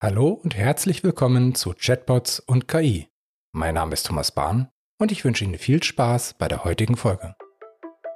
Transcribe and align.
Hallo 0.00 0.28
und 0.28 0.56
herzlich 0.56 1.02
willkommen 1.02 1.56
zu 1.56 1.74
Chatbots 1.76 2.38
und 2.38 2.68
KI. 2.68 3.08
Mein 3.50 3.74
Name 3.74 3.94
ist 3.94 4.06
Thomas 4.06 4.30
Bahn 4.30 4.68
und 5.00 5.10
ich 5.10 5.24
wünsche 5.24 5.42
Ihnen 5.42 5.58
viel 5.58 5.82
Spaß 5.82 6.34
bei 6.34 6.46
der 6.46 6.62
heutigen 6.62 6.96
Folge. 6.96 7.34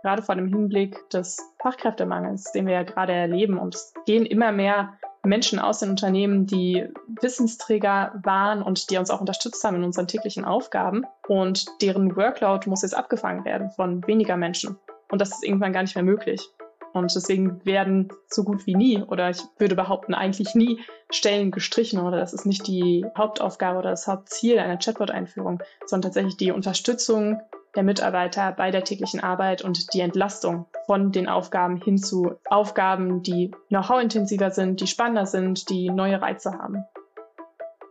Gerade 0.04 0.22
vor 0.22 0.36
dem 0.36 0.46
Hinblick 0.46 1.10
des 1.10 1.38
Fachkräftemangels, 1.60 2.52
den 2.52 2.68
wir 2.68 2.74
ja 2.74 2.82
gerade 2.84 3.12
erleben, 3.12 3.58
und 3.58 3.74
es 3.74 3.92
gehen 4.06 4.24
immer 4.26 4.52
mehr 4.52 4.96
Menschen 5.24 5.58
aus 5.58 5.80
den 5.80 5.90
Unternehmen, 5.90 6.46
die 6.46 6.86
Wissensträger 7.20 8.12
waren 8.22 8.62
und 8.62 8.88
die 8.88 8.98
uns 8.98 9.10
auch 9.10 9.20
unterstützt 9.20 9.64
haben 9.64 9.78
in 9.78 9.84
unseren 9.84 10.06
täglichen 10.06 10.44
Aufgaben. 10.44 11.04
Und 11.26 11.66
deren 11.82 12.14
Workload 12.14 12.70
muss 12.70 12.82
jetzt 12.82 12.94
abgefangen 12.94 13.44
werden 13.44 13.70
von 13.70 14.06
weniger 14.06 14.36
Menschen. 14.36 14.78
Und 15.10 15.20
das 15.20 15.30
ist 15.30 15.44
irgendwann 15.44 15.72
gar 15.72 15.82
nicht 15.82 15.96
mehr 15.96 16.04
möglich. 16.04 16.48
Und 16.92 17.14
deswegen 17.14 17.64
werden 17.64 18.12
so 18.28 18.44
gut 18.44 18.66
wie 18.66 18.74
nie, 18.74 19.02
oder 19.02 19.30
ich 19.30 19.42
würde 19.58 19.74
behaupten, 19.74 20.14
eigentlich 20.14 20.54
nie 20.54 20.80
Stellen 21.10 21.50
gestrichen 21.50 22.00
oder 22.00 22.18
das 22.18 22.32
ist 22.32 22.46
nicht 22.46 22.66
die 22.66 23.04
Hauptaufgabe 23.16 23.78
oder 23.78 23.90
das 23.90 24.06
Hauptziel 24.06 24.58
einer 24.58 24.78
Chatbot-Einführung, 24.78 25.62
sondern 25.86 26.10
tatsächlich 26.10 26.36
die 26.36 26.52
Unterstützung 26.52 27.40
der 27.74 27.82
Mitarbeiter 27.82 28.52
bei 28.52 28.70
der 28.70 28.84
täglichen 28.84 29.20
Arbeit 29.20 29.62
und 29.62 29.94
die 29.94 30.00
Entlastung 30.00 30.66
von 30.86 31.12
den 31.12 31.28
Aufgaben 31.28 31.76
hin 31.76 31.96
zu 31.96 32.34
Aufgaben, 32.44 33.22
die 33.22 33.50
know-how-intensiver 33.68 34.50
sind, 34.50 34.80
die 34.80 34.86
spannender 34.86 35.26
sind, 35.26 35.70
die 35.70 35.88
neue 35.88 36.20
Reize 36.20 36.52
haben. 36.52 36.84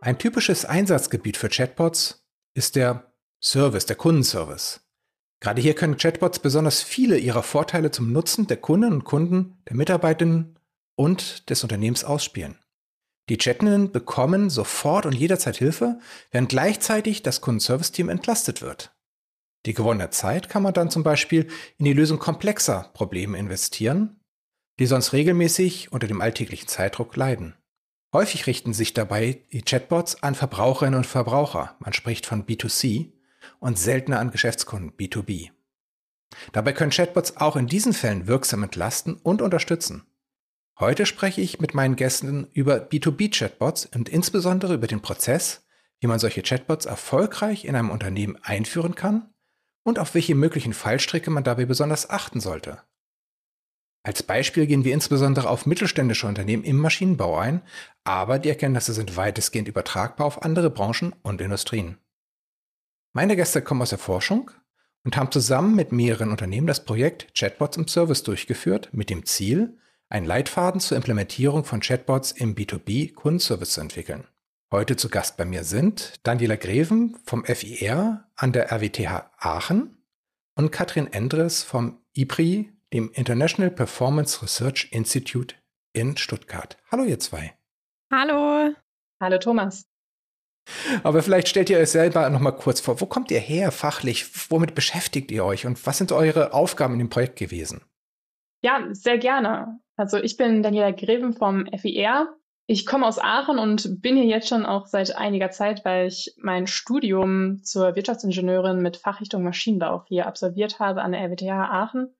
Ein 0.00 0.18
typisches 0.18 0.64
Einsatzgebiet 0.64 1.36
für 1.36 1.48
Chatbots 1.48 2.24
ist 2.54 2.76
der 2.76 3.12
Service, 3.40 3.86
der 3.86 3.96
Kundenservice. 3.96 4.81
Gerade 5.42 5.60
hier 5.60 5.74
können 5.74 5.96
Chatbots 5.96 6.38
besonders 6.38 6.82
viele 6.82 7.18
ihrer 7.18 7.42
Vorteile 7.42 7.90
zum 7.90 8.12
Nutzen 8.12 8.46
der 8.46 8.58
Kunden 8.58 8.92
und 8.92 9.02
Kunden, 9.02 9.58
der 9.68 9.74
Mitarbeiterinnen 9.74 10.56
und 10.94 11.50
des 11.50 11.64
Unternehmens 11.64 12.04
ausspielen. 12.04 12.60
Die 13.28 13.38
Chattenden 13.38 13.90
bekommen 13.90 14.50
sofort 14.50 15.04
und 15.04 15.14
jederzeit 15.14 15.56
Hilfe, 15.56 15.98
während 16.30 16.50
gleichzeitig 16.50 17.24
das 17.24 17.40
Kundenservice-Team 17.40 18.08
entlastet 18.08 18.62
wird. 18.62 18.94
Die 19.66 19.74
gewonnene 19.74 20.10
Zeit 20.10 20.48
kann 20.48 20.62
man 20.62 20.74
dann 20.74 20.90
zum 20.90 21.02
Beispiel 21.02 21.48
in 21.76 21.86
die 21.86 21.92
Lösung 21.92 22.20
komplexer 22.20 22.92
Probleme 22.94 23.36
investieren, 23.36 24.20
die 24.78 24.86
sonst 24.86 25.12
regelmäßig 25.12 25.90
unter 25.90 26.06
dem 26.06 26.20
alltäglichen 26.20 26.68
Zeitdruck 26.68 27.16
leiden. 27.16 27.56
Häufig 28.12 28.46
richten 28.46 28.74
sich 28.74 28.94
dabei 28.94 29.42
die 29.50 29.62
Chatbots 29.62 30.22
an 30.22 30.36
Verbraucherinnen 30.36 30.98
und 30.98 31.06
Verbraucher, 31.06 31.74
man 31.80 31.94
spricht 31.94 32.26
von 32.26 32.46
B2C, 32.46 33.10
und 33.60 33.78
seltener 33.78 34.20
an 34.20 34.30
Geschäftskunden 34.30 34.92
B2B. 34.92 35.50
Dabei 36.52 36.72
können 36.72 36.90
Chatbots 36.90 37.36
auch 37.36 37.56
in 37.56 37.66
diesen 37.66 37.92
Fällen 37.92 38.26
wirksam 38.26 38.62
entlasten 38.62 39.14
und 39.14 39.42
unterstützen. 39.42 40.06
Heute 40.80 41.06
spreche 41.06 41.40
ich 41.40 41.60
mit 41.60 41.74
meinen 41.74 41.96
Gästen 41.96 42.48
über 42.52 42.76
B2B-Chatbots 42.76 43.86
und 43.94 44.08
insbesondere 44.08 44.74
über 44.74 44.86
den 44.86 45.02
Prozess, 45.02 45.66
wie 46.00 46.06
man 46.06 46.18
solche 46.18 46.42
Chatbots 46.42 46.86
erfolgreich 46.86 47.64
in 47.64 47.76
einem 47.76 47.90
Unternehmen 47.90 48.36
einführen 48.42 48.94
kann 48.94 49.32
und 49.84 49.98
auf 49.98 50.14
welche 50.14 50.34
möglichen 50.34 50.72
Fallstricke 50.72 51.30
man 51.30 51.44
dabei 51.44 51.66
besonders 51.66 52.10
achten 52.10 52.40
sollte. 52.40 52.82
Als 54.04 54.24
Beispiel 54.24 54.66
gehen 54.66 54.84
wir 54.84 54.94
insbesondere 54.94 55.48
auf 55.48 55.64
mittelständische 55.64 56.26
Unternehmen 56.26 56.64
im 56.64 56.78
Maschinenbau 56.78 57.38
ein, 57.38 57.62
aber 58.02 58.40
die 58.40 58.48
Erkenntnisse 58.48 58.92
sind 58.94 59.16
weitestgehend 59.16 59.68
übertragbar 59.68 60.26
auf 60.26 60.42
andere 60.42 60.70
Branchen 60.70 61.14
und 61.22 61.40
Industrien. 61.40 61.98
Meine 63.14 63.36
Gäste 63.36 63.60
kommen 63.60 63.82
aus 63.82 63.90
der 63.90 63.98
Forschung 63.98 64.50
und 65.04 65.18
haben 65.18 65.30
zusammen 65.30 65.74
mit 65.74 65.92
mehreren 65.92 66.30
Unternehmen 66.30 66.66
das 66.66 66.86
Projekt 66.86 67.34
Chatbots 67.34 67.76
im 67.76 67.86
Service 67.86 68.22
durchgeführt, 68.22 68.88
mit 68.92 69.10
dem 69.10 69.26
Ziel, 69.26 69.78
einen 70.08 70.24
Leitfaden 70.24 70.80
zur 70.80 70.96
Implementierung 70.96 71.64
von 71.64 71.80
Chatbots 71.80 72.32
im 72.32 72.54
B2B-Kundenservice 72.54 73.74
zu 73.74 73.82
entwickeln. 73.82 74.26
Heute 74.70 74.96
zu 74.96 75.10
Gast 75.10 75.36
bei 75.36 75.44
mir 75.44 75.64
sind 75.64 76.14
Daniela 76.22 76.56
Greven 76.56 77.18
vom 77.26 77.44
FIR 77.44 78.24
an 78.34 78.52
der 78.52 78.72
RWTH 78.72 79.30
Aachen 79.36 79.98
und 80.54 80.72
Katrin 80.72 81.12
Endres 81.12 81.62
vom 81.62 81.98
IPRI, 82.14 82.72
dem 82.94 83.10
International 83.12 83.70
Performance 83.70 84.40
Research 84.40 84.88
Institute 84.90 85.54
in 85.92 86.16
Stuttgart. 86.16 86.78
Hallo 86.90 87.04
ihr 87.04 87.18
zwei. 87.18 87.54
Hallo. 88.10 88.74
Hallo 89.20 89.38
Thomas. 89.38 89.91
Aber 91.02 91.22
vielleicht 91.22 91.48
stellt 91.48 91.70
ihr 91.70 91.78
euch 91.78 91.90
selber 91.90 92.28
noch 92.30 92.40
mal 92.40 92.52
kurz 92.52 92.80
vor, 92.80 93.00
wo 93.00 93.06
kommt 93.06 93.30
ihr 93.30 93.40
her 93.40 93.72
fachlich? 93.72 94.26
Womit 94.50 94.74
beschäftigt 94.74 95.30
ihr 95.30 95.44
euch 95.44 95.66
und 95.66 95.84
was 95.86 95.98
sind 95.98 96.12
eure 96.12 96.54
Aufgaben 96.54 96.94
in 96.94 97.00
dem 97.00 97.10
Projekt 97.10 97.38
gewesen? 97.38 97.82
Ja, 98.62 98.86
sehr 98.92 99.18
gerne. 99.18 99.80
Also 99.96 100.18
ich 100.18 100.36
bin 100.36 100.62
Daniela 100.62 100.92
Greven 100.92 101.34
vom 101.34 101.66
FIR. 101.66 102.36
Ich 102.66 102.86
komme 102.86 103.06
aus 103.06 103.18
Aachen 103.18 103.58
und 103.58 104.00
bin 104.00 104.16
hier 104.16 104.26
jetzt 104.26 104.48
schon 104.48 104.64
auch 104.64 104.86
seit 104.86 105.16
einiger 105.16 105.50
Zeit, 105.50 105.84
weil 105.84 106.06
ich 106.06 106.34
mein 106.38 106.66
Studium 106.66 107.62
zur 107.64 107.96
Wirtschaftsingenieurin 107.96 108.80
mit 108.80 108.96
Fachrichtung 108.96 109.42
Maschinenbau 109.42 110.04
hier 110.06 110.26
absolviert 110.26 110.78
habe 110.78 111.02
an 111.02 111.12
der 111.12 111.22
RWTH 111.22 111.50
Aachen 111.50 112.14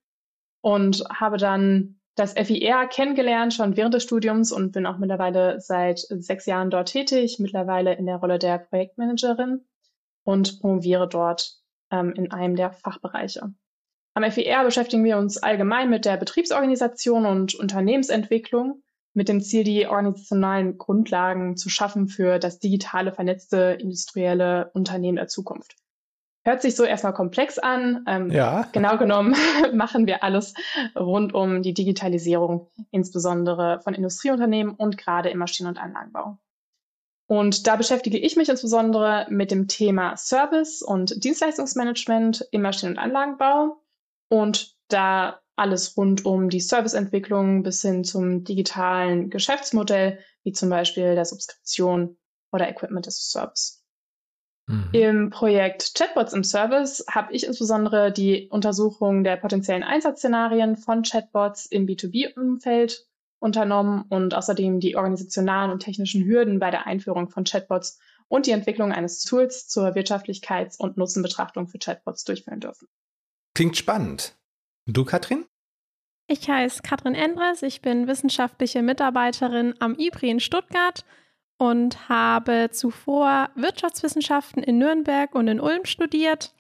und 0.61 1.05
habe 1.09 1.37
dann 1.37 2.01
das 2.15 2.35
FIR 2.35 2.87
kennengelernt, 2.87 3.55
schon 3.55 3.77
während 3.77 3.95
des 3.95 4.03
Studiums 4.03 4.53
und 4.53 4.73
bin 4.73 4.87
auch 4.87 4.99
mittlerweile 4.99 5.61
seit 5.61 5.99
sechs 5.99 6.47
Jahren 6.47 6.71
dort 6.71 6.89
tätig, 6.89 7.39
mittlerweile 7.39 7.95
in 7.95 8.07
der 8.07 8.17
Rolle 8.17 8.39
der 8.39 8.59
Projektmanagerin 8.59 9.65
und 10.25 10.61
promoviere 10.61 11.09
dort 11.09 11.59
ähm, 11.91 12.13
in 12.13 12.31
einem 12.31 12.57
der 12.57 12.73
Fachbereiche. 12.73 13.55
Am 14.15 14.31
FIR 14.31 14.65
beschäftigen 14.65 15.05
wir 15.05 15.17
uns 15.17 15.39
allgemein 15.39 15.89
mit 15.89 16.05
der 16.05 16.19
Betriebsorganisation 16.19 17.25
und 17.25 17.55
Unternehmensentwicklung 17.55 18.83
mit 19.15 19.29
dem 19.29 19.41
Ziel, 19.41 19.65
die 19.65 19.87
organisationalen 19.87 20.77
Grundlagen 20.79 21.57
zu 21.57 21.71
schaffen 21.71 22.09
für 22.09 22.39
das 22.39 22.59
digitale, 22.59 23.13
vernetzte, 23.13 23.79
industrielle 23.81 24.71
Unternehmen 24.75 25.17
der 25.17 25.29
Zukunft. 25.29 25.77
Hört 26.45 26.61
sich 26.61 26.75
so 26.75 26.85
erstmal 26.85 27.15
komplex 27.15 27.59
an. 27.59 28.05
Ähm, 28.09 28.31
ja. 28.31 28.69
Genau 28.73 28.99
genommen 28.99 29.37
machen 29.73 30.07
wir 30.07 30.25
alles 30.25 30.55
rund 30.99 31.35
um 31.35 31.63
die 31.63 31.75
Digitalisierung, 31.75 32.69
insbesondere 32.91 33.81
von 33.81 33.95
Industrieunternehmen 33.95 34.75
und 34.75 34.99
gerade 34.99 35.31
im 35.31 35.39
Maschinen- 35.39 35.69
und 35.69 35.79
Anlagenbau. 35.79 36.39
Und 37.27 37.67
da 37.67 37.77
beschäftige 37.77 38.19
ich 38.19 38.37
mich 38.37 38.49
insbesondere 38.49 39.27
mit 39.31 39.51
dem 39.51 39.69
Thema 39.69 40.17
Service 40.17 40.83
und 40.83 41.25
Dienstleistungsmanagement 41.25 42.47
im 42.51 42.63
Maschinen- 42.63 42.93
und 42.93 42.99
Anlagenbau 42.99 43.81
und 44.29 44.77
da 44.89 45.41
alles 45.57 45.97
rund 45.97 46.25
um 46.25 46.51
die 46.51 46.61
Serviceentwicklung 46.61 47.63
bis 47.63 47.83
hin 47.83 48.05
zum 48.05 48.45
digitalen 48.45 49.31
Geschäftsmodell, 49.31 50.19
wie 50.43 50.53
zum 50.53 50.71
Beispiel 50.71 51.15
der 51.15 51.25
Subskription 51.25 52.17
oder 52.53 52.69
Equipment 52.69 53.07
as 53.07 53.17
a 53.17 53.41
Service. 53.41 53.82
Mhm. 54.67 54.89
Im 54.93 55.31
Projekt 55.31 55.95
Chatbots 55.95 56.33
im 56.33 56.45
Service 56.45 57.05
habe 57.11 57.33
ich 57.33 57.47
insbesondere 57.47 58.13
die 58.13 58.49
Untersuchung 58.49 59.25
der 59.25 59.37
potenziellen 59.37 59.83
Einsatzszenarien 59.83 60.77
von 60.77 61.03
Chatbots 61.03 61.67
im 61.67 61.87
B2B-Umfeld 61.87 63.07
unternommen 63.41 64.05
und 64.09 64.35
außerdem 64.35 64.79
die 64.79 64.97
organisationalen 64.97 65.73
und 65.73 65.81
technischen 65.81 66.25
Hürden 66.25 66.61
bei 66.61 66.71
der 66.71 66.87
Einführung 66.87 67.29
von 67.29 67.45
Chatbots 67.45 67.99
und 68.29 68.47
die 68.47 68.53
Entwicklung 68.53 68.93
eines 68.93 69.25
Tools 69.25 69.69
zur 69.69 69.89
Wirtschaftlichkeits- 69.95 70.79
und 70.79 70.97
Nutzenbetrachtung 70.97 71.67
für 71.67 71.79
Chatbots 71.79 72.25
durchführen 72.25 72.61
dürfen. 72.61 72.89
Klingt 73.55 73.77
spannend. 73.77 74.37
Und 74.87 74.97
du, 74.97 75.05
Katrin? 75.05 75.45
Ich 76.29 76.49
heiße 76.49 76.83
Katrin 76.83 77.15
Endres, 77.15 77.63
ich 77.63 77.83
bin 77.83 78.07
wissenschaftliche 78.07 78.81
Mitarbeiterin 78.81 79.75
am 79.81 79.97
IPRI 79.97 80.31
in 80.31 80.41
Stuttgart 80.41 81.05
und 81.63 82.09
habe 82.09 82.71
zuvor 82.73 83.51
Wirtschaftswissenschaften 83.55 84.65
in 84.65 84.79
Nürnberg 84.79 85.33
und 85.37 85.47
in 85.47 85.61
Ulm 85.61 85.85
studiert. 85.85 86.53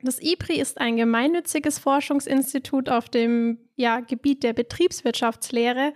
Das 0.00 0.22
IPRI 0.22 0.60
ist 0.60 0.80
ein 0.80 0.96
gemeinnütziges 0.96 1.80
Forschungsinstitut 1.80 2.88
auf 2.88 3.08
dem 3.08 3.58
ja, 3.74 3.98
Gebiet 3.98 4.44
der 4.44 4.52
Betriebswirtschaftslehre. 4.52 5.92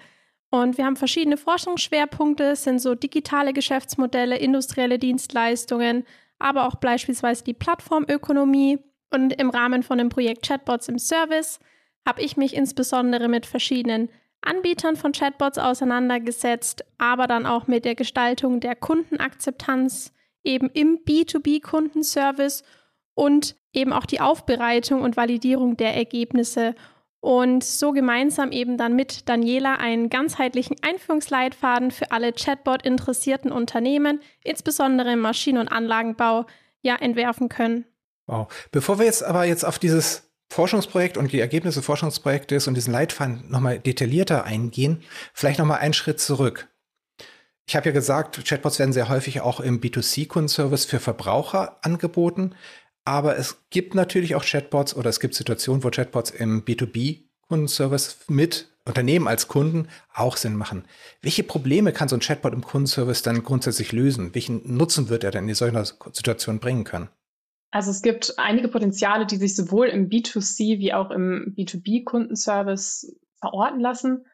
Und 0.50 0.76
wir 0.76 0.86
haben 0.86 0.96
verschiedene 0.96 1.36
Forschungsschwerpunkte, 1.36 2.56
sind 2.56 2.80
so 2.80 2.96
digitale 2.96 3.52
Geschäftsmodelle, 3.52 4.36
industrielle 4.38 4.98
Dienstleistungen, 4.98 6.04
aber 6.40 6.66
auch 6.66 6.74
beispielsweise 6.74 7.44
die 7.44 7.54
Plattformökonomie. 7.54 8.80
Und 9.10 9.34
im 9.34 9.50
Rahmen 9.50 9.84
von 9.84 9.98
dem 9.98 10.08
Projekt 10.08 10.44
Chatbots 10.44 10.88
im 10.88 10.98
Service 10.98 11.60
habe 12.04 12.22
ich 12.22 12.36
mich 12.36 12.56
insbesondere 12.56 13.28
mit 13.28 13.46
verschiedenen 13.46 14.08
Anbietern 14.46 14.96
von 14.96 15.12
Chatbots 15.12 15.58
auseinandergesetzt, 15.58 16.84
aber 16.98 17.26
dann 17.26 17.46
auch 17.46 17.66
mit 17.66 17.84
der 17.84 17.94
Gestaltung 17.94 18.60
der 18.60 18.76
Kundenakzeptanz 18.76 20.12
eben 20.44 20.70
im 20.70 21.00
B2B-Kundenservice 21.04 22.62
und 23.14 23.56
eben 23.72 23.92
auch 23.92 24.06
die 24.06 24.20
Aufbereitung 24.20 25.02
und 25.02 25.16
Validierung 25.16 25.76
der 25.76 25.94
Ergebnisse 25.94 26.74
und 27.20 27.64
so 27.64 27.92
gemeinsam 27.92 28.52
eben 28.52 28.76
dann 28.76 28.94
mit 28.94 29.28
Daniela 29.28 29.74
einen 29.76 30.10
ganzheitlichen 30.10 30.76
Einführungsleitfaden 30.82 31.90
für 31.90 32.12
alle 32.12 32.32
Chatbot-interessierten 32.32 33.50
Unternehmen, 33.50 34.20
insbesondere 34.44 35.12
im 35.12 35.20
Maschinen- 35.20 35.58
und 35.58 35.68
Anlagenbau, 35.68 36.46
ja 36.82 36.94
entwerfen 36.94 37.48
können. 37.48 37.84
Wow. 38.26 38.46
Bevor 38.70 38.98
wir 38.98 39.06
jetzt 39.06 39.24
aber 39.24 39.44
jetzt 39.44 39.64
auf 39.64 39.78
dieses 39.78 40.25
Forschungsprojekt 40.50 41.16
und 41.16 41.32
die 41.32 41.40
Ergebnisse 41.40 41.82
Forschungsprojektes 41.82 42.68
und 42.68 42.74
diesen 42.74 42.92
Leitfaden 42.92 43.44
nochmal 43.48 43.78
detaillierter 43.78 44.44
eingehen, 44.44 45.02
vielleicht 45.34 45.58
nochmal 45.58 45.78
einen 45.78 45.94
Schritt 45.94 46.20
zurück. 46.20 46.68
Ich 47.68 47.74
habe 47.74 47.86
ja 47.86 47.92
gesagt, 47.92 48.42
Chatbots 48.44 48.78
werden 48.78 48.92
sehr 48.92 49.08
häufig 49.08 49.40
auch 49.40 49.58
im 49.58 49.80
B2C-Kundenservice 49.80 50.84
für 50.84 51.00
Verbraucher 51.00 51.78
angeboten. 51.82 52.54
Aber 53.04 53.36
es 53.36 53.64
gibt 53.70 53.94
natürlich 53.94 54.34
auch 54.34 54.44
Chatbots 54.44 54.94
oder 54.94 55.10
es 55.10 55.20
gibt 55.20 55.34
Situationen, 55.34 55.82
wo 55.82 55.90
Chatbots 55.90 56.30
im 56.30 56.64
B2B-Kundenservice 56.64 58.18
mit 58.28 58.68
Unternehmen 58.84 59.26
als 59.26 59.48
Kunden 59.48 59.88
auch 60.14 60.36
Sinn 60.36 60.54
machen. 60.54 60.86
Welche 61.22 61.42
Probleme 61.42 61.92
kann 61.92 62.08
so 62.08 62.16
ein 62.16 62.20
Chatbot 62.20 62.52
im 62.52 62.62
Kundenservice 62.62 63.22
dann 63.22 63.42
grundsätzlich 63.42 63.90
lösen? 63.90 64.34
Welchen 64.34 64.76
Nutzen 64.76 65.08
wird 65.08 65.24
er 65.24 65.32
denn 65.32 65.48
in 65.48 65.54
solcher 65.54 65.84
Situation 65.84 66.60
bringen 66.60 66.84
können? 66.84 67.08
Also 67.76 67.90
es 67.90 68.00
gibt 68.00 68.38
einige 68.38 68.68
Potenziale, 68.68 69.26
die 69.26 69.36
sich 69.36 69.54
sowohl 69.54 69.88
im 69.88 70.08
B2C 70.08 70.78
wie 70.78 70.94
auch 70.94 71.10
im 71.10 71.54
B2B-Kundenservice 71.58 73.14
verorten 73.38 73.80
lassen. 73.80 74.24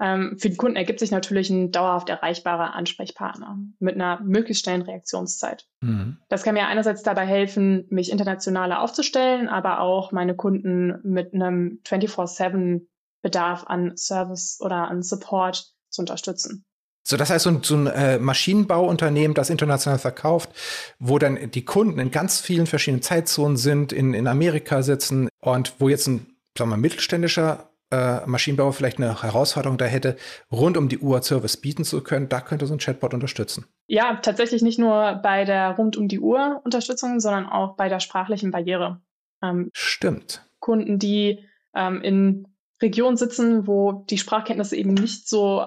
Ähm, 0.00 0.36
für 0.36 0.50
die 0.50 0.56
Kunden 0.56 0.74
ergibt 0.74 0.98
sich 0.98 1.12
natürlich 1.12 1.48
ein 1.48 1.70
dauerhaft 1.70 2.08
erreichbarer 2.08 2.74
Ansprechpartner 2.74 3.56
mit 3.78 3.94
einer 3.94 4.20
möglichst 4.22 4.64
schnellen 4.64 4.82
Reaktionszeit. 4.82 5.68
Mhm. 5.80 6.18
Das 6.28 6.42
kann 6.42 6.54
mir 6.54 6.66
einerseits 6.66 7.04
dabei 7.04 7.24
helfen, 7.24 7.86
mich 7.88 8.10
internationaler 8.10 8.82
aufzustellen, 8.82 9.48
aber 9.48 9.78
auch 9.78 10.10
meine 10.10 10.34
Kunden 10.34 10.98
mit 11.04 11.32
einem 11.32 11.80
24-7 11.86 12.88
Bedarf 13.22 13.62
an 13.68 13.96
Service 13.96 14.58
oder 14.60 14.88
an 14.88 15.04
Support 15.04 15.72
zu 15.88 16.02
unterstützen. 16.02 16.64
So, 17.08 17.16
das 17.16 17.30
heißt, 17.30 17.44
so 17.44 17.50
ein, 17.50 17.62
so 17.62 17.74
ein 17.74 17.86
äh, 17.86 18.18
Maschinenbauunternehmen, 18.18 19.32
das 19.34 19.48
international 19.48 19.98
verkauft, 19.98 20.50
wo 20.98 21.18
dann 21.18 21.50
die 21.50 21.64
Kunden 21.64 21.98
in 22.00 22.10
ganz 22.10 22.38
vielen 22.38 22.66
verschiedenen 22.66 23.00
Zeitzonen 23.00 23.56
sind, 23.56 23.94
in, 23.94 24.12
in 24.12 24.26
Amerika 24.26 24.82
sitzen 24.82 25.30
und 25.40 25.72
wo 25.78 25.88
jetzt 25.88 26.06
ein, 26.06 26.26
sagen 26.56 26.68
wir, 26.68 26.76
mittelständischer 26.76 27.70
äh, 27.90 28.26
Maschinenbauer 28.26 28.74
vielleicht 28.74 28.98
eine 28.98 29.22
Herausforderung 29.22 29.78
da 29.78 29.86
hätte, 29.86 30.18
rund 30.52 30.76
um 30.76 30.90
die 30.90 30.98
Uhr 30.98 31.22
Service 31.22 31.56
bieten 31.56 31.82
zu 31.84 32.02
können, 32.02 32.28
da 32.28 32.42
könnte 32.42 32.66
so 32.66 32.74
ein 32.74 32.78
Chatbot 32.78 33.14
unterstützen. 33.14 33.64
Ja, 33.86 34.16
tatsächlich 34.16 34.60
nicht 34.60 34.78
nur 34.78 35.14
bei 35.22 35.46
der 35.46 35.70
rund 35.76 35.96
um 35.96 36.08
die 36.08 36.20
Uhr 36.20 36.60
Unterstützung, 36.62 37.20
sondern 37.20 37.46
auch 37.46 37.76
bei 37.76 37.88
der 37.88 38.00
sprachlichen 38.00 38.50
Barriere. 38.50 39.00
Ähm, 39.42 39.70
Stimmt. 39.72 40.44
Kunden, 40.58 40.98
die 40.98 41.42
ähm, 41.74 42.02
in 42.02 42.48
Regionen 42.82 43.16
sitzen, 43.16 43.66
wo 43.66 44.04
die 44.10 44.18
Sprachkenntnisse 44.18 44.76
eben 44.76 44.92
nicht 44.92 45.26
so 45.26 45.60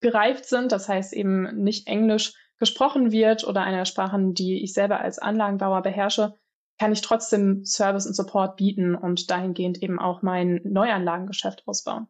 ausgereift 0.00 0.46
sind, 0.46 0.72
das 0.72 0.88
heißt 0.88 1.12
eben 1.12 1.62
nicht 1.62 1.86
Englisch 1.86 2.34
gesprochen 2.58 3.12
wird 3.12 3.44
oder 3.44 3.62
eine 3.62 3.86
Sprache, 3.86 4.18
die 4.32 4.62
ich 4.62 4.74
selber 4.74 5.00
als 5.00 5.18
Anlagenbauer 5.18 5.82
beherrsche, 5.82 6.34
kann 6.78 6.92
ich 6.92 7.00
trotzdem 7.00 7.64
Service 7.64 8.06
und 8.06 8.14
Support 8.14 8.56
bieten 8.56 8.94
und 8.94 9.30
dahingehend 9.30 9.82
eben 9.82 9.98
auch 9.98 10.22
mein 10.22 10.60
Neuanlagengeschäft 10.64 11.62
ausbauen. 11.66 12.06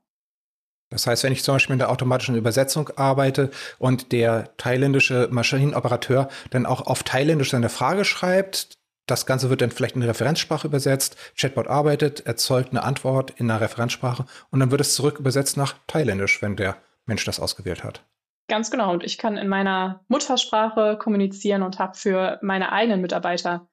Das 0.91 1.07
heißt, 1.07 1.23
wenn 1.23 1.33
ich 1.33 1.45
zum 1.45 1.55
Beispiel 1.55 1.75
in 1.75 1.79
der 1.79 1.91
automatischen 1.91 2.35
Übersetzung 2.35 2.91
arbeite 2.97 3.51
und 3.79 4.11
der 4.11 4.57
thailändische 4.57 5.29
Maschinenoperateur 5.31 6.29
dann 6.51 6.67
auch 6.67 6.83
auf 6.83 7.05
Thailändisch 7.05 7.51
seine 7.51 7.69
Frage 7.69 8.05
schreibt, 8.05 8.75
das 9.07 9.25
Ganze 9.27 9.51
wird 9.51 9.61
dann 9.61 9.71
vielleicht 9.71 9.95
in 9.95 10.03
eine 10.03 10.11
Referenzsprache 10.11 10.67
übersetzt, 10.67 11.17
Chatbot 11.37 11.69
arbeitet, 11.69 12.27
erzeugt 12.27 12.71
eine 12.71 12.83
Antwort 12.83 13.33
in 13.37 13.51
einer 13.51 13.61
Referenzsprache 13.61 14.25
und 14.51 14.61
dann 14.61 14.73
wird 14.73 14.81
es 14.81 14.95
zurück 14.95 15.21
übersetzt 15.21 15.57
nach 15.57 15.75
Thailändisch, 15.87 16.43
wenn 16.43 16.57
der 16.57 16.77
Mensch 17.11 17.25
das 17.25 17.41
ausgewählt 17.41 17.85
hat. 17.85 18.07
Ganz 18.49 18.71
genau. 18.71 18.93
Und 18.93 19.05
ich 19.05 19.19
kann 19.19 19.37
in 19.37 19.49
meiner 19.49 20.05
Muttersprache 20.09 20.97
kommunizieren 20.97 21.63
und 21.63 21.79
habe 21.79 21.97
für 21.97 22.39
meine 22.41 22.73
eigenen 22.73 23.01
Mitarbeiter 23.01 23.69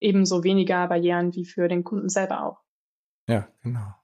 ebenso 0.00 0.42
weniger 0.42 0.88
Barrieren 0.88 1.34
wie 1.34 1.44
für 1.44 1.68
den 1.68 1.84
Kunden 1.84 2.08
selber 2.08 2.44
auch. 2.44 2.60
Ja, 3.28 3.48
genau. 3.62 3.94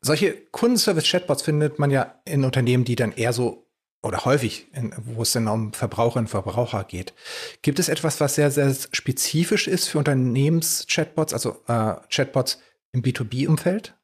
Solche 0.00 0.32
Kundenservice-Chatbots 0.50 1.42
findet 1.42 1.78
man 1.78 1.90
ja 1.90 2.20
in 2.24 2.44
Unternehmen, 2.44 2.84
die 2.84 2.96
dann 2.96 3.12
eher 3.12 3.32
so 3.32 3.68
oder 4.02 4.24
häufig, 4.24 4.66
in, 4.74 4.92
wo 4.96 5.22
es 5.22 5.32
dann 5.32 5.46
um 5.46 5.72
Verbraucherinnen 5.72 6.26
und 6.26 6.30
Verbraucher 6.30 6.82
geht. 6.84 7.14
Gibt 7.62 7.78
es 7.78 7.88
etwas, 7.88 8.20
was 8.20 8.34
sehr, 8.34 8.50
sehr 8.50 8.74
spezifisch 8.90 9.68
ist 9.68 9.88
für 9.88 9.98
Unternehmens-Chatbots, 9.98 11.32
also 11.32 11.62
äh, 11.68 11.94
Chatbots 12.10 12.60
im 12.92 13.02
B2B-Umfeld? 13.02 13.94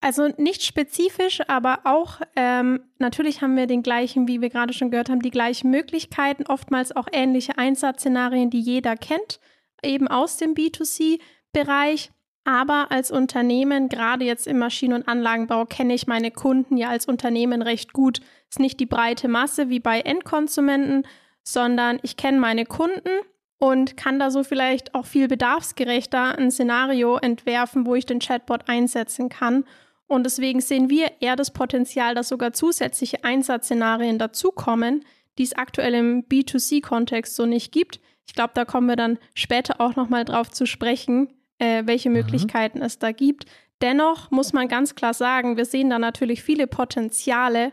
Also 0.00 0.28
nicht 0.36 0.62
spezifisch, 0.62 1.40
aber 1.48 1.80
auch 1.84 2.20
ähm, 2.36 2.80
natürlich 2.98 3.42
haben 3.42 3.56
wir 3.56 3.66
den 3.66 3.82
gleichen, 3.82 4.28
wie 4.28 4.40
wir 4.40 4.50
gerade 4.50 4.72
schon 4.72 4.90
gehört 4.90 5.08
haben, 5.08 5.20
die 5.20 5.30
gleichen 5.30 5.70
Möglichkeiten, 5.70 6.44
oftmals 6.46 6.94
auch 6.94 7.08
ähnliche 7.10 7.58
Einsatzszenarien, 7.58 8.50
die 8.50 8.60
jeder 8.60 8.96
kennt 8.96 9.40
eben 9.82 10.08
aus 10.08 10.36
dem 10.36 10.54
B2C-Bereich. 10.54 12.10
Aber 12.44 12.92
als 12.92 13.10
Unternehmen, 13.10 13.88
gerade 13.88 14.24
jetzt 14.24 14.46
im 14.46 14.58
Maschinen- 14.58 14.94
und 14.94 15.08
Anlagenbau, 15.08 15.64
kenne 15.64 15.94
ich 15.94 16.06
meine 16.06 16.30
Kunden 16.30 16.76
ja 16.76 16.88
als 16.88 17.06
Unternehmen 17.06 17.60
recht 17.60 17.92
gut. 17.92 18.20
Ist 18.48 18.60
nicht 18.60 18.78
die 18.78 18.86
breite 18.86 19.26
Masse 19.26 19.68
wie 19.68 19.80
bei 19.80 20.00
Endkonsumenten, 20.00 21.06
sondern 21.42 21.98
ich 22.02 22.16
kenne 22.16 22.38
meine 22.38 22.64
Kunden 22.64 23.10
und 23.58 23.96
kann 23.96 24.20
da 24.20 24.30
so 24.30 24.44
vielleicht 24.44 24.94
auch 24.94 25.06
viel 25.06 25.26
bedarfsgerechter 25.26 26.38
ein 26.38 26.52
Szenario 26.52 27.16
entwerfen, 27.16 27.84
wo 27.84 27.96
ich 27.96 28.06
den 28.06 28.20
Chatbot 28.20 28.68
einsetzen 28.68 29.28
kann. 29.28 29.64
Und 30.06 30.24
deswegen 30.24 30.60
sehen 30.60 30.88
wir 30.88 31.10
eher 31.20 31.36
das 31.36 31.52
Potenzial, 31.52 32.14
dass 32.14 32.28
sogar 32.28 32.52
zusätzliche 32.52 33.24
Einsatzszenarien 33.24 34.18
dazukommen, 34.18 35.04
die 35.38 35.42
es 35.42 35.54
aktuell 35.54 35.94
im 35.94 36.24
B2C-Kontext 36.24 37.34
so 37.34 37.46
nicht 37.46 37.72
gibt. 37.72 38.00
Ich 38.26 38.34
glaube, 38.34 38.52
da 38.54 38.64
kommen 38.64 38.88
wir 38.88 38.96
dann 38.96 39.18
später 39.34 39.80
auch 39.80 39.96
noch 39.96 40.08
mal 40.08 40.24
drauf 40.24 40.50
zu 40.50 40.66
sprechen, 40.66 41.28
äh, 41.58 41.82
welche 41.86 42.08
mhm. 42.08 42.16
Möglichkeiten 42.16 42.82
es 42.82 42.98
da 42.98 43.12
gibt. 43.12 43.46
Dennoch 43.82 44.30
muss 44.30 44.52
man 44.52 44.68
ganz 44.68 44.94
klar 44.94 45.12
sagen, 45.12 45.56
wir 45.56 45.64
sehen 45.64 45.90
da 45.90 45.98
natürlich 45.98 46.42
viele 46.42 46.66
Potenziale, 46.66 47.72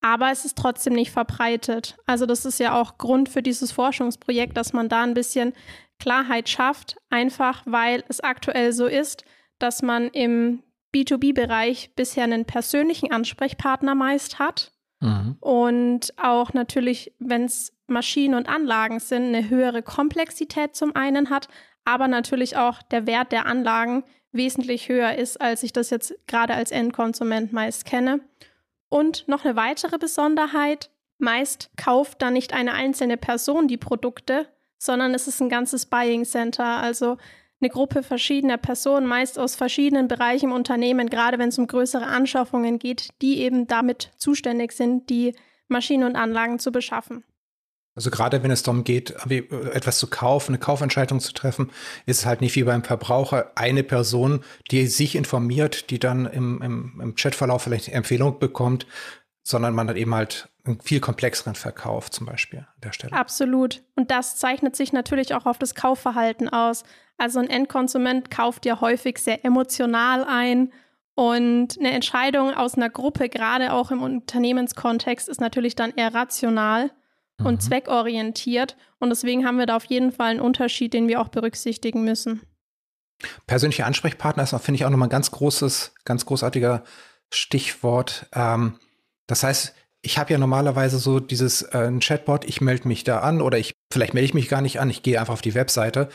aber 0.00 0.30
es 0.30 0.44
ist 0.44 0.58
trotzdem 0.58 0.94
nicht 0.94 1.10
verbreitet. 1.10 1.96
Also 2.06 2.26
das 2.26 2.44
ist 2.44 2.60
ja 2.60 2.80
auch 2.80 2.98
Grund 2.98 3.28
für 3.28 3.42
dieses 3.42 3.72
Forschungsprojekt, 3.72 4.56
dass 4.56 4.72
man 4.72 4.88
da 4.88 5.02
ein 5.02 5.14
bisschen 5.14 5.52
Klarheit 5.98 6.48
schafft, 6.48 6.96
einfach 7.10 7.62
weil 7.64 8.04
es 8.08 8.20
aktuell 8.20 8.72
so 8.72 8.86
ist, 8.86 9.24
dass 9.58 9.82
man 9.82 10.08
im 10.08 10.62
B2B-Bereich 10.94 11.94
bisher 11.94 12.24
einen 12.24 12.44
persönlichen 12.44 13.12
Ansprechpartner 13.12 13.94
meist 13.94 14.38
hat. 14.38 14.72
Mhm. 15.00 15.36
Und 15.40 16.14
auch 16.16 16.52
natürlich, 16.52 17.12
wenn 17.18 17.44
es 17.44 17.72
Maschinen 17.86 18.34
und 18.34 18.48
Anlagen 18.48 19.00
sind, 19.00 19.34
eine 19.34 19.48
höhere 19.48 19.82
Komplexität 19.82 20.76
zum 20.76 20.94
einen 20.94 21.30
hat, 21.30 21.48
aber 21.84 22.08
natürlich 22.08 22.56
auch 22.56 22.82
der 22.82 23.06
Wert 23.06 23.32
der 23.32 23.46
Anlagen 23.46 24.04
wesentlich 24.32 24.88
höher 24.88 25.14
ist, 25.14 25.40
als 25.40 25.62
ich 25.62 25.72
das 25.72 25.90
jetzt 25.90 26.14
gerade 26.26 26.54
als 26.54 26.70
Endkonsument 26.70 27.52
meist 27.52 27.84
kenne. 27.84 28.20
Und 28.88 29.26
noch 29.28 29.44
eine 29.44 29.56
weitere 29.56 29.98
Besonderheit, 29.98 30.90
meist 31.18 31.70
kauft 31.76 32.20
da 32.22 32.30
nicht 32.30 32.52
eine 32.52 32.72
einzelne 32.72 33.16
Person 33.16 33.68
die 33.68 33.76
Produkte, 33.76 34.46
sondern 34.78 35.14
es 35.14 35.28
ist 35.28 35.40
ein 35.40 35.48
ganzes 35.48 35.86
Buying 35.86 36.24
Center, 36.24 36.64
also 36.64 37.16
eine 37.62 37.70
Gruppe 37.70 38.02
verschiedener 38.02 38.58
Personen, 38.58 39.06
meist 39.06 39.38
aus 39.38 39.54
verschiedenen 39.54 40.08
Bereichen 40.08 40.46
im 40.46 40.52
Unternehmen, 40.52 41.08
gerade 41.08 41.38
wenn 41.38 41.48
es 41.48 41.58
um 41.58 41.66
größere 41.66 42.06
Anschaffungen 42.06 42.78
geht, 42.78 43.10
die 43.22 43.38
eben 43.38 43.66
damit 43.66 44.10
zuständig 44.16 44.72
sind, 44.72 45.08
die 45.08 45.34
Maschinen 45.68 46.04
und 46.04 46.16
Anlagen 46.16 46.58
zu 46.58 46.72
beschaffen. 46.72 47.24
Also 47.94 48.10
gerade 48.10 48.42
wenn 48.42 48.50
es 48.50 48.62
darum 48.62 48.84
geht, 48.84 49.14
etwas 49.30 49.98
zu 49.98 50.06
kaufen, 50.06 50.52
eine 50.52 50.58
Kaufentscheidung 50.58 51.20
zu 51.20 51.32
treffen, 51.34 51.70
ist 52.06 52.20
es 52.20 52.26
halt 52.26 52.40
nicht 52.40 52.56
wie 52.56 52.64
beim 52.64 52.84
Verbraucher 52.84 53.52
eine 53.54 53.82
Person, 53.82 54.42
die 54.70 54.86
sich 54.86 55.14
informiert, 55.14 55.90
die 55.90 55.98
dann 55.98 56.24
im, 56.26 56.62
im, 56.62 57.00
im 57.02 57.14
Chatverlauf 57.16 57.62
vielleicht 57.62 57.88
Empfehlung 57.88 58.38
bekommt, 58.38 58.86
sondern 59.42 59.74
man 59.74 59.88
hat 59.88 59.96
eben 59.96 60.14
halt 60.14 60.48
viel 60.82 61.00
komplexeren 61.00 61.54
Verkauf 61.54 62.10
zum 62.10 62.26
Beispiel 62.26 62.60
an 62.60 62.80
der 62.82 62.92
Stelle. 62.92 63.12
Absolut. 63.12 63.82
Und 63.96 64.10
das 64.10 64.36
zeichnet 64.36 64.76
sich 64.76 64.92
natürlich 64.92 65.34
auch 65.34 65.46
auf 65.46 65.58
das 65.58 65.74
Kaufverhalten 65.74 66.48
aus. 66.48 66.84
Also 67.18 67.40
ein 67.40 67.50
Endkonsument 67.50 68.30
kauft 68.30 68.64
ja 68.66 68.80
häufig 68.80 69.18
sehr 69.18 69.44
emotional 69.44 70.24
ein 70.24 70.72
und 71.14 71.78
eine 71.78 71.90
Entscheidung 71.90 72.54
aus 72.54 72.74
einer 72.74 72.88
Gruppe, 72.88 73.28
gerade 73.28 73.72
auch 73.72 73.90
im 73.90 74.02
Unternehmenskontext, 74.02 75.28
ist 75.28 75.40
natürlich 75.40 75.74
dann 75.74 75.92
eher 75.94 76.14
rational 76.14 76.90
und 77.38 77.54
mhm. 77.54 77.60
zweckorientiert. 77.60 78.76
Und 78.98 79.10
deswegen 79.10 79.44
haben 79.44 79.58
wir 79.58 79.66
da 79.66 79.76
auf 79.76 79.84
jeden 79.84 80.12
Fall 80.12 80.30
einen 80.30 80.40
Unterschied, 80.40 80.94
den 80.94 81.08
wir 81.08 81.20
auch 81.20 81.28
berücksichtigen 81.28 82.04
müssen. 82.04 82.40
Persönlicher 83.46 83.86
Ansprechpartner 83.86 84.42
ist, 84.42 84.54
finde 84.62 84.76
ich, 84.76 84.84
auch 84.84 84.90
nochmal 84.90 85.08
ein 85.08 85.10
ganz 85.10 85.30
großes, 85.30 85.94
ganz 86.04 86.24
großartiger 86.24 86.82
Stichwort. 87.30 88.26
Ähm, 88.32 88.78
das 89.26 89.42
heißt, 89.42 89.74
ich 90.02 90.18
habe 90.18 90.32
ja 90.32 90.38
normalerweise 90.38 90.98
so 90.98 91.20
dieses 91.20 91.62
äh, 91.62 91.90
Chatbot, 92.00 92.44
ich 92.44 92.60
melde 92.60 92.88
mich 92.88 93.04
da 93.04 93.20
an 93.20 93.40
oder 93.40 93.58
ich 93.58 93.72
vielleicht 93.92 94.14
melde 94.14 94.26
ich 94.26 94.34
mich 94.34 94.48
gar 94.48 94.60
nicht 94.60 94.80
an, 94.80 94.90
ich 94.90 95.02
gehe 95.02 95.18
einfach 95.18 95.34
auf 95.34 95.42
die 95.42 95.54
Webseite 95.54 96.08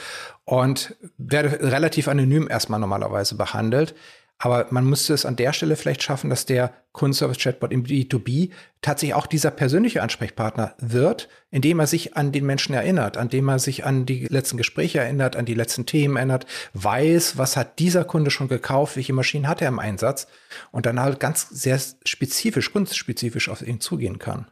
und 0.44 0.96
werde 1.18 1.72
relativ 1.72 2.10
anonym 2.10 2.48
erstmal 2.50 2.82
normalerweise 2.82 3.36
behandelt. 3.36 3.96
Aber 4.40 4.68
man 4.70 4.86
müsste 4.86 5.14
es 5.14 5.26
an 5.26 5.36
der 5.36 5.52
Stelle 5.52 5.76
vielleicht 5.76 6.04
schaffen, 6.04 6.30
dass 6.30 6.46
der 6.46 6.72
Kundenservice-Chatbot 6.94 7.72
im 7.72 7.84
B2B 7.84 8.52
tatsächlich 8.82 9.16
auch 9.16 9.26
dieser 9.26 9.50
persönliche 9.50 10.04
Ansprechpartner 10.04 10.76
wird, 10.80 11.28
indem 11.50 11.80
er 11.80 11.88
sich 11.88 12.16
an 12.16 12.32
den 12.32 12.46
Menschen 12.46 12.76
erinnert, 12.76 13.18
an 13.18 13.30
dem 13.30 13.48
er 13.50 13.58
sich 13.58 13.86
an 13.86 14.06
die 14.06 14.28
letzten 14.28 14.58
Gespräche 14.58 15.00
erinnert, 15.00 15.36
an 15.36 15.46
die 15.46 15.56
letzten 15.56 15.88
Themen 15.88 16.18
erinnert, 16.18 16.46
weiß, 16.74 17.38
was 17.38 17.58
hat 17.58 17.80
dieser 17.80 18.04
Kunde 18.04 18.30
schon 18.30 18.48
gekauft, 18.48 18.96
welche 18.96 19.14
Maschinen 19.14 19.48
hat 19.48 19.62
er 19.62 19.70
im 19.70 19.80
Einsatz 19.80 20.28
und 20.72 20.86
dann 20.86 21.00
halt 21.00 21.20
ganz 21.20 21.50
sehr 21.50 21.80
spezifisch, 22.06 22.72
kunstspezifisch 22.72 23.50
auf 23.50 23.62
ihn 23.62 23.80
zugehen 23.80 24.20
kann. 24.20 24.48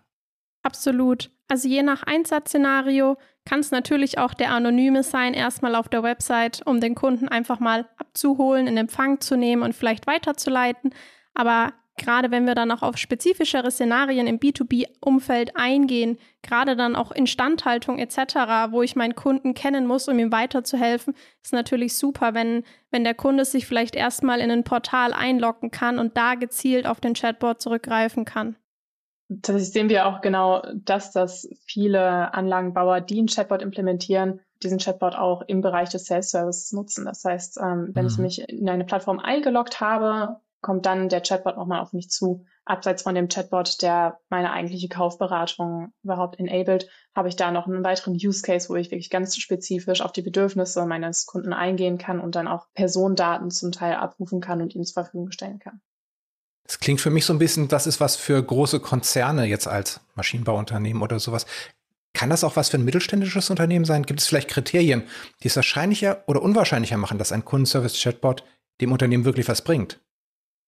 Absolut. 0.65 1.29
Also 1.48 1.67
je 1.67 1.84
nach 1.84 2.01
Einsatzszenario 2.01 3.17
kann 3.45 3.60
es 3.60 3.69
natürlich 3.69 4.17
auch 4.17 4.34
der 4.34 4.50
Anonyme 4.50 5.03
sein, 5.03 5.36
erstmal 5.36 5.75
auf 5.75 5.89
der 5.89 6.01
Website, 6.01 6.63
um 6.65 6.81
den 6.81 6.95
Kunden 6.95 7.27
einfach 7.27 7.60
mal 7.60 7.88
abzuholen, 7.98 8.65
in 8.65 8.75
Empfang 8.75 9.22
zu 9.22 9.38
nehmen 9.38 9.62
und 9.62 9.75
vielleicht 9.75 10.07
weiterzuleiten. 10.07 10.91
Aber 11.36 11.74
gerade 11.98 12.31
wenn 12.31 12.48
wir 12.48 12.55
dann 12.55 12.72
auch 12.72 12.81
auf 12.81 12.98
spezifischere 12.98 13.69
Szenarien 13.69 14.25
im 14.25 14.39
B2B-Umfeld 14.39 15.55
eingehen, 15.55 16.17
gerade 16.41 16.75
dann 16.75 16.95
auch 16.95 17.12
Instandhaltung 17.12 18.00
etc., 18.00 18.72
wo 18.72 18.81
ich 18.81 18.95
meinen 18.95 19.13
Kunden 19.13 19.53
kennen 19.53 19.86
muss, 19.86 20.07
um 20.07 20.17
ihm 20.17 20.31
weiterzuhelfen, 20.31 21.13
ist 21.43 21.53
natürlich 21.53 21.95
super, 21.95 22.34
wenn, 22.34 22.63
wenn 22.89 23.03
der 23.03 23.13
Kunde 23.13 23.45
sich 23.45 23.67
vielleicht 23.67 23.95
erstmal 23.95 24.39
in 24.39 24.50
ein 24.50 24.63
Portal 24.63 25.13
einloggen 25.13 25.69
kann 25.69 26.00
und 26.00 26.17
da 26.17 26.34
gezielt 26.34 26.88
auf 26.88 27.00
den 27.00 27.13
Chatbot 27.13 27.62
zurückgreifen 27.62 28.25
kann. 28.25 28.55
Tatsächlich 29.29 29.72
sehen 29.72 29.89
wir 29.89 30.05
auch 30.05 30.22
genau 30.22 30.62
das, 30.75 31.12
dass 31.12 31.50
viele 31.65 32.34
Anlagenbauer, 32.34 33.01
die 33.01 33.17
einen 33.17 33.27
Chatbot 33.27 33.62
implementieren, 33.62 34.39
diesen 34.62 34.77
Chatbot 34.77 35.15
auch 35.15 35.41
im 35.48 35.62
Bereich 35.62 35.89
des 35.89 36.05
Self-Service 36.05 36.72
nutzen. 36.74 37.05
Das 37.05 37.24
heißt, 37.25 37.60
ähm, 37.62 37.89
wenn 37.94 38.03
mhm. 38.03 38.12
ich 38.12 38.17
mich 38.20 38.50
in 38.50 38.70
eine 38.70 38.86
Plattform 38.86 39.20
eingeloggt 39.20 39.82
habe, 39.82 40.38
kommt 40.62 40.86
dann 40.86 41.10
der 41.10 41.22
Chatbot 41.22 41.58
nochmal 41.58 41.82
auf 41.82 41.94
mich 41.94 42.10
zu. 42.10 42.46
Abseits 42.65 43.03
von 43.03 43.13
dem 43.13 43.27
Chatbot, 43.27 43.84
der 43.84 44.20
meine 44.29 44.51
eigentliche 44.51 44.89
Kaufberatung 44.89 45.94
überhaupt 46.03 46.39
enabled, 46.39 46.89
habe 47.15 47.27
ich 47.27 47.36
da 47.36 47.51
noch 47.51 47.67
einen 47.67 47.84
weiteren 47.84 48.13
Use 48.13 48.41
Case, 48.41 48.70
wo 48.70 48.75
ich 48.75 48.89
wirklich 48.89 49.12
ganz 49.12 49.38
spezifisch 49.38 50.01
auf 50.01 50.12
die 50.12 50.24
Bedürfnisse 50.24 50.86
meines 50.88 51.27
Kunden 51.27 51.53
eingehen 51.53 52.00
kann 52.00 52.20
und 52.20 52.36
dann 52.36 52.48
auch 52.48 52.65
Personendaten 52.74 53.51
zum 53.51 53.72
Teil 53.72 53.96
abrufen 53.96 54.41
kann 54.41 54.62
und 54.62 54.74
ihnen 54.74 54.86
zur 54.86 55.03
Verfügung 55.03 55.32
stellen 55.32 55.60
kann. 55.60 55.82
Es 56.67 56.79
klingt 56.79 57.01
für 57.01 57.12
mich 57.12 57.25
so 57.25 57.34
ein 57.34 57.39
bisschen, 57.39 57.67
das 57.67 57.88
ist 57.88 58.00
was 58.00 58.15
für 58.15 58.41
große 58.41 58.79
Konzerne 58.79 59.45
jetzt 59.45 59.67
als 59.67 60.01
Maschinenbauunternehmen 60.15 61.03
oder 61.03 61.19
sowas. 61.19 61.45
Kann 62.13 62.29
das 62.29 62.43
auch 62.43 62.55
was 62.55 62.69
für 62.69 62.77
ein 62.77 62.86
mittelständisches 62.86 63.50
Unternehmen 63.50 63.86
sein? 63.86 64.03
Gibt 64.03 64.22
es 64.22 64.27
vielleicht 64.27 64.50
Kriterien, 64.50 65.03
die 65.43 65.48
es 65.48 65.55
wahrscheinlicher 65.55 66.24
oder 66.27 66.41
unwahrscheinlicher 66.41 66.98
machen, 66.98 67.17
dass 67.17 67.31
ein 67.31 67.45
Kundenservice-Chatbot 67.45 68.43
dem 68.81 68.91
Unternehmen 68.91 69.25
wirklich 69.25 69.48
was 69.48 69.62
bringt? 69.62 70.00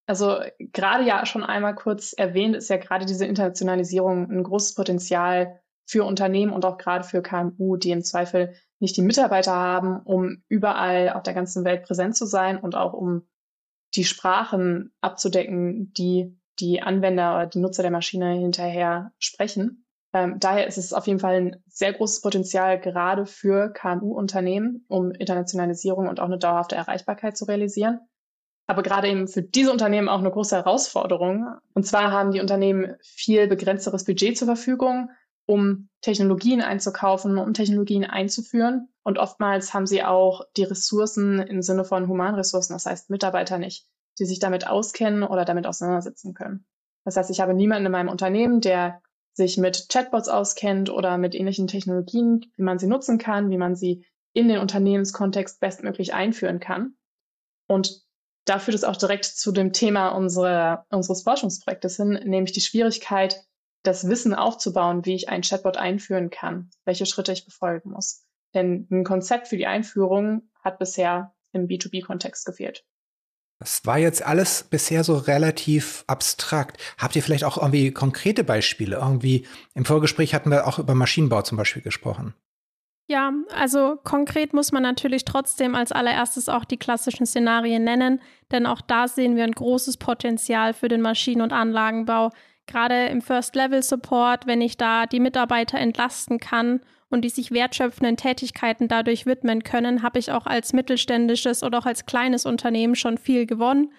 Also 0.06 0.40
gerade 0.58 1.04
ja 1.04 1.26
schon 1.26 1.42
einmal 1.42 1.74
kurz 1.74 2.12
erwähnt, 2.12 2.56
ist 2.56 2.70
ja 2.70 2.76
gerade 2.76 3.04
diese 3.04 3.26
Internationalisierung 3.26 4.30
ein 4.30 4.42
großes 4.42 4.74
Potenzial 4.74 5.60
für 5.86 6.04
Unternehmen 6.04 6.52
und 6.52 6.64
auch 6.64 6.78
gerade 6.78 7.04
für 7.04 7.22
KMU, 7.22 7.76
die 7.76 7.90
im 7.90 8.02
Zweifel 8.02 8.54
nicht 8.78 8.96
die 8.96 9.02
Mitarbeiter 9.02 9.54
haben, 9.54 10.00
um 10.00 10.42
überall 10.48 11.10
auf 11.10 11.22
der 11.22 11.34
ganzen 11.34 11.64
Welt 11.64 11.82
präsent 11.82 12.16
zu 12.16 12.26
sein 12.26 12.58
und 12.58 12.74
auch 12.74 12.92
um 12.92 13.26
die 13.94 14.04
Sprachen 14.04 14.92
abzudecken, 15.00 15.92
die 15.92 16.38
die 16.60 16.82
Anwender 16.82 17.36
oder 17.36 17.46
die 17.46 17.60
Nutzer 17.60 17.82
der 17.82 17.92
Maschine 17.92 18.34
hinterher 18.34 19.12
sprechen. 19.18 19.84
Ähm, 20.12 20.40
daher 20.40 20.66
ist 20.66 20.78
es 20.78 20.92
auf 20.92 21.06
jeden 21.06 21.20
Fall 21.20 21.34
ein 21.34 21.62
sehr 21.66 21.92
großes 21.92 22.20
Potenzial 22.22 22.80
gerade 22.80 23.26
für 23.26 23.72
KMU-Unternehmen, 23.72 24.84
um 24.88 25.10
Internationalisierung 25.12 26.08
und 26.08 26.20
auch 26.20 26.26
eine 26.26 26.38
dauerhafte 26.38 26.76
Erreichbarkeit 26.76 27.36
zu 27.36 27.44
realisieren. 27.44 28.00
Aber 28.66 28.82
gerade 28.82 29.08
eben 29.08 29.28
für 29.28 29.42
diese 29.42 29.72
Unternehmen 29.72 30.08
auch 30.08 30.18
eine 30.18 30.30
große 30.30 30.56
Herausforderung. 30.56 31.46
Und 31.72 31.86
zwar 31.86 32.10
haben 32.10 32.32
die 32.32 32.40
Unternehmen 32.40 32.96
viel 33.02 33.46
begrenzteres 33.46 34.04
Budget 34.04 34.36
zur 34.36 34.46
Verfügung, 34.46 35.10
um 35.48 35.88
Technologien 36.02 36.60
einzukaufen, 36.60 37.38
um 37.38 37.54
Technologien 37.54 38.04
einzuführen. 38.04 38.88
Und 39.02 39.18
oftmals 39.18 39.72
haben 39.72 39.86
sie 39.86 40.04
auch 40.04 40.42
die 40.58 40.64
Ressourcen 40.64 41.40
im 41.40 41.62
Sinne 41.62 41.86
von 41.86 42.06
Humanressourcen, 42.06 42.74
das 42.74 42.84
heißt 42.84 43.08
Mitarbeiter 43.08 43.56
nicht, 43.56 43.86
die 44.18 44.26
sich 44.26 44.40
damit 44.40 44.66
auskennen 44.66 45.22
oder 45.22 45.46
damit 45.46 45.66
auseinandersetzen 45.66 46.34
können. 46.34 46.66
Das 47.06 47.16
heißt, 47.16 47.30
ich 47.30 47.40
habe 47.40 47.54
niemanden 47.54 47.86
in 47.86 47.92
meinem 47.92 48.10
Unternehmen, 48.10 48.60
der 48.60 49.00
sich 49.32 49.56
mit 49.56 49.88
Chatbots 49.88 50.28
auskennt 50.28 50.90
oder 50.90 51.16
mit 51.16 51.34
ähnlichen 51.34 51.66
Technologien, 51.66 52.52
wie 52.56 52.62
man 52.62 52.78
sie 52.78 52.86
nutzen 52.86 53.16
kann, 53.16 53.48
wie 53.48 53.56
man 53.56 53.74
sie 53.74 54.04
in 54.34 54.48
den 54.48 54.58
Unternehmenskontext 54.58 55.60
bestmöglich 55.60 56.12
einführen 56.12 56.60
kann. 56.60 56.94
Und 57.66 58.02
da 58.44 58.58
führt 58.58 58.74
es 58.74 58.84
auch 58.84 58.96
direkt 58.96 59.24
zu 59.24 59.50
dem 59.50 59.72
Thema 59.72 60.10
unserer, 60.10 60.84
unseres 60.90 61.22
Forschungsprojektes 61.22 61.96
hin, 61.96 62.20
nämlich 62.24 62.52
die 62.52 62.60
Schwierigkeit, 62.60 63.47
das 63.88 64.06
Wissen 64.06 64.34
aufzubauen, 64.34 65.04
wie 65.06 65.14
ich 65.14 65.28
ein 65.28 65.42
Chatbot 65.42 65.78
einführen 65.78 66.30
kann, 66.30 66.70
welche 66.84 67.06
Schritte 67.06 67.32
ich 67.32 67.46
befolgen 67.46 67.90
muss. 67.90 68.24
Denn 68.54 68.86
ein 68.90 69.02
Konzept 69.02 69.48
für 69.48 69.56
die 69.56 69.66
Einführung 69.66 70.50
hat 70.62 70.78
bisher 70.78 71.34
im 71.52 71.66
B2B-Kontext 71.66 72.44
gefehlt. 72.44 72.84
Das 73.60 73.84
war 73.86 73.98
jetzt 73.98 74.22
alles 74.22 74.62
bisher 74.62 75.02
so 75.02 75.16
relativ 75.16 76.04
abstrakt. 76.06 76.80
Habt 76.98 77.16
ihr 77.16 77.22
vielleicht 77.22 77.44
auch 77.44 77.56
irgendwie 77.56 77.90
konkrete 77.90 78.44
Beispiele? 78.44 78.96
Irgendwie 78.96 79.46
im 79.74 79.84
Vorgespräch 79.84 80.34
hatten 80.34 80.50
wir 80.50 80.66
auch 80.66 80.78
über 80.78 80.94
Maschinenbau 80.94 81.42
zum 81.42 81.56
Beispiel 81.58 81.82
gesprochen. 81.82 82.34
Ja, 83.10 83.32
also 83.54 83.96
konkret 84.04 84.52
muss 84.52 84.70
man 84.70 84.82
natürlich 84.82 85.24
trotzdem 85.24 85.74
als 85.74 85.92
allererstes 85.92 86.50
auch 86.50 86.66
die 86.66 86.76
klassischen 86.76 87.24
Szenarien 87.24 87.82
nennen, 87.82 88.20
denn 88.52 88.66
auch 88.66 88.82
da 88.82 89.08
sehen 89.08 89.34
wir 89.34 89.44
ein 89.44 89.52
großes 89.52 89.96
Potenzial 89.96 90.74
für 90.74 90.88
den 90.88 91.00
Maschinen- 91.00 91.40
und 91.40 91.54
Anlagenbau. 91.54 92.32
Gerade 92.68 93.06
im 93.06 93.22
First-Level-Support, 93.22 94.46
wenn 94.46 94.60
ich 94.60 94.76
da 94.76 95.06
die 95.06 95.20
Mitarbeiter 95.20 95.78
entlasten 95.78 96.38
kann 96.38 96.80
und 97.08 97.22
die 97.22 97.30
sich 97.30 97.50
wertschöpfenden 97.50 98.18
Tätigkeiten 98.18 98.88
dadurch 98.88 99.24
widmen 99.24 99.64
können, 99.64 100.02
habe 100.02 100.18
ich 100.18 100.30
auch 100.30 100.46
als 100.46 100.74
mittelständisches 100.74 101.62
oder 101.62 101.78
auch 101.78 101.86
als 101.86 102.04
kleines 102.04 102.44
Unternehmen 102.44 102.94
schon 102.94 103.16
viel 103.16 103.46
gewonnen. 103.46 103.90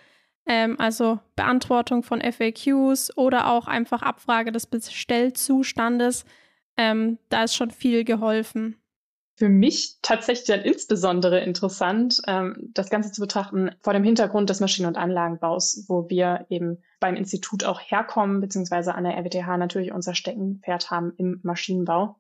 Ähm, 0.46 0.80
also 0.80 1.20
Beantwortung 1.36 2.04
von 2.04 2.22
FAQs 2.22 3.18
oder 3.18 3.48
auch 3.48 3.68
einfach 3.68 4.04
Abfrage 4.04 4.52
des 4.52 4.68
Bestellzustandes. 4.68 6.24
Ähm, 6.78 7.18
da 7.30 7.44
ist 7.46 7.56
schon 7.56 7.72
viel 7.72 8.04
geholfen. 8.04 8.79
Für 9.40 9.48
mich 9.48 9.96
tatsächlich 10.02 10.48
dann 10.48 10.60
insbesondere 10.60 11.40
interessant, 11.40 12.22
ähm, 12.28 12.72
das 12.74 12.90
Ganze 12.90 13.14
zu 13.14 13.22
betrachten 13.22 13.72
vor 13.80 13.94
dem 13.94 14.04
Hintergrund 14.04 14.50
des 14.50 14.60
Maschinen- 14.60 14.90
und 14.90 14.98
Anlagenbaus, 14.98 15.86
wo 15.88 16.10
wir 16.10 16.46
eben 16.50 16.84
beim 17.00 17.16
Institut 17.16 17.64
auch 17.64 17.80
herkommen, 17.80 18.42
beziehungsweise 18.42 18.94
an 18.96 19.06
der 19.06 19.16
RWTH 19.16 19.56
natürlich 19.56 19.94
unser 19.94 20.14
Steckenpferd 20.14 20.92
haben 20.92 21.14
im 21.16 21.40
Maschinenbau. 21.42 22.20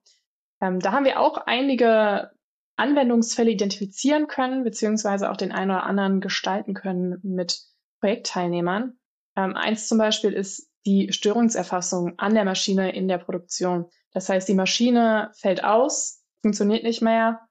Ähm, 0.62 0.80
da 0.80 0.94
haben 0.94 1.04
wir 1.04 1.20
auch 1.20 1.36
einige 1.46 2.32
Anwendungsfälle 2.78 3.52
identifizieren 3.52 4.28
können, 4.28 4.64
beziehungsweise 4.64 5.30
auch 5.30 5.36
den 5.36 5.52
einen 5.52 5.72
oder 5.72 5.84
anderen 5.84 6.22
gestalten 6.22 6.74
können 6.74 7.20
mit 7.22 7.60
Projektteilnehmern. 8.00 8.98
Ähm, 9.36 9.58
eins 9.58 9.90
zum 9.90 9.98
Beispiel 9.98 10.32
ist 10.32 10.72
die 10.86 11.12
Störungserfassung 11.12 12.18
an 12.18 12.34
der 12.34 12.46
Maschine 12.46 12.96
in 12.96 13.10
der 13.10 13.18
Produktion. 13.18 13.88
Das 14.14 14.30
heißt, 14.30 14.48
die 14.48 14.54
Maschine 14.54 15.32
fällt 15.36 15.66
aus, 15.66 16.19
funktioniert 16.42 16.84
nicht 16.84 17.02
mehr 17.02 17.48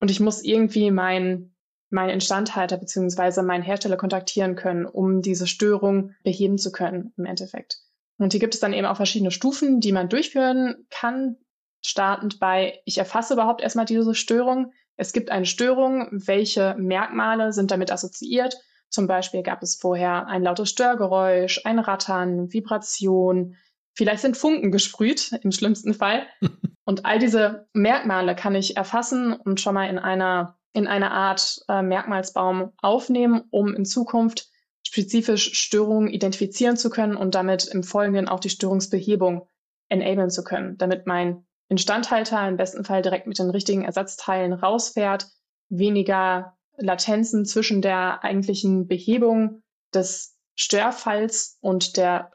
und 0.00 0.10
ich 0.10 0.20
muss 0.20 0.42
irgendwie 0.42 0.90
meinen 0.90 1.54
mein 1.90 2.10
Instandhalter 2.10 2.76
beziehungsweise 2.76 3.42
meinen 3.42 3.62
Hersteller 3.62 3.96
kontaktieren 3.96 4.56
können, 4.56 4.84
um 4.84 5.22
diese 5.22 5.46
Störung 5.46 6.14
beheben 6.22 6.58
zu 6.58 6.70
können 6.70 7.14
im 7.16 7.24
Endeffekt. 7.24 7.78
Und 8.18 8.32
hier 8.32 8.40
gibt 8.40 8.54
es 8.54 8.60
dann 8.60 8.72
eben 8.72 8.86
auch 8.86 8.96
verschiedene 8.96 9.30
Stufen, 9.30 9.80
die 9.80 9.92
man 9.92 10.08
durchführen 10.08 10.86
kann, 10.90 11.36
startend 11.80 12.40
bei, 12.40 12.80
ich 12.84 12.98
erfasse 12.98 13.34
überhaupt 13.34 13.62
erstmal 13.62 13.84
diese 13.84 14.14
Störung. 14.14 14.72
Es 14.96 15.12
gibt 15.12 15.30
eine 15.30 15.46
Störung, 15.46 16.08
welche 16.10 16.74
Merkmale 16.78 17.52
sind 17.52 17.70
damit 17.70 17.92
assoziiert? 17.92 18.56
Zum 18.90 19.06
Beispiel 19.06 19.42
gab 19.42 19.62
es 19.62 19.76
vorher 19.76 20.26
ein 20.26 20.42
lautes 20.42 20.70
Störgeräusch, 20.70 21.60
ein 21.64 21.78
Rattern, 21.78 22.52
Vibration, 22.52 23.54
vielleicht 23.98 24.22
sind 24.22 24.36
Funken 24.36 24.70
gesprüht, 24.70 25.32
im 25.42 25.50
schlimmsten 25.50 25.92
Fall. 25.92 26.26
und 26.84 27.04
all 27.04 27.18
diese 27.18 27.66
Merkmale 27.74 28.36
kann 28.36 28.54
ich 28.54 28.76
erfassen 28.76 29.34
und 29.34 29.60
schon 29.60 29.74
mal 29.74 29.90
in 29.90 29.98
einer, 29.98 30.56
in 30.72 30.86
einer 30.86 31.10
Art 31.10 31.60
äh, 31.68 31.82
Merkmalsbaum 31.82 32.72
aufnehmen, 32.80 33.42
um 33.50 33.74
in 33.74 33.84
Zukunft 33.84 34.48
spezifisch 34.86 35.52
Störungen 35.54 36.08
identifizieren 36.08 36.76
zu 36.76 36.90
können 36.90 37.16
und 37.16 37.34
damit 37.34 37.66
im 37.66 37.82
Folgenden 37.82 38.28
auch 38.28 38.40
die 38.40 38.50
Störungsbehebung 38.50 39.48
enablen 39.88 40.30
zu 40.30 40.44
können, 40.44 40.78
damit 40.78 41.06
mein 41.06 41.44
Instandhalter 41.68 42.46
im 42.48 42.56
besten 42.56 42.84
Fall 42.84 43.02
direkt 43.02 43.26
mit 43.26 43.38
den 43.38 43.50
richtigen 43.50 43.84
Ersatzteilen 43.84 44.52
rausfährt, 44.52 45.26
weniger 45.68 46.56
Latenzen 46.76 47.44
zwischen 47.44 47.82
der 47.82 48.22
eigentlichen 48.22 48.86
Behebung 48.86 49.62
des 49.92 50.38
Störfalls 50.54 51.58
und 51.60 51.96
der 51.96 52.30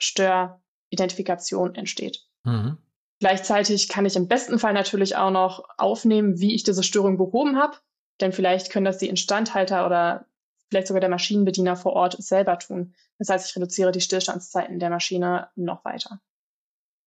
Störidentifikation 0.94 1.76
entsteht. 1.76 2.20
Mhm. 2.44 2.78
Gleichzeitig 3.20 3.88
kann 3.88 4.06
ich 4.06 4.16
im 4.16 4.28
besten 4.28 4.60
Fall 4.60 4.74
natürlich 4.74 5.16
auch 5.16 5.32
noch 5.32 5.64
aufnehmen, 5.78 6.40
wie 6.40 6.54
ich 6.54 6.64
diese 6.64 6.84
Störung 6.84 7.18
behoben 7.18 7.58
habe, 7.58 7.78
denn 8.22 8.34
vielleicht 8.34 8.70
können 8.70 8.86
das 8.86 8.98
die 8.98 9.10
Instandhalter 9.10 9.86
oder 9.86 10.26
vielleicht 10.70 10.88
sogar 10.88 11.02
der 11.02 11.10
Maschinenbediener 11.10 11.76
vor 11.76 11.94
Ort 11.94 12.22
selber 12.22 12.60
tun. 12.60 12.94
Das 13.20 13.30
heißt, 13.30 13.50
ich 13.50 13.56
reduziere 13.56 13.92
die 13.92 14.02
Stillstandszeiten 14.02 14.80
der 14.80 14.90
Maschine 14.90 15.50
noch 15.56 15.86
weiter. 15.86 16.20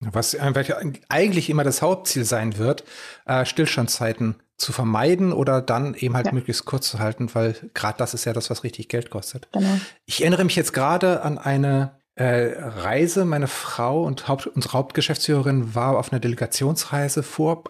Was 0.00 0.36
eigentlich 1.08 1.50
immer 1.50 1.64
das 1.64 1.80
Hauptziel 1.80 2.24
sein 2.24 2.58
wird, 2.58 2.84
äh, 3.24 3.44
Stillstandszeiten 3.44 4.36
zu 4.56 4.72
vermeiden 4.72 5.32
oder 5.32 5.60
dann 5.60 5.94
eben 5.94 6.14
halt 6.14 6.26
ja. 6.26 6.32
möglichst 6.32 6.64
kurz 6.64 6.88
zu 6.88 6.98
halten, 6.98 7.34
weil 7.34 7.54
gerade 7.74 7.98
das 7.98 8.14
ist 8.14 8.24
ja 8.24 8.32
das, 8.32 8.48
was 8.50 8.62
richtig 8.62 8.88
Geld 8.88 9.10
kostet. 9.10 9.48
Genau. 9.52 9.78
Ich 10.04 10.22
erinnere 10.22 10.44
mich 10.44 10.56
jetzt 10.56 10.72
gerade 10.72 11.22
an 11.22 11.38
eine 11.38 11.92
äh, 11.94 11.95
Reise. 12.24 13.24
Meine 13.24 13.48
Frau 13.48 14.04
und 14.04 14.28
Haupt, 14.28 14.46
unsere 14.46 14.74
Hauptgeschäftsführerin 14.74 15.74
war 15.74 15.98
auf 15.98 16.12
einer 16.12 16.20
Delegationsreise 16.20 17.22
vor, 17.22 17.64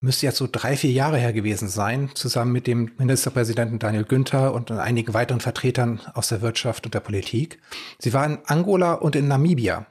müsste 0.00 0.26
jetzt 0.26 0.38
so 0.38 0.48
drei, 0.50 0.76
vier 0.76 0.90
Jahre 0.90 1.18
her 1.18 1.32
gewesen 1.32 1.68
sein, 1.68 2.10
zusammen 2.14 2.52
mit 2.52 2.66
dem 2.66 2.90
Ministerpräsidenten 2.98 3.78
Daniel 3.78 4.04
Günther 4.04 4.52
und 4.52 4.70
einigen 4.70 5.14
weiteren 5.14 5.40
Vertretern 5.40 6.00
aus 6.14 6.28
der 6.28 6.42
Wirtschaft 6.42 6.84
und 6.84 6.94
der 6.94 7.00
Politik. 7.00 7.60
Sie 7.98 8.12
war 8.12 8.26
in 8.26 8.38
Angola 8.46 8.94
und 8.94 9.14
in 9.14 9.28
Namibia. 9.28 9.86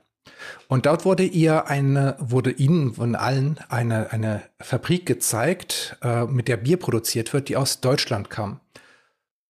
Und 0.68 0.86
dort 0.86 1.06
wurde 1.06 1.24
ihr 1.24 1.68
eine, 1.68 2.16
wurde 2.20 2.52
ihnen 2.52 2.96
von 2.96 3.16
allen 3.16 3.60
eine, 3.70 4.12
eine 4.12 4.44
Fabrik 4.60 5.06
gezeigt, 5.06 5.98
äh, 6.02 6.26
mit 6.26 6.48
der 6.48 6.58
Bier 6.58 6.78
produziert 6.78 7.34
wird, 7.34 7.50
die 7.50 7.58
aus 7.58 7.82
Deutschland 7.82 8.30
kam. 8.30 8.60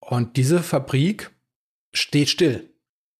Und 0.00 0.36
diese 0.36 0.62
Fabrik 0.62 1.30
steht 1.92 2.28
still. 2.28 2.71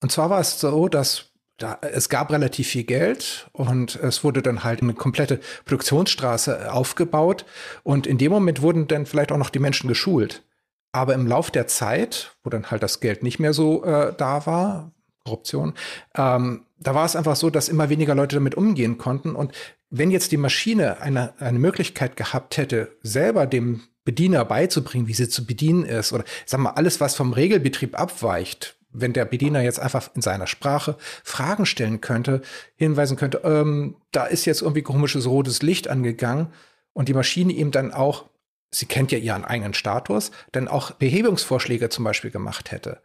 Und 0.02 0.10
zwar 0.10 0.30
war 0.30 0.40
es 0.40 0.60
so, 0.60 0.88
dass 0.88 1.32
da, 1.58 1.78
es 1.80 2.08
gab 2.08 2.32
relativ 2.32 2.68
viel 2.68 2.82
Geld 2.82 3.48
und 3.52 3.94
es 3.96 4.24
wurde 4.24 4.42
dann 4.42 4.64
halt 4.64 4.82
eine 4.82 4.94
komplette 4.94 5.40
Produktionsstraße 5.64 6.72
aufgebaut. 6.72 7.44
Und 7.84 8.06
in 8.06 8.18
dem 8.18 8.32
Moment 8.32 8.62
wurden 8.62 8.88
dann 8.88 9.06
vielleicht 9.06 9.30
auch 9.30 9.38
noch 9.38 9.50
die 9.50 9.60
Menschen 9.60 9.86
geschult. 9.86 10.42
Aber 10.90 11.14
im 11.14 11.26
Lauf 11.26 11.50
der 11.50 11.68
Zeit, 11.68 12.36
wo 12.42 12.50
dann 12.50 12.70
halt 12.70 12.82
das 12.82 13.00
Geld 13.00 13.22
nicht 13.22 13.38
mehr 13.38 13.52
so 13.52 13.84
äh, 13.84 14.12
da 14.16 14.44
war, 14.44 14.92
Korruption, 15.24 15.74
ähm, 16.16 16.66
da 16.80 16.96
war 16.96 17.04
es 17.06 17.14
einfach 17.14 17.36
so, 17.36 17.48
dass 17.48 17.68
immer 17.68 17.88
weniger 17.88 18.16
Leute 18.16 18.36
damit 18.36 18.56
umgehen 18.56 18.98
konnten. 18.98 19.36
Und 19.36 19.52
wenn 19.88 20.10
jetzt 20.10 20.32
die 20.32 20.36
Maschine 20.36 21.00
eine, 21.00 21.32
eine 21.38 21.60
Möglichkeit 21.60 22.16
gehabt 22.16 22.56
hätte, 22.56 22.96
selber 23.02 23.46
dem 23.46 23.82
Bediener 24.04 24.44
beizubringen, 24.44 25.06
wie 25.06 25.14
sie 25.14 25.28
zu 25.28 25.46
bedienen 25.46 25.84
ist, 25.84 26.12
oder 26.12 26.24
sag 26.44 26.58
mal, 26.58 26.70
alles, 26.70 27.00
was 27.00 27.14
vom 27.14 27.32
Regelbetrieb 27.32 27.98
abweicht, 27.98 28.76
wenn 28.92 29.12
der 29.12 29.24
Bediener 29.24 29.62
jetzt 29.62 29.80
einfach 29.80 30.10
in 30.14 30.22
seiner 30.22 30.46
Sprache 30.46 30.96
Fragen 31.24 31.66
stellen 31.66 32.00
könnte, 32.00 32.42
hinweisen 32.76 33.16
könnte, 33.16 33.40
ähm, 33.44 33.96
da 34.10 34.26
ist 34.26 34.44
jetzt 34.44 34.62
irgendwie 34.62 34.82
komisches 34.82 35.26
rotes 35.26 35.62
Licht 35.62 35.88
angegangen 35.88 36.48
und 36.92 37.08
die 37.08 37.14
Maschine 37.14 37.52
ihm 37.52 37.70
dann 37.70 37.92
auch, 37.92 38.26
sie 38.70 38.86
kennt 38.86 39.12
ja 39.12 39.18
ihren 39.18 39.44
eigenen 39.44 39.74
Status, 39.74 40.30
dann 40.52 40.68
auch 40.68 40.92
Behebungsvorschläge 40.92 41.88
zum 41.88 42.04
Beispiel 42.04 42.30
gemacht 42.30 42.70
hätte 42.70 43.00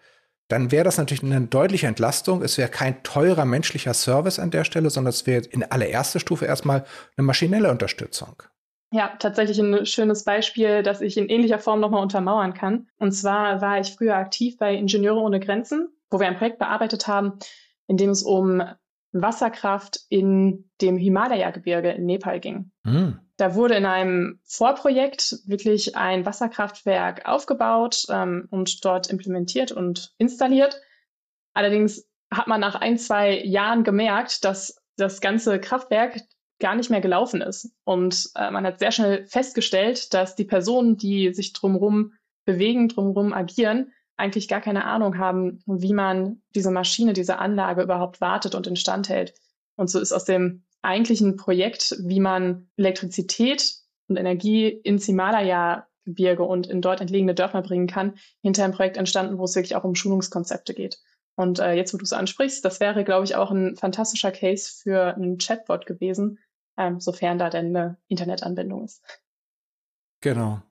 dann 0.48 0.72
wäre 0.72 0.86
das 0.86 0.98
natürlich 0.98 1.24
eine 1.24 1.42
deutliche 1.42 1.88
Entlastung. 1.88 2.42
Es 2.42 2.58
wäre 2.58 2.70
kein 2.70 3.04
teurer 3.04 3.46
menschlicher 3.46 3.94
Service 3.94 4.40
an 4.40 4.52
der 4.52 4.64
Stelle, 4.64 4.90
sondern 4.90 5.10
es 5.10 5.28
wäre 5.28 5.44
in 5.46 5.64
allererster 5.64 6.20
Stufe 6.20 6.46
erstmal 6.46 6.86
eine 7.18 7.26
maschinelle 7.26 7.70
Unterstützung. 7.70 8.44
Ja, 8.92 9.16
tatsächlich 9.20 9.60
ein 9.60 9.86
schönes 9.86 10.24
Beispiel, 10.24 10.82
das 10.82 11.02
ich 11.02 11.18
in 11.18 11.28
ähnlicher 11.28 11.60
Form 11.60 11.82
nochmal 11.82 12.02
untermauern 12.02 12.54
kann. 12.54 12.88
Und 13.00 13.12
zwar 13.12 13.62
war 13.62 13.80
ich 13.80 13.94
früher 13.94 14.16
aktiv 14.16 14.58
bei 14.58 14.76
Ingenieure 14.76 15.20
ohne 15.20 15.40
Grenzen, 15.40 15.90
wo 16.10 16.20
wir 16.20 16.28
ein 16.28 16.38
Projekt 16.38 16.58
bearbeitet 16.58 17.08
haben, 17.08 17.34
in 17.88 17.98
dem 17.98 18.12
es 18.12 18.24
um 18.24 18.64
Wasserkraft 19.12 20.02
in 20.10 20.70
dem 20.82 20.98
Himalaya-Gebirge 20.98 21.92
in 21.92 22.06
Nepal 22.06 22.40
ging. 22.40 22.72
Mhm. 22.84 23.20
Da 23.38 23.56
wurde 23.56 23.76
in 23.76 23.86
einem 23.86 24.40
Vorprojekt 24.44 25.38
wirklich 25.46 25.96
ein 25.96 26.26
Wasserkraftwerk 26.26 27.28
aufgebaut 27.28 28.06
ähm, 28.10 28.48
und 28.50 28.84
dort 28.84 29.08
implementiert 29.10 29.72
und 29.72 30.14
installiert. 30.18 30.82
Allerdings 31.54 32.08
hat 32.32 32.48
man 32.48 32.62
nach 32.62 32.76
ein, 32.76 32.98
zwei 32.98 33.44
Jahren 33.44 33.84
gemerkt, 33.84 34.44
dass 34.44 34.82
das 34.98 35.22
ganze 35.22 35.60
Kraftwerk 35.60 36.22
gar 36.60 36.76
nicht 36.76 36.90
mehr 36.90 37.02
gelaufen 37.02 37.42
ist. 37.42 37.72
Und 37.84 38.30
äh, 38.36 38.52
man 38.52 38.66
hat 38.66 38.80
sehr 38.80 38.92
schnell 38.92 39.26
festgestellt, 39.26 40.14
dass 40.14 40.36
die 40.36 40.46
Personen, 40.46 40.98
die 40.98 41.34
sich 41.34 41.54
drumherum 41.54 42.14
bewegen, 42.46 42.88
drumherum 42.88 43.34
agieren, 43.34 43.92
eigentlich 44.16 44.48
gar 44.48 44.62
keine 44.62 44.86
Ahnung 44.86 45.20
haben, 45.20 45.60
wie 45.68 45.94
man 45.94 46.42
diese 46.56 46.72
Maschine, 46.72 47.14
diese 47.14 47.38
Anlage 47.38 47.84
überhaupt 47.84 48.20
wartet 48.20 48.56
und 48.56 48.66
instand 48.66 49.10
hält. 49.10 49.36
Und 49.76 49.90
so 49.90 50.00
ist 50.00 50.12
aus 50.12 50.26
dem 50.26 50.64
eigentlichen 50.82 51.38
Projekt, 51.38 51.96
wie 52.00 52.20
man 52.20 52.70
Elektrizität 52.78 53.76
und 54.08 54.18
Energie 54.18 54.68
ins 54.68 55.06
Himalaya-Gebirge 55.06 56.44
und 56.44 56.68
in 56.68 56.82
dort 56.82 57.02
entlegene 57.02 57.36
Dörfer 57.36 57.62
bringen 57.62 57.88
kann, 57.88 58.16
hinter 58.42 58.64
einem 58.64 58.74
Projekt 58.74 58.98
entstanden, 58.98 59.38
wo 59.38 59.44
es 59.44 59.56
wirklich 59.56 59.76
auch 59.76 59.84
um 59.84 59.94
Schulungskonzepte 59.94 60.74
geht. 60.74 61.00
Und 61.36 61.60
äh, 61.60 61.74
jetzt, 61.74 61.94
wo 61.94 61.98
du 61.98 62.04
es 62.04 62.14
ansprichst, 62.14 62.66
das 62.66 62.80
wäre, 62.80 63.04
glaube 63.04 63.26
ich, 63.26 63.36
auch 63.36 63.52
ein 63.52 63.76
fantastischer 63.76 64.32
Case 64.32 64.72
für 64.82 65.14
einen 65.16 65.38
Chatbot 65.38 65.86
gewesen, 65.86 66.40
ähm, 66.78 67.00
sofern 67.00 67.40
da 67.40 67.50
denn 67.50 67.76
eine 67.76 67.98
Internetanbindung 68.08 68.86
ist. 68.86 69.04
Genau. 70.22 70.62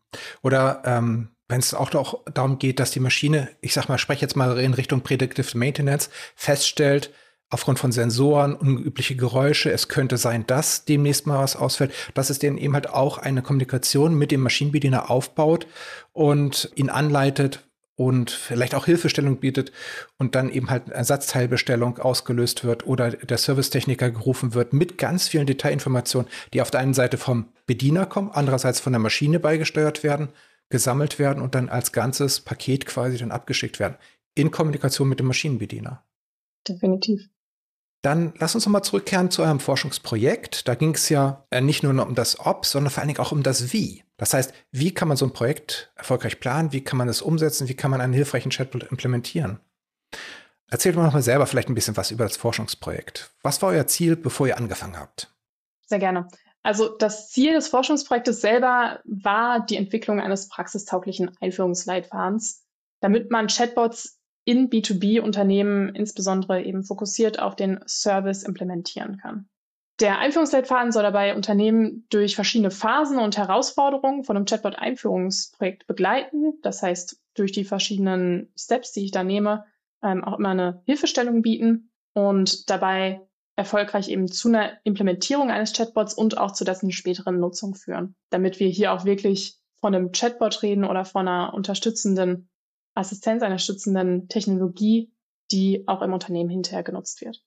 Oder 0.42 0.83
ähm, 0.85 1.29
wenn 1.49 1.61
es 1.61 1.75
auch 1.75 1.90
doch 1.90 2.25
darum 2.33 2.59
geht, 2.59 2.81
dass 2.81 2.90
die 2.90 3.01
Maschine, 3.01 3.49
ich 3.61 3.75
sag 3.75 3.88
mal, 3.88 3.99
spreche 3.99 4.23
jetzt 4.23 4.37
mal 4.37 4.59
in 4.59 4.75
Richtung 4.75 5.03
Predictive 5.03 5.57
Maintenance, 5.57 6.11
feststellt, 6.35 7.12
aufgrund 7.49 7.79
von 7.79 7.92
Sensoren, 7.92 8.55
unübliche 8.55 9.14
Geräusche, 9.14 9.71
es 9.71 9.88
könnte 9.88 10.16
sein, 10.16 10.47
dass 10.47 10.85
demnächst 10.85 11.27
mal 11.27 11.38
was 11.38 11.55
ausfällt, 11.55 11.92
dass 12.14 12.31
es 12.31 12.40
denen 12.40 12.59
eben 12.59 12.75
halt 12.75 12.90
auch 12.90 13.19
eine 13.19 13.42
Kommunikation 13.42 14.14
mit 14.14 14.33
dem 14.33 14.40
Maschinenbediener 14.40 15.11
aufbaut 15.11 15.69
und 16.12 16.71
ihn 16.75 16.90
anleitet 16.90 17.65
und 17.96 18.30
vielleicht 18.30 18.74
auch 18.74 18.87
Hilfestellung 18.87 19.38
bietet 19.38 19.72
und 20.18 20.35
dann 20.35 20.50
eben 20.50 20.70
halt 20.70 20.88
Ersatzteilbestellung 20.88 21.98
ausgelöst 21.98 22.64
wird 22.64 22.87
oder 22.87 23.11
der 23.11 23.38
Servicetechniker 23.38 24.11
gerufen 24.11 24.54
wird 24.54 24.72
mit 24.72 24.98
ganz 24.98 25.28
vielen 25.28 25.46
Detailinformationen, 25.46 26.30
die 26.52 26.62
auf 26.62 26.70
der 26.70 26.80
einen 26.80 26.94
Seite 26.94 27.18
vom 27.18 27.48
Bediener 27.66 28.06
kommen, 28.06 28.30
andererseits 28.32 28.80
von 28.80 28.92
der 28.92 29.00
Maschine 29.00 29.40
beigesteuert 29.40 30.04
werden 30.04 30.28
gesammelt 30.68 31.18
werden 31.18 31.42
und 31.42 31.54
dann 31.54 31.68
als 31.68 31.92
ganzes 31.92 32.40
Paket 32.40 32.87
quasi 32.87 33.18
dann 33.18 33.30
abgeschickt 33.30 33.78
werden. 33.78 33.96
In 34.35 34.50
Kommunikation 34.50 35.09
mit 35.09 35.20
dem 35.20 35.26
Maschinenbediener. 35.26 36.04
Definitiv. 36.68 37.28
Dann 38.07 38.35
lass 38.38 38.55
uns 38.55 38.64
nochmal 38.64 38.85
zurückkehren 38.85 39.33
zu 39.33 39.42
eurem 39.42 39.59
Forschungsprojekt. 39.59 40.69
Da 40.69 40.77
ging 40.77 40.95
es 40.95 41.09
ja 41.09 41.45
äh, 41.51 41.61
nicht 41.61 41.83
nur 41.83 42.07
um 42.07 42.14
das 42.14 42.38
Ob, 42.38 42.64
sondern 42.64 42.92
vor 42.92 43.01
allen 43.01 43.09
Dingen 43.09 43.19
auch 43.19 43.33
um 43.33 43.42
das 43.42 43.73
Wie. 43.73 44.05
Das 44.16 44.33
heißt, 44.33 44.55
wie 44.71 44.95
kann 44.95 45.09
man 45.09 45.16
so 45.16 45.27
ein 45.27 45.33
Projekt 45.33 45.92
erfolgreich 45.97 46.38
planen? 46.38 46.71
Wie 46.71 46.85
kann 46.85 46.99
man 46.99 47.09
es 47.09 47.21
umsetzen? 47.21 47.69
Wie 47.69 47.75
kann 47.75 47.90
man 47.90 48.01
einen 48.01 48.12
hilfreichen 48.12 48.53
Chatbot 48.53 48.85
implementieren? 48.85 49.59
Erzählt 50.71 50.95
mal 50.95 51.03
noch 51.03 51.14
mal 51.14 51.23
selber 51.23 51.49
vielleicht 51.49 51.69
ein 51.69 51.75
bisschen 51.75 51.97
was 51.97 52.12
über 52.12 52.23
das 52.23 52.37
Forschungsprojekt. 52.37 53.33
Was 53.42 53.61
war 53.61 53.71
euer 53.71 53.88
Ziel, 53.88 54.14
bevor 54.14 54.47
ihr 54.47 54.57
angefangen 54.57 54.97
habt? 54.97 55.35
Sehr 55.87 55.99
gerne. 55.99 56.29
Also 56.62 56.97
das 56.97 57.31
Ziel 57.31 57.55
des 57.55 57.66
Forschungsprojektes 57.66 58.40
selber 58.40 59.01
war 59.05 59.66
die 59.66 59.79
Entwicklung 59.79 60.21
eines 60.21 60.49
praxistauglichen 60.49 61.37
Einführungsleitfadens, 61.40 62.62
damit 63.01 63.33
man 63.33 63.49
Chatbots 63.49 64.15
in 64.46 64.70
B2B-Unternehmen 64.70 65.94
insbesondere 65.94 66.62
eben 66.62 66.85
fokussiert 66.85 67.40
auf 67.40 67.56
den 67.56 67.80
Service 67.87 68.44
implementieren 68.44 69.18
kann. 69.18 69.48
Der 69.98 70.18
Einführungsleitfaden 70.18 70.92
soll 70.92 71.02
dabei 71.02 71.35
Unternehmen 71.35 72.06
durch 72.11 72.37
verschiedene 72.37 72.70
Phasen 72.70 73.18
und 73.18 73.37
Herausforderungen 73.37 74.24
von 74.24 74.37
einem 74.37 74.46
Chatbot-Einführungsprojekt 74.46 75.87
begleiten. 75.87 76.61
Das 76.62 76.82
heißt, 76.82 77.20
durch 77.35 77.50
die 77.50 77.64
verschiedenen 77.64 78.52
Steps, 78.56 78.92
die 78.92 79.04
ich 79.04 79.11
da 79.11 79.24
nehme, 79.24 79.64
ähm, 80.02 80.22
auch 80.22 80.38
immer 80.38 80.50
eine 80.50 80.82
Hilfestellung 80.85 81.42
bieten 81.42 81.90
und 82.12 82.70
dabei 82.70 83.22
erfolgreich 83.56 84.09
eben 84.09 84.28
zu 84.28 84.48
einer 84.48 84.74
Implementierung 84.85 85.50
eines 85.50 85.72
Chatbots 85.72 86.14
und 86.14 86.38
auch 86.38 86.52
zu 86.52 86.64
dessen 86.64 86.92
späteren 86.92 87.40
Nutzung 87.40 87.74
führen, 87.74 88.14
damit 88.30 88.61
wir 88.61 88.68
hier 88.68 88.92
auch 88.92 89.06
wirklich 89.06 89.59
von 89.80 89.94
einem 89.94 90.12
Chatbot 90.12 90.62
reden 90.62 90.85
oder 90.85 91.04
von 91.04 91.26
einer 91.26 91.54
unterstützenden 91.54 92.48
Assistenz, 92.96 93.42
einer 93.42 93.59
stützenden 93.59 94.28
Technologie, 94.28 95.12
die 95.50 95.87
auch 95.87 96.02
im 96.02 96.12
Unternehmen 96.12 96.50
hinterher 96.50 96.82
genutzt 96.82 97.20
wird. 97.20 97.42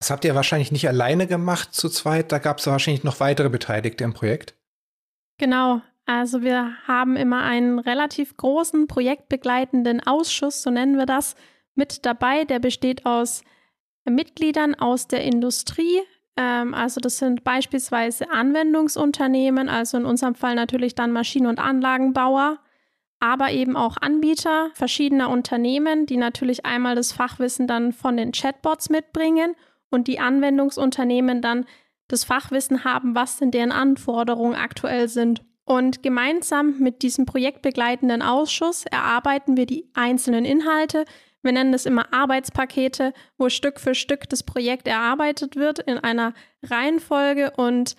Das 0.00 0.10
habt 0.10 0.24
ihr 0.24 0.34
wahrscheinlich 0.34 0.70
nicht 0.70 0.86
alleine 0.86 1.26
gemacht 1.26 1.74
zu 1.74 1.88
zweit, 1.88 2.30
da 2.30 2.38
gab 2.38 2.58
es 2.58 2.66
wahrscheinlich 2.66 3.04
noch 3.04 3.20
weitere 3.20 3.48
Beteiligte 3.48 4.04
im 4.04 4.12
Projekt. 4.12 4.54
Genau, 5.38 5.80
also 6.06 6.42
wir 6.42 6.76
haben 6.86 7.16
immer 7.16 7.42
einen 7.42 7.78
relativ 7.78 8.36
großen 8.36 8.86
projektbegleitenden 8.86 10.06
Ausschuss, 10.06 10.62
so 10.62 10.70
nennen 10.70 10.98
wir 10.98 11.06
das, 11.06 11.34
mit 11.74 12.04
dabei. 12.04 12.44
Der 12.44 12.58
besteht 12.58 13.06
aus 13.06 13.42
Mitgliedern 14.04 14.74
aus 14.74 15.08
der 15.08 15.24
Industrie. 15.24 16.00
Ähm, 16.36 16.74
also 16.74 17.00
das 17.00 17.18
sind 17.18 17.42
beispielsweise 17.42 18.30
Anwendungsunternehmen, 18.30 19.68
also 19.68 19.96
in 19.96 20.04
unserem 20.04 20.34
Fall 20.34 20.54
natürlich 20.54 20.94
dann 20.94 21.12
Maschinen- 21.12 21.46
und 21.46 21.58
Anlagenbauer, 21.58 22.58
aber 23.24 23.52
eben 23.52 23.74
auch 23.74 23.96
Anbieter 23.96 24.68
verschiedener 24.74 25.30
Unternehmen, 25.30 26.04
die 26.04 26.18
natürlich 26.18 26.66
einmal 26.66 26.94
das 26.94 27.12
Fachwissen 27.12 27.66
dann 27.66 27.94
von 27.94 28.18
den 28.18 28.32
Chatbots 28.32 28.90
mitbringen 28.90 29.56
und 29.90 30.08
die 30.08 30.20
Anwendungsunternehmen 30.20 31.40
dann 31.40 31.64
das 32.06 32.24
Fachwissen 32.24 32.84
haben, 32.84 33.14
was 33.14 33.38
denn 33.38 33.50
deren 33.50 33.72
Anforderungen 33.72 34.54
aktuell 34.54 35.08
sind. 35.08 35.42
Und 35.64 36.02
gemeinsam 36.02 36.78
mit 36.80 37.00
diesem 37.00 37.24
projektbegleitenden 37.24 38.20
Ausschuss 38.20 38.84
erarbeiten 38.84 39.56
wir 39.56 39.64
die 39.64 39.88
einzelnen 39.94 40.44
Inhalte, 40.44 41.06
wir 41.40 41.52
nennen 41.52 41.72
das 41.72 41.86
immer 41.86 42.12
Arbeitspakete, 42.12 43.14
wo 43.38 43.48
Stück 43.48 43.80
für 43.80 43.94
Stück 43.94 44.28
das 44.28 44.42
Projekt 44.42 44.86
erarbeitet 44.86 45.56
wird 45.56 45.78
in 45.78 45.98
einer 45.98 46.34
Reihenfolge 46.62 47.52
und 47.56 47.96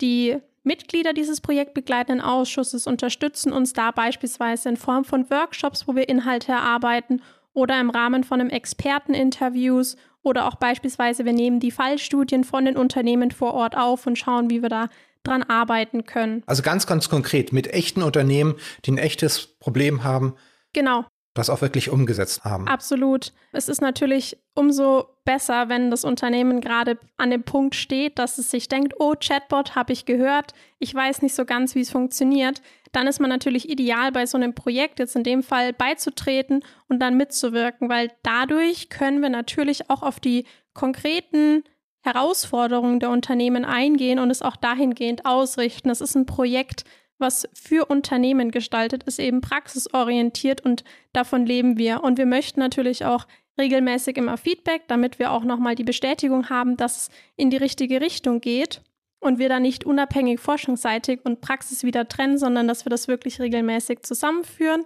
die 0.00 0.38
Mitglieder 0.68 1.12
dieses 1.12 1.40
projektbegleitenden 1.40 2.24
Ausschusses 2.24 2.86
unterstützen 2.86 3.52
uns 3.52 3.72
da 3.72 3.90
beispielsweise 3.90 4.68
in 4.68 4.76
Form 4.76 5.04
von 5.04 5.28
Workshops, 5.30 5.88
wo 5.88 5.96
wir 5.96 6.08
Inhalte 6.08 6.52
erarbeiten 6.52 7.22
oder 7.54 7.80
im 7.80 7.90
Rahmen 7.90 8.22
von 8.22 8.40
einem 8.40 8.50
Experteninterviews 8.50 9.96
Oder 10.22 10.46
auch 10.46 10.56
beispielsweise, 10.56 11.24
wir 11.24 11.32
nehmen 11.32 11.58
die 11.58 11.70
Fallstudien 11.70 12.44
von 12.44 12.64
den 12.66 12.76
Unternehmen 12.76 13.30
vor 13.30 13.54
Ort 13.54 13.76
auf 13.76 14.06
und 14.06 14.18
schauen, 14.18 14.50
wie 14.50 14.62
wir 14.62 14.68
da 14.68 14.88
dran 15.24 15.42
arbeiten 15.42 16.04
können. 16.04 16.42
Also 16.46 16.62
ganz, 16.62 16.86
ganz 16.86 17.08
konkret 17.08 17.52
mit 17.52 17.66
echten 17.68 18.02
Unternehmen, 18.02 18.54
die 18.84 18.92
ein 18.92 18.98
echtes 18.98 19.46
Problem 19.58 20.04
haben. 20.04 20.34
Genau 20.74 21.06
das 21.34 21.50
auch 21.50 21.60
wirklich 21.60 21.90
umgesetzt 21.90 22.44
haben. 22.44 22.66
Absolut. 22.66 23.32
Es 23.52 23.68
ist 23.68 23.80
natürlich 23.80 24.38
umso 24.54 25.06
besser, 25.24 25.68
wenn 25.68 25.90
das 25.90 26.04
Unternehmen 26.04 26.60
gerade 26.60 26.98
an 27.16 27.30
dem 27.30 27.44
Punkt 27.44 27.74
steht, 27.74 28.18
dass 28.18 28.38
es 28.38 28.50
sich 28.50 28.68
denkt, 28.68 28.94
oh, 28.98 29.14
Chatbot 29.14 29.76
habe 29.76 29.92
ich 29.92 30.04
gehört, 30.04 30.52
ich 30.78 30.94
weiß 30.94 31.22
nicht 31.22 31.34
so 31.34 31.44
ganz, 31.44 31.74
wie 31.74 31.80
es 31.80 31.90
funktioniert. 31.90 32.60
Dann 32.92 33.06
ist 33.06 33.20
man 33.20 33.30
natürlich 33.30 33.68
ideal, 33.68 34.10
bei 34.10 34.26
so 34.26 34.36
einem 34.36 34.54
Projekt 34.54 34.98
jetzt 34.98 35.14
in 35.14 35.22
dem 35.22 35.42
Fall 35.42 35.72
beizutreten 35.72 36.64
und 36.88 37.00
dann 37.00 37.16
mitzuwirken, 37.16 37.88
weil 37.88 38.10
dadurch 38.22 38.88
können 38.88 39.20
wir 39.22 39.28
natürlich 39.28 39.90
auch 39.90 40.02
auf 40.02 40.20
die 40.20 40.44
konkreten 40.72 41.62
Herausforderungen 42.00 43.00
der 43.00 43.10
Unternehmen 43.10 43.64
eingehen 43.64 44.18
und 44.18 44.30
es 44.30 44.42
auch 44.42 44.56
dahingehend 44.56 45.26
ausrichten. 45.26 45.88
Das 45.88 46.00
ist 46.00 46.14
ein 46.14 46.26
Projekt, 46.26 46.84
was 47.18 47.48
für 47.52 47.86
Unternehmen 47.86 48.50
gestaltet 48.50 49.02
ist, 49.04 49.18
eben 49.18 49.40
praxisorientiert 49.40 50.64
und 50.64 50.84
davon 51.12 51.46
leben 51.46 51.76
wir. 51.76 52.02
Und 52.02 52.18
wir 52.18 52.26
möchten 52.26 52.60
natürlich 52.60 53.04
auch 53.04 53.26
regelmäßig 53.58 54.16
immer 54.16 54.36
Feedback, 54.36 54.82
damit 54.88 55.18
wir 55.18 55.32
auch 55.32 55.44
nochmal 55.44 55.74
die 55.74 55.84
Bestätigung 55.84 56.48
haben, 56.48 56.76
dass 56.76 56.96
es 56.96 57.10
in 57.36 57.50
die 57.50 57.56
richtige 57.56 58.00
Richtung 58.00 58.40
geht 58.40 58.82
und 59.20 59.38
wir 59.38 59.48
da 59.48 59.58
nicht 59.58 59.84
unabhängig 59.84 60.40
forschungsseitig 60.40 61.20
und 61.24 61.40
Praxis 61.40 61.82
wieder 61.82 62.08
trennen, 62.08 62.38
sondern 62.38 62.68
dass 62.68 62.84
wir 62.84 62.90
das 62.90 63.08
wirklich 63.08 63.40
regelmäßig 63.40 64.02
zusammenführen. 64.02 64.84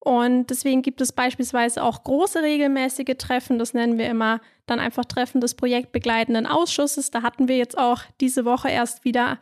Und 0.00 0.48
deswegen 0.48 0.80
gibt 0.80 1.00
es 1.00 1.12
beispielsweise 1.12 1.82
auch 1.82 2.04
große 2.04 2.42
regelmäßige 2.42 3.16
Treffen. 3.18 3.58
Das 3.58 3.74
nennen 3.74 3.98
wir 3.98 4.08
immer 4.08 4.40
dann 4.64 4.80
einfach 4.80 5.04
Treffen 5.04 5.40
des 5.40 5.54
projektbegleitenden 5.54 6.46
Ausschusses. 6.46 7.10
Da 7.10 7.22
hatten 7.22 7.48
wir 7.48 7.58
jetzt 7.58 7.76
auch 7.76 8.02
diese 8.20 8.44
Woche 8.44 8.70
erst 8.70 9.04
wieder 9.04 9.38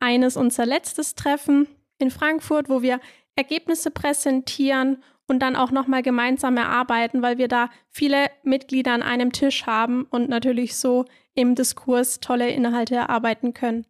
eines 0.00 0.36
unser 0.36 0.66
letztes 0.66 1.14
Treffen 1.14 1.66
in 1.98 2.10
Frankfurt, 2.10 2.68
wo 2.68 2.82
wir 2.82 3.00
Ergebnisse 3.36 3.90
präsentieren 3.90 5.02
und 5.26 5.40
dann 5.40 5.56
auch 5.56 5.70
nochmal 5.70 6.02
gemeinsam 6.02 6.56
erarbeiten, 6.56 7.22
weil 7.22 7.38
wir 7.38 7.48
da 7.48 7.70
viele 7.88 8.26
Mitglieder 8.42 8.92
an 8.92 9.02
einem 9.02 9.32
Tisch 9.32 9.66
haben 9.66 10.06
und 10.10 10.28
natürlich 10.28 10.76
so 10.76 11.04
im 11.34 11.54
Diskurs 11.54 12.20
tolle 12.20 12.50
Inhalte 12.50 12.94
erarbeiten 12.94 13.52
können. 13.52 13.86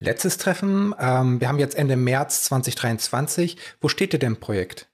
Letztes 0.00 0.38
Treffen, 0.38 0.94
ähm, 0.98 1.40
wir 1.40 1.48
haben 1.48 1.58
jetzt 1.58 1.76
Ende 1.76 1.96
März 1.96 2.44
2023. 2.44 3.56
Wo 3.80 3.88
steht 3.88 4.12
ihr 4.12 4.20
denn 4.20 4.34
im 4.34 4.40
Projekt? 4.40 4.88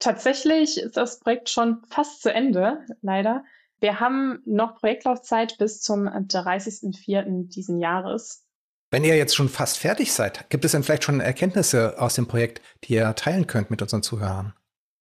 Tatsächlich 0.00 0.78
ist 0.78 0.96
das 0.96 1.20
Projekt 1.20 1.48
schon 1.48 1.82
fast 1.88 2.22
zu 2.22 2.32
Ende, 2.32 2.84
leider. 3.00 3.44
Wir 3.80 4.00
haben 4.00 4.40
noch 4.44 4.76
Projektlaufzeit 4.76 5.56
bis 5.58 5.80
zum 5.80 6.08
30.04. 6.08 7.48
diesen 7.48 7.78
Jahres. 7.78 8.44
Wenn 8.90 9.04
ihr 9.04 9.16
jetzt 9.16 9.36
schon 9.36 9.48
fast 9.48 9.78
fertig 9.78 10.12
seid, 10.12 10.48
gibt 10.48 10.64
es 10.64 10.72
denn 10.72 10.82
vielleicht 10.82 11.04
schon 11.04 11.20
Erkenntnisse 11.20 11.96
aus 11.98 12.14
dem 12.14 12.26
Projekt, 12.26 12.62
die 12.84 12.94
ihr 12.94 13.14
teilen 13.14 13.46
könnt 13.46 13.70
mit 13.70 13.82
unseren 13.82 14.02
Zuhörern? 14.02 14.54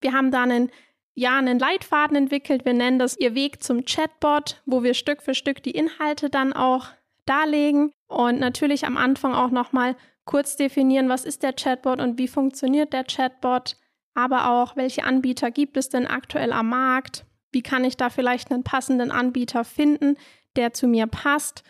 wir 0.00 0.12
haben 0.12 0.30
da 0.30 0.42
einen, 0.42 0.70
ja, 1.14 1.38
einen 1.38 1.58
Leitfaden 1.58 2.16
entwickelt. 2.16 2.64
Wir 2.64 2.74
nennen 2.74 2.98
das 2.98 3.16
Ihr 3.18 3.34
Weg 3.34 3.62
zum 3.62 3.84
Chatbot, 3.84 4.62
wo 4.66 4.82
wir 4.82 4.94
Stück 4.94 5.22
für 5.22 5.34
Stück 5.34 5.62
die 5.62 5.72
Inhalte 5.72 6.30
dann 6.30 6.52
auch 6.52 6.86
darlegen 7.24 7.92
und 8.08 8.40
natürlich 8.40 8.86
am 8.86 8.96
Anfang 8.96 9.34
auch 9.34 9.50
nochmal 9.50 9.96
kurz 10.24 10.56
definieren, 10.56 11.08
was 11.08 11.24
ist 11.24 11.42
der 11.42 11.52
Chatbot 11.52 12.00
und 12.00 12.18
wie 12.18 12.28
funktioniert 12.28 12.92
der 12.92 13.04
Chatbot, 13.04 13.76
aber 14.14 14.50
auch, 14.50 14.76
welche 14.76 15.04
Anbieter 15.04 15.50
gibt 15.50 15.76
es 15.76 15.88
denn 15.88 16.06
aktuell 16.06 16.52
am 16.52 16.68
Markt, 16.70 17.24
wie 17.52 17.62
kann 17.62 17.84
ich 17.84 17.96
da 17.96 18.10
vielleicht 18.10 18.50
einen 18.50 18.64
passenden 18.64 19.10
Anbieter 19.10 19.64
finden, 19.64 20.16
der 20.56 20.72
zu 20.72 20.86
mir 20.86 21.06
passt. 21.06 21.62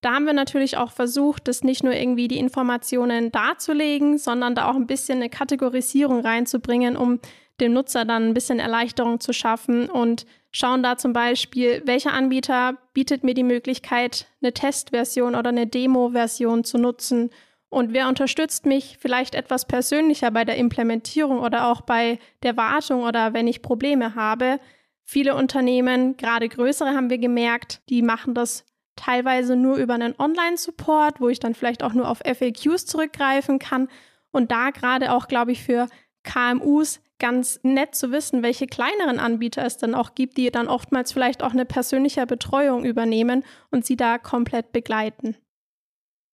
Da 0.00 0.14
haben 0.14 0.26
wir 0.26 0.32
natürlich 0.32 0.76
auch 0.76 0.92
versucht, 0.92 1.48
das 1.48 1.64
nicht 1.64 1.82
nur 1.82 1.94
irgendwie 1.94 2.28
die 2.28 2.38
Informationen 2.38 3.32
darzulegen, 3.32 4.18
sondern 4.18 4.54
da 4.54 4.70
auch 4.70 4.76
ein 4.76 4.86
bisschen 4.86 5.18
eine 5.18 5.30
Kategorisierung 5.30 6.20
reinzubringen, 6.20 6.96
um 6.96 7.18
dem 7.60 7.72
Nutzer 7.72 8.04
dann 8.04 8.28
ein 8.28 8.34
bisschen 8.34 8.58
Erleichterung 8.58 9.18
zu 9.18 9.32
schaffen 9.32 9.88
und 9.88 10.26
schauen 10.52 10.82
da 10.82 10.96
zum 10.96 11.12
Beispiel, 11.12 11.82
welcher 11.86 12.12
Anbieter 12.12 12.76
bietet 12.92 13.24
mir 13.24 13.34
die 13.34 13.42
Möglichkeit, 13.42 14.26
eine 14.42 14.52
Testversion 14.52 15.34
oder 15.34 15.48
eine 15.48 15.66
Demo-Version 15.66 16.64
zu 16.64 16.78
nutzen 16.78 17.30
und 17.68 17.92
wer 17.92 18.08
unterstützt 18.08 18.64
mich 18.64 18.96
vielleicht 19.00 19.34
etwas 19.34 19.66
persönlicher 19.66 20.30
bei 20.30 20.44
der 20.44 20.56
Implementierung 20.56 21.40
oder 21.40 21.68
auch 21.68 21.80
bei 21.80 22.18
der 22.42 22.56
Wartung 22.56 23.02
oder 23.02 23.34
wenn 23.34 23.48
ich 23.48 23.62
Probleme 23.62 24.14
habe. 24.14 24.60
Viele 25.08 25.36
Unternehmen, 25.36 26.16
gerade 26.16 26.48
größere, 26.48 26.90
haben 26.90 27.10
wir 27.10 27.18
gemerkt, 27.18 27.80
die 27.88 28.02
machen 28.02 28.34
das 28.34 28.64
teilweise 28.96 29.54
nur 29.54 29.76
über 29.76 29.94
einen 29.94 30.18
Online-Support, 30.18 31.20
wo 31.20 31.28
ich 31.28 31.38
dann 31.38 31.54
vielleicht 31.54 31.84
auch 31.84 31.92
nur 31.92 32.08
auf 32.08 32.18
FAQs 32.18 32.86
zurückgreifen 32.86 33.60
kann. 33.60 33.88
Und 34.32 34.50
da 34.50 34.70
gerade 34.70 35.12
auch, 35.12 35.28
glaube 35.28 35.52
ich, 35.52 35.62
für 35.62 35.86
KMUs 36.24 37.00
ganz 37.18 37.60
nett 37.62 37.94
zu 37.94 38.10
wissen, 38.10 38.42
welche 38.42 38.66
kleineren 38.66 39.20
Anbieter 39.20 39.64
es 39.64 39.78
dann 39.78 39.94
auch 39.94 40.14
gibt, 40.16 40.36
die 40.36 40.50
dann 40.50 40.66
oftmals 40.66 41.12
vielleicht 41.12 41.42
auch 41.42 41.52
eine 41.52 41.64
persönliche 41.64 42.26
Betreuung 42.26 42.84
übernehmen 42.84 43.44
und 43.70 43.86
sie 43.86 43.96
da 43.96 44.18
komplett 44.18 44.72
begleiten. 44.72 45.36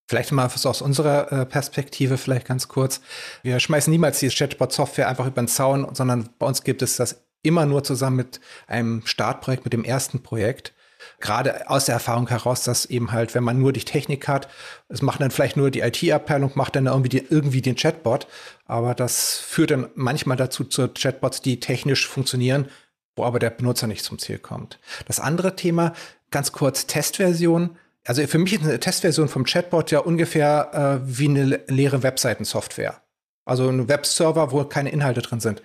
Vielleicht 0.08 0.32
mal 0.32 0.46
aus 0.46 0.82
unserer 0.82 1.30
äh, 1.30 1.46
Perspektive 1.46 2.18
vielleicht 2.18 2.46
ganz 2.46 2.68
kurz. 2.68 3.00
Wir 3.42 3.60
schmeißen 3.60 3.90
niemals 3.90 4.18
die 4.18 4.28
Chatbot-Software 4.28 5.08
einfach 5.08 5.26
über 5.26 5.42
den 5.42 5.48
Zaun, 5.48 5.94
sondern 5.94 6.30
bei 6.38 6.46
uns 6.46 6.64
gibt 6.64 6.82
es 6.82 6.96
das 6.96 7.24
immer 7.42 7.66
nur 7.66 7.84
zusammen 7.84 8.16
mit 8.16 8.40
einem 8.66 9.02
Startprojekt, 9.04 9.64
mit 9.64 9.72
dem 9.72 9.84
ersten 9.84 10.22
Projekt. 10.22 10.72
Gerade 11.20 11.68
aus 11.68 11.86
der 11.86 11.94
Erfahrung 11.94 12.28
heraus, 12.28 12.64
dass 12.64 12.86
eben 12.86 13.12
halt, 13.12 13.34
wenn 13.34 13.44
man 13.44 13.58
nur 13.58 13.72
die 13.72 13.84
Technik 13.84 14.28
hat, 14.28 14.48
es 14.88 15.02
macht 15.02 15.20
dann 15.20 15.30
vielleicht 15.30 15.56
nur 15.56 15.70
die 15.70 15.80
IT-Abteilung, 15.80 16.52
macht 16.54 16.76
dann 16.76 16.86
irgendwie, 16.86 17.08
die, 17.08 17.26
irgendwie 17.28 17.62
den 17.62 17.76
Chatbot. 17.76 18.26
Aber 18.66 18.94
das 18.94 19.38
führt 19.38 19.70
dann 19.72 19.88
manchmal 19.94 20.36
dazu 20.36 20.64
zu 20.64 20.88
Chatbots, 20.88 21.42
die 21.42 21.60
technisch 21.60 22.06
funktionieren, 22.06 22.68
wo 23.16 23.24
aber 23.24 23.38
der 23.38 23.50
Benutzer 23.50 23.86
nicht 23.86 24.04
zum 24.04 24.18
Ziel 24.18 24.38
kommt. 24.38 24.78
Das 25.06 25.20
andere 25.20 25.56
Thema, 25.56 25.92
ganz 26.30 26.52
kurz, 26.52 26.86
Testversion. 26.86 27.76
Also 28.04 28.26
für 28.26 28.38
mich 28.38 28.54
ist 28.54 28.62
eine 28.62 28.80
Testversion 28.80 29.28
vom 29.28 29.44
Chatbot 29.44 29.90
ja 29.90 30.00
ungefähr 30.00 31.02
äh, 31.04 31.18
wie 31.18 31.28
eine 31.28 31.60
leere 31.68 32.02
Webseitensoftware. 32.02 33.00
Also 33.44 33.68
ein 33.68 33.88
Webserver, 33.88 34.52
wo 34.52 34.64
keine 34.64 34.90
Inhalte 34.90 35.22
drin 35.22 35.40
sind. 35.40 35.62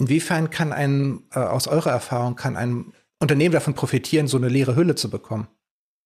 Inwiefern 0.00 0.48
kann 0.48 0.72
ein, 0.72 1.24
äh, 1.34 1.40
aus 1.40 1.68
eurer 1.68 1.90
Erfahrung, 1.90 2.34
kann 2.34 2.56
ein 2.56 2.94
Unternehmen 3.18 3.52
davon 3.52 3.74
profitieren, 3.74 4.28
so 4.28 4.38
eine 4.38 4.48
leere 4.48 4.74
Hülle 4.74 4.94
zu 4.94 5.10
bekommen? 5.10 5.46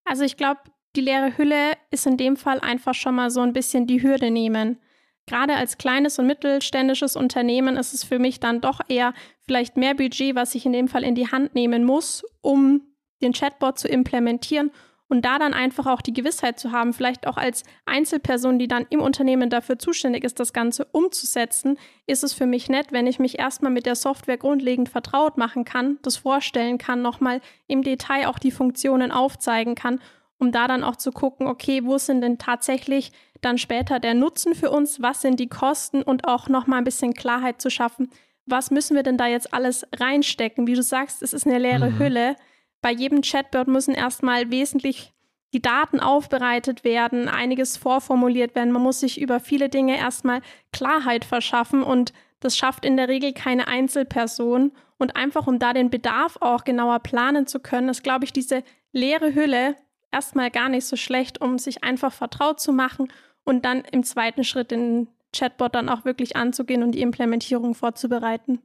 Also 0.05 0.25
ich 0.25 0.37
glaube, 0.37 0.63
die 0.97 1.01
leere 1.01 1.39
Hülle 1.39 1.75
ist 1.93 2.05
in 2.05 2.17
dem 2.17 2.37
Fall 2.37 2.59
einfach 2.59 2.95
schon 2.95 3.15
mal 3.15 3.31
so 3.31 3.41
ein 3.41 3.53
bisschen 3.53 3.87
die 3.87 4.03
Hürde 4.03 4.33
nehmen. 4.33 4.81
Gerade 5.27 5.55
als 5.55 5.79
kleines 5.79 6.19
und 6.19 6.27
mittelständisches 6.27 7.15
Unternehmen 7.15 7.77
ist 7.77 7.95
es 7.95 8.03
für 8.03 8.19
mich 8.19 8.41
dann 8.41 8.61
doch 8.61 8.81
eher 8.89 9.15
vielleicht 9.47 9.77
mehr 9.77 9.95
Budget, 9.95 10.35
was 10.35 10.57
ich 10.57 10.67
in 10.67 10.73
dem 10.73 10.89
Fall 10.89 11.05
in 11.05 11.15
die 11.15 11.31
Hand 11.31 11.55
nehmen 11.55 11.85
muss, 11.85 12.25
um 12.41 12.83
den 13.23 13.33
Chatbot 13.33 13.79
zu 13.79 13.87
implementieren 13.87 14.73
und 15.09 15.25
da 15.25 15.39
dann 15.39 15.55
einfach 15.55 15.87
auch 15.87 16.01
die 16.01 16.13
Gewissheit 16.13 16.59
zu 16.59 16.73
haben, 16.73 16.93
vielleicht 16.93 17.27
auch 17.27 17.37
als 17.37 17.63
Einzelperson, 17.85 18.59
die 18.59 18.69
dann 18.69 18.87
im 18.91 19.01
Unternehmen 19.01 19.51
dafür 19.51 19.79
zuständig 19.79 20.25
ist, 20.25 20.41
das 20.41 20.53
Ganze 20.53 20.87
umzusetzen, 20.87 21.79
ist 22.07 22.25
es 22.25 22.33
für 22.33 22.47
mich 22.47 22.69
nett, 22.69 22.87
wenn 22.91 23.07
ich 23.07 23.19
mich 23.19 23.39
erstmal 23.39 23.71
mit 23.71 23.87
der 23.87 23.97
Software 23.97 24.39
grundlegend 24.39 24.89
vertraut 24.89 25.37
machen 25.37 25.65
kann, 25.65 25.99
das 26.03 26.17
vorstellen 26.17 26.79
kann, 26.79 27.03
nochmal 27.03 27.41
im 27.67 27.83
Detail 27.83 28.29
auch 28.29 28.39
die 28.39 28.51
Funktionen 28.51 29.13
aufzeigen 29.13 29.75
kann, 29.75 30.01
um 30.39 30.53
da 30.53 30.67
dann 30.67 30.85
auch 30.85 30.97
zu 30.97 31.13
gucken, 31.13 31.47
okay, 31.47 31.85
wo 31.85 31.99
sind 31.99 32.23
denn 32.23 32.39
tatsächlich 32.39 33.13
dann 33.41 33.59
später 33.59 34.01
der 34.01 34.15
Nutzen 34.15 34.55
für 34.55 34.71
uns, 34.71 35.03
was 35.03 35.21
sind 35.21 35.39
die 35.39 35.49
Kosten 35.49 36.03
und 36.03 36.27
auch 36.27 36.49
nochmal 36.49 36.79
ein 36.79 36.85
bisschen 36.85 37.13
Klarheit 37.13 37.61
zu 37.61 37.71
schaffen, 37.71 38.09
was 38.47 38.71
müssen 38.71 38.95
wir 38.95 39.03
denn 39.03 39.17
da 39.17 39.27
jetzt 39.27 39.55
alles 39.55 39.87
reinstecken? 39.95 40.67
Wie 40.67 40.75
du 40.75 40.83
sagst, 40.83 41.23
es 41.23 41.33
ist 41.33 41.47
eine 41.47 41.59
leere 41.59 41.91
mhm. 41.91 41.99
Hülle 41.99 42.37
bei 42.85 42.93
jedem 42.93 43.23
Chatbot 43.23 43.67
müssen 43.67 43.95
erstmal 43.95 44.51
wesentlich 44.51 45.15
die 45.55 45.63
Daten 45.63 46.01
aufbereitet 46.01 46.85
werden, 46.85 47.29
einiges 47.29 47.79
vorformuliert 47.79 48.55
werden. 48.55 48.73
Man 48.73 48.83
muss 48.83 49.01
sich 49.01 49.19
über 49.19 49.41
viele 49.41 49.71
Dinge 49.71 49.97
erstmal 49.97 50.43
Klarheit 50.71 51.25
verschaffen 51.25 51.83
und 51.83 52.13
das 52.41 52.59
schafft 52.59 52.85
in 52.85 52.99
der 52.99 53.09
Regel 53.09 53.33
keine 53.33 53.69
Einzelperson. 53.69 54.73
Und 54.99 55.17
einfach 55.17 55.47
um 55.47 55.59
da 55.59 55.73
den 55.73 55.89
Bedarf 55.89 56.37
auch 56.43 56.65
genauer 56.65 56.99
planen 56.99 57.47
zu 57.47 57.59
können, 57.59 57.89
ist, 57.89 58.05
glaube 58.05 58.27
ich, 58.27 58.35
diese 58.35 58.63
leere 58.93 59.35
Hülle 59.35 59.77
erstmal 60.13 60.51
gar 60.51 60.69
nicht 60.69 60.85
so 60.85 60.97
schlecht, 60.97 61.41
um 61.41 61.59
sich 61.59 61.85
einfach 61.85 62.13
vertraut 62.13 62.61
zu 62.61 62.75
machen 62.75 63.11
und 63.45 63.65
dann 63.65 63.81
im 63.93 64.03
zweiten 64.03 64.45
Schritt 64.45 64.71
den 64.71 65.09
Chatbot 65.35 65.75
dann 65.75 65.89
auch 65.89 66.05
wirklich 66.05 66.37
anzugehen 66.37 66.83
und 66.83 66.93
die 66.93 67.01
Implementierung 67.01 67.75
vorzubereiten. 67.75 68.61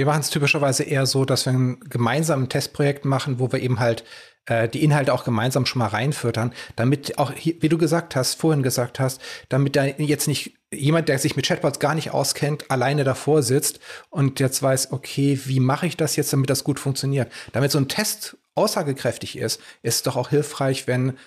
Wir 0.00 0.06
machen 0.06 0.20
es 0.20 0.30
typischerweise 0.30 0.82
eher 0.82 1.04
so, 1.04 1.26
dass 1.26 1.44
wir 1.44 1.52
ein 1.52 1.78
gemeinsames 1.80 2.48
Testprojekt 2.48 3.04
machen, 3.04 3.38
wo 3.38 3.52
wir 3.52 3.60
eben 3.60 3.80
halt 3.80 4.02
äh, 4.46 4.66
die 4.66 4.82
Inhalte 4.82 5.12
auch 5.12 5.24
gemeinsam 5.24 5.66
schon 5.66 5.80
mal 5.80 5.88
reinfüttern, 5.88 6.54
damit 6.74 7.18
auch, 7.18 7.34
wie 7.34 7.68
du 7.68 7.76
gesagt 7.76 8.16
hast, 8.16 8.40
vorhin 8.40 8.62
gesagt 8.62 8.98
hast, 8.98 9.20
damit 9.50 9.76
da 9.76 9.84
jetzt 9.84 10.26
nicht 10.26 10.54
jemand, 10.72 11.10
der 11.10 11.18
sich 11.18 11.36
mit 11.36 11.44
Chatbots 11.44 11.80
gar 11.80 11.94
nicht 11.94 12.12
auskennt, 12.12 12.70
alleine 12.70 13.04
davor 13.04 13.42
sitzt 13.42 13.78
und 14.08 14.40
jetzt 14.40 14.62
weiß, 14.62 14.92
okay, 14.92 15.38
wie 15.44 15.60
mache 15.60 15.86
ich 15.86 15.98
das 15.98 16.16
jetzt, 16.16 16.32
damit 16.32 16.48
das 16.48 16.64
gut 16.64 16.80
funktioniert? 16.80 17.30
Damit 17.52 17.70
so 17.70 17.76
ein 17.76 17.88
Test 17.88 18.38
aussagekräftig 18.54 19.36
ist, 19.36 19.60
ist 19.82 19.96
es 19.96 20.02
doch 20.02 20.16
auch 20.16 20.30
hilfreich, 20.30 20.86
wenn 20.86 21.18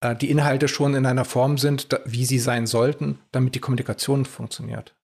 äh, 0.00 0.16
die 0.16 0.30
Inhalte 0.30 0.68
schon 0.68 0.94
in 0.94 1.04
einer 1.04 1.26
Form 1.26 1.58
sind, 1.58 1.92
da, 1.92 1.98
wie 2.06 2.24
sie 2.24 2.38
sein 2.38 2.66
sollten, 2.66 3.18
damit 3.30 3.54
die 3.54 3.60
Kommunikation 3.60 4.24
funktioniert. 4.24 4.94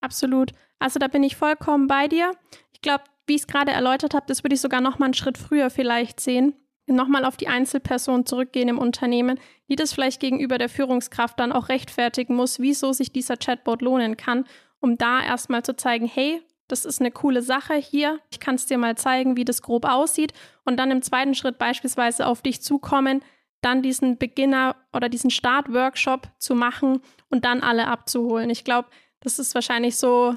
Absolut. 0.00 0.52
Also 0.78 0.98
da 0.98 1.08
bin 1.08 1.22
ich 1.22 1.36
vollkommen 1.36 1.86
bei 1.86 2.06
dir. 2.06 2.32
Ich 2.76 2.82
glaube, 2.82 3.04
wie 3.26 3.36
ich 3.36 3.40
es 3.40 3.46
gerade 3.46 3.72
erläutert 3.72 4.12
habe, 4.12 4.26
das 4.28 4.44
würde 4.44 4.54
ich 4.54 4.60
sogar 4.60 4.82
noch 4.82 4.98
mal 4.98 5.06
einen 5.06 5.14
Schritt 5.14 5.38
früher 5.38 5.70
vielleicht 5.70 6.20
sehen. 6.20 6.54
Nochmal 6.86 7.24
auf 7.24 7.38
die 7.38 7.48
Einzelperson 7.48 8.26
zurückgehen 8.26 8.68
im 8.68 8.76
Unternehmen, 8.76 9.40
die 9.70 9.76
das 9.76 9.94
vielleicht 9.94 10.20
gegenüber 10.20 10.58
der 10.58 10.68
Führungskraft 10.68 11.40
dann 11.40 11.52
auch 11.52 11.70
rechtfertigen 11.70 12.36
muss, 12.36 12.60
wieso 12.60 12.92
sich 12.92 13.10
dieser 13.10 13.38
Chatbot 13.38 13.80
lohnen 13.80 14.18
kann, 14.18 14.44
um 14.78 14.98
da 14.98 15.22
erstmal 15.22 15.64
zu 15.64 15.74
zeigen, 15.74 16.06
hey, 16.06 16.42
das 16.68 16.84
ist 16.84 17.00
eine 17.00 17.10
coole 17.10 17.40
Sache 17.40 17.76
hier, 17.76 18.20
ich 18.30 18.40
kann 18.40 18.56
es 18.56 18.66
dir 18.66 18.76
mal 18.76 18.94
zeigen, 18.94 19.38
wie 19.38 19.46
das 19.46 19.62
grob 19.62 19.86
aussieht 19.86 20.34
und 20.66 20.76
dann 20.76 20.90
im 20.90 21.00
zweiten 21.00 21.34
Schritt 21.34 21.56
beispielsweise 21.56 22.26
auf 22.26 22.42
dich 22.42 22.60
zukommen, 22.60 23.24
dann 23.62 23.80
diesen 23.80 24.18
Beginner 24.18 24.76
oder 24.92 25.08
diesen 25.08 25.30
Start-Workshop 25.30 26.28
zu 26.38 26.54
machen 26.54 27.00
und 27.30 27.46
dann 27.46 27.62
alle 27.62 27.88
abzuholen. 27.88 28.50
Ich 28.50 28.64
glaube, 28.64 28.88
das 29.20 29.38
ist 29.38 29.54
wahrscheinlich 29.54 29.96
so 29.96 30.36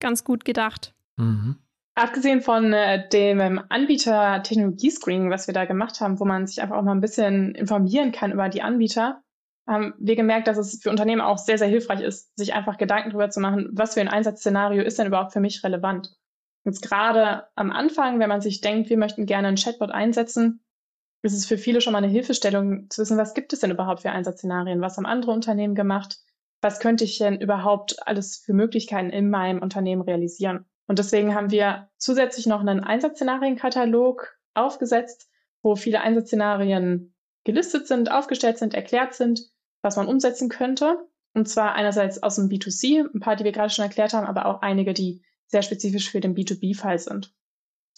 ganz 0.00 0.22
gut 0.22 0.44
gedacht. 0.44 0.94
Mhm. 1.16 1.56
Abgesehen 1.94 2.40
von 2.40 2.72
äh, 2.72 3.08
dem 3.08 3.40
ähm, 3.40 3.60
Anbieter 3.68 4.42
Technologiescreening, 4.42 5.30
was 5.30 5.46
wir 5.46 5.54
da 5.54 5.66
gemacht 5.66 6.00
haben, 6.00 6.20
wo 6.20 6.24
man 6.24 6.46
sich 6.46 6.62
einfach 6.62 6.76
auch 6.76 6.82
mal 6.82 6.94
ein 6.94 7.02
bisschen 7.02 7.54
informieren 7.54 8.12
kann 8.12 8.32
über 8.32 8.48
die 8.48 8.62
Anbieter, 8.62 9.22
haben 9.66 9.94
wir 9.98 10.16
gemerkt, 10.16 10.48
dass 10.48 10.56
es 10.56 10.80
für 10.82 10.90
Unternehmen 10.90 11.20
auch 11.20 11.38
sehr, 11.38 11.58
sehr 11.58 11.68
hilfreich 11.68 12.00
ist, 12.00 12.36
sich 12.36 12.54
einfach 12.54 12.78
Gedanken 12.78 13.10
darüber 13.10 13.30
zu 13.30 13.40
machen, 13.40 13.68
was 13.72 13.94
für 13.94 14.00
ein 14.00 14.08
Einsatzszenario 14.08 14.82
ist 14.82 14.98
denn 14.98 15.06
überhaupt 15.06 15.32
für 15.32 15.40
mich 15.40 15.62
relevant. 15.62 16.16
Jetzt 16.64 16.82
gerade 16.82 17.48
am 17.56 17.70
Anfang, 17.70 18.18
wenn 18.18 18.28
man 18.28 18.40
sich 18.40 18.60
denkt, 18.60 18.88
wir 18.88 18.98
möchten 18.98 19.26
gerne 19.26 19.48
einen 19.48 19.56
Chatbot 19.56 19.90
einsetzen, 19.90 20.64
ist 21.22 21.34
es 21.34 21.46
für 21.46 21.58
viele 21.58 21.80
schon 21.80 21.92
mal 21.92 21.98
eine 21.98 22.08
Hilfestellung 22.08 22.90
zu 22.90 23.02
wissen, 23.02 23.18
was 23.18 23.34
gibt 23.34 23.52
es 23.52 23.60
denn 23.60 23.70
überhaupt 23.70 24.02
für 24.02 24.10
Einsatzszenarien, 24.10 24.80
was 24.80 24.96
haben 24.96 25.06
andere 25.06 25.32
Unternehmen 25.32 25.74
gemacht, 25.74 26.18
was 26.60 26.80
könnte 26.80 27.04
ich 27.04 27.18
denn 27.18 27.40
überhaupt 27.40 28.06
alles 28.06 28.36
für 28.36 28.54
Möglichkeiten 28.54 29.10
in 29.10 29.30
meinem 29.30 29.62
Unternehmen 29.62 30.02
realisieren. 30.02 30.66
Und 30.86 30.98
deswegen 30.98 31.34
haben 31.34 31.50
wir 31.50 31.90
zusätzlich 31.96 32.46
noch 32.46 32.60
einen 32.60 32.80
Einsatzszenarienkatalog 32.80 34.36
aufgesetzt, 34.54 35.28
wo 35.62 35.76
viele 35.76 36.00
Einsatzszenarien 36.00 37.14
gelistet 37.44 37.86
sind, 37.86 38.10
aufgestellt 38.10 38.58
sind, 38.58 38.74
erklärt 38.74 39.14
sind, 39.14 39.40
was 39.82 39.96
man 39.96 40.06
umsetzen 40.06 40.48
könnte. 40.48 40.98
Und 41.34 41.48
zwar 41.48 41.74
einerseits 41.74 42.22
aus 42.22 42.36
dem 42.36 42.48
B2C, 42.48 43.08
ein 43.14 43.20
paar, 43.20 43.36
die 43.36 43.44
wir 43.44 43.52
gerade 43.52 43.70
schon 43.70 43.84
erklärt 43.84 44.12
haben, 44.12 44.26
aber 44.26 44.46
auch 44.46 44.60
einige, 44.62 44.92
die 44.92 45.22
sehr 45.46 45.62
spezifisch 45.62 46.10
für 46.10 46.20
den 46.20 46.34
B2B-Fall 46.34 46.98
sind. 46.98 47.34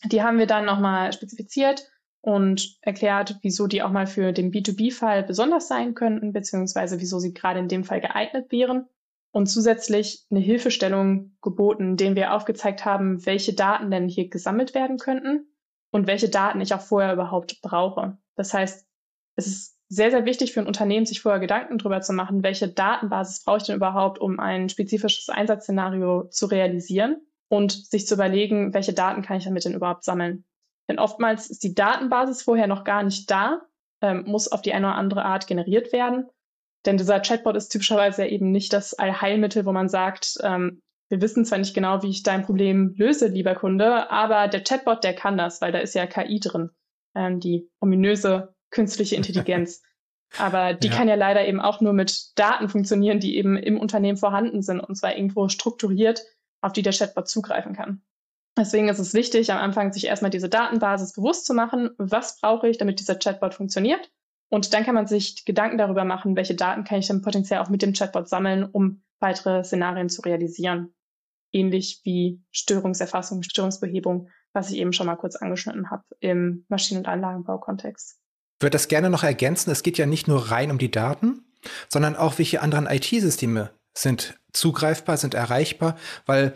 Die 0.05 0.23
haben 0.23 0.39
wir 0.39 0.47
dann 0.47 0.65
nochmal 0.65 1.13
spezifiziert 1.13 1.91
und 2.21 2.79
erklärt, 2.81 3.39
wieso 3.43 3.67
die 3.67 3.83
auch 3.83 3.91
mal 3.91 4.07
für 4.07 4.33
den 4.33 4.53
B2B-Fall 4.53 5.25
besonders 5.25 5.69
sein 5.69 5.95
könnten, 5.95 6.33
beziehungsweise 6.33 7.01
wieso 7.01 7.19
sie 7.19 7.35
gerade 7.35 7.61
in 7.61 7.69
dem 7.69 7.85
Fall 7.85 8.01
geeignet 8.01 8.51
wären. 8.51 8.89
Und 9.35 9.47
zusätzlich 9.47 10.25
eine 10.31 10.39
Hilfestellung 10.39 11.37
geboten, 11.43 11.91
in 11.91 11.97
denen 11.97 12.15
wir 12.15 12.35
aufgezeigt 12.35 12.85
haben, 12.85 13.27
welche 13.27 13.53
Daten 13.53 13.91
denn 13.91 14.09
hier 14.09 14.29
gesammelt 14.29 14.75
werden 14.75 14.97
könnten 14.97 15.49
und 15.91 16.07
welche 16.07 16.29
Daten 16.29 16.61
ich 16.61 16.73
auch 16.73 16.81
vorher 16.81 17.13
überhaupt 17.13 17.61
brauche. 17.61 18.17
Das 18.37 18.55
heißt, 18.55 18.87
es 19.35 19.47
ist 19.49 19.77
sehr, 19.89 20.13
sehr 20.13 20.25
wichtig 20.25 20.53
für 20.53 20.61
ein 20.61 20.69
Unternehmen, 20.69 21.05
sich 21.05 21.21
vorher 21.21 21.41
Gedanken 21.41 21.79
darüber 21.79 22.01
zu 22.01 22.13
machen, 22.13 22.45
welche 22.45 22.69
Datenbasis 22.69 23.43
brauche 23.43 23.57
ich 23.57 23.63
denn 23.65 23.75
überhaupt, 23.75 24.21
um 24.21 24.39
ein 24.39 24.69
spezifisches 24.69 25.29
Einsatzszenario 25.29 26.29
zu 26.31 26.47
realisieren 26.47 27.17
und 27.49 27.73
sich 27.73 28.07
zu 28.07 28.15
überlegen, 28.15 28.73
welche 28.73 28.93
Daten 28.93 29.23
kann 29.23 29.39
ich 29.39 29.45
damit 29.47 29.65
denn 29.65 29.75
überhaupt 29.75 30.05
sammeln. 30.05 30.45
Denn 30.89 31.01
oftmals 31.01 31.51
ist 31.51 31.65
die 31.65 31.75
Datenbasis 31.75 32.43
vorher 32.43 32.69
noch 32.69 32.85
gar 32.85 33.03
nicht 33.03 33.29
da, 33.33 33.63
ähm, 34.01 34.27
muss 34.29 34.47
auf 34.47 34.63
die 34.63 34.75
eine 34.75 34.87
oder 34.87 34.97
andere 34.97 35.25
Art 35.25 35.49
generiert 35.49 35.93
werden. 35.93 36.29
Denn 36.87 36.97
dieser 36.97 37.21
Chatbot 37.21 37.57
ist 37.57 37.69
typischerweise 37.71 38.27
eben 38.27 38.51
nicht 38.51 38.73
das 38.73 38.95
Allheilmittel, 38.95 39.65
wo 39.65 39.73
man 39.73 39.89
sagt, 39.89 40.37
ähm, 40.43 40.83
wir 41.09 41.21
wissen 41.21 41.45
zwar 41.45 41.59
nicht 41.59 41.75
genau, 41.75 42.03
wie 42.03 42.11
ich 42.11 42.23
dein 42.23 42.45
Problem 42.45 42.95
löse, 42.97 43.29
lieber 43.29 43.55
Kunde, 43.55 44.11
aber 44.11 44.49
der 44.49 44.65
Chatbot, 44.65 45.05
der 45.05 45.15
kann 45.15 45.37
das, 45.37 45.61
weil 45.61 45.73
da 45.73 45.79
ist 45.79 45.95
ja 45.95 46.07
KI 46.07 46.41
drin, 46.41 46.71
ähm, 47.15 47.41
die 47.41 47.71
ominöse 47.81 48.55
künstliche 48.71 49.17
Intelligenz. 49.17 49.83
aber 50.39 50.75
die 50.75 50.89
ja. 50.89 50.95
kann 50.95 51.09
ja 51.09 51.15
leider 51.15 51.47
eben 51.47 51.61
auch 51.61 51.81
nur 51.81 51.93
mit 51.93 52.39
Daten 52.39 52.69
funktionieren, 52.69 53.21
die 53.21 53.37
eben 53.37 53.57
im 53.57 53.79
Unternehmen 53.79 54.19
vorhanden 54.19 54.63
sind 54.63 54.81
und 54.81 54.97
zwar 54.97 55.15
irgendwo 55.15 55.49
strukturiert, 55.49 56.25
auf 56.61 56.73
die 56.73 56.83
der 56.83 56.93
Chatbot 56.93 57.29
zugreifen 57.29 57.75
kann. 57.75 58.03
Deswegen 58.57 58.89
ist 58.89 59.01
es 59.01 59.15
wichtig, 59.15 59.53
am 59.53 59.59
Anfang 59.59 59.93
sich 59.93 60.07
erstmal 60.07 60.31
diese 60.31 60.49
Datenbasis 60.49 61.13
bewusst 61.13 61.45
zu 61.45 61.55
machen. 61.55 61.91
Was 61.99 62.41
brauche 62.41 62.69
ich, 62.69 62.79
damit 62.79 63.01
dieser 63.01 63.17
Chatbot 63.17 63.55
funktioniert? 63.55 64.11
Und 64.49 64.73
dann 64.73 64.85
kann 64.85 64.95
man 64.95 65.07
sich 65.07 65.45
Gedanken 65.45 65.79
darüber 65.79 66.05
machen, 66.05 66.37
welche 66.37 66.55
Daten 66.55 66.85
kann 66.85 66.99
ich 66.99 67.09
dann 67.09 67.23
potenziell 67.23 67.61
auch 67.61 67.71
mit 67.71 67.83
dem 67.83 67.93
Chatbot 67.93 68.29
sammeln, 68.29 68.65
um 68.65 69.03
weitere 69.21 69.65
Szenarien 69.65 70.09
zu 70.09 70.23
realisieren. 70.23 70.95
Ähnlich 71.53 72.01
wie 72.05 72.43
Störungserfassung, 72.51 73.43
Störungsbehebung, 73.43 74.29
was 74.53 74.71
ich 74.71 74.79
eben 74.79 74.93
schon 74.93 75.07
mal 75.07 75.17
kurz 75.17 75.37
angeschnitten 75.37 75.91
habe 75.91 76.05
im 76.21 76.65
Maschinen- 76.69 76.99
und 76.99 77.09
Anlagenbaukontext. 77.09 78.19
Ich 78.59 78.63
würde 78.63 78.73
das 78.73 78.89
gerne 78.89 79.11
noch 79.11 79.25
ergänzen. 79.25 79.71
Es 79.71 79.83
geht 79.83 79.99
ja 79.99 80.07
nicht 80.07 80.29
nur 80.29 80.51
rein 80.51 80.71
um 80.71 80.79
die 80.79 80.91
Daten, 80.91 81.45
sondern 81.89 82.17
auch, 82.17 82.39
welche 82.39 82.63
anderen 82.63 82.87
IT-Systeme 82.87 83.71
sind 83.97 84.39
zugreifbar, 84.53 85.17
sind 85.17 85.35
erreichbar, 85.35 85.97
weil 86.27 86.55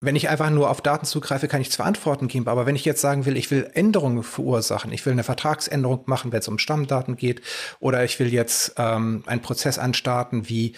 wenn 0.00 0.14
ich 0.14 0.28
einfach 0.28 0.50
nur 0.50 0.70
auf 0.70 0.80
Daten 0.80 1.06
zugreife, 1.06 1.48
kann 1.48 1.60
ich 1.60 1.72
zwar 1.72 1.86
Antworten 1.86 2.28
geben, 2.28 2.46
aber 2.46 2.66
wenn 2.66 2.76
ich 2.76 2.84
jetzt 2.84 3.00
sagen 3.00 3.26
will, 3.26 3.36
ich 3.36 3.50
will 3.50 3.68
Änderungen 3.74 4.22
verursachen, 4.22 4.92
ich 4.92 5.04
will 5.04 5.12
eine 5.12 5.24
Vertragsänderung 5.24 6.04
machen, 6.06 6.30
wenn 6.30 6.38
es 6.38 6.46
um 6.46 6.58
Stammdaten 6.58 7.16
geht, 7.16 7.42
oder 7.80 8.04
ich 8.04 8.20
will 8.20 8.32
jetzt 8.32 8.74
ähm, 8.76 9.24
einen 9.26 9.42
Prozess 9.42 9.78
anstarten 9.78 10.48
wie 10.48 10.74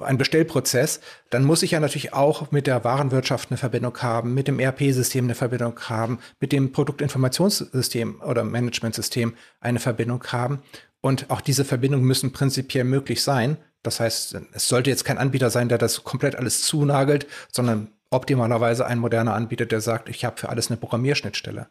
ein 0.00 0.18
Bestellprozess, 0.18 1.00
dann 1.30 1.44
muss 1.44 1.62
ich 1.62 1.72
ja 1.72 1.80
natürlich 1.80 2.12
auch 2.12 2.50
mit 2.50 2.66
der 2.66 2.82
Warenwirtschaft 2.82 3.50
eine 3.50 3.58
Verbindung 3.58 3.96
haben, 3.98 4.34
mit 4.34 4.48
dem 4.48 4.58
ERP-System 4.58 5.26
eine 5.26 5.36
Verbindung 5.36 5.78
haben, 5.82 6.18
mit 6.40 6.50
dem 6.50 6.72
Produktinformationssystem 6.72 8.20
oder 8.20 8.42
Managementsystem 8.42 9.34
eine 9.60 9.78
Verbindung 9.78 10.24
haben. 10.26 10.60
Und 11.00 11.30
auch 11.30 11.40
diese 11.40 11.64
Verbindungen 11.64 12.04
müssen 12.04 12.32
prinzipiell 12.32 12.82
möglich 12.82 13.22
sein. 13.22 13.58
Das 13.84 14.00
heißt, 14.00 14.36
es 14.52 14.66
sollte 14.66 14.90
jetzt 14.90 15.04
kein 15.04 15.18
Anbieter 15.18 15.50
sein, 15.50 15.68
der 15.68 15.78
das 15.78 16.02
komplett 16.02 16.34
alles 16.34 16.62
zunagelt, 16.62 17.28
sondern 17.52 17.92
optimalerweise 18.10 18.86
ein 18.86 18.98
moderner 18.98 19.34
Anbieter, 19.34 19.66
der 19.66 19.80
sagt, 19.80 20.08
ich 20.08 20.24
habe 20.24 20.36
für 20.36 20.48
alles 20.48 20.70
eine 20.70 20.78
Programmierschnittstelle. 20.78 21.68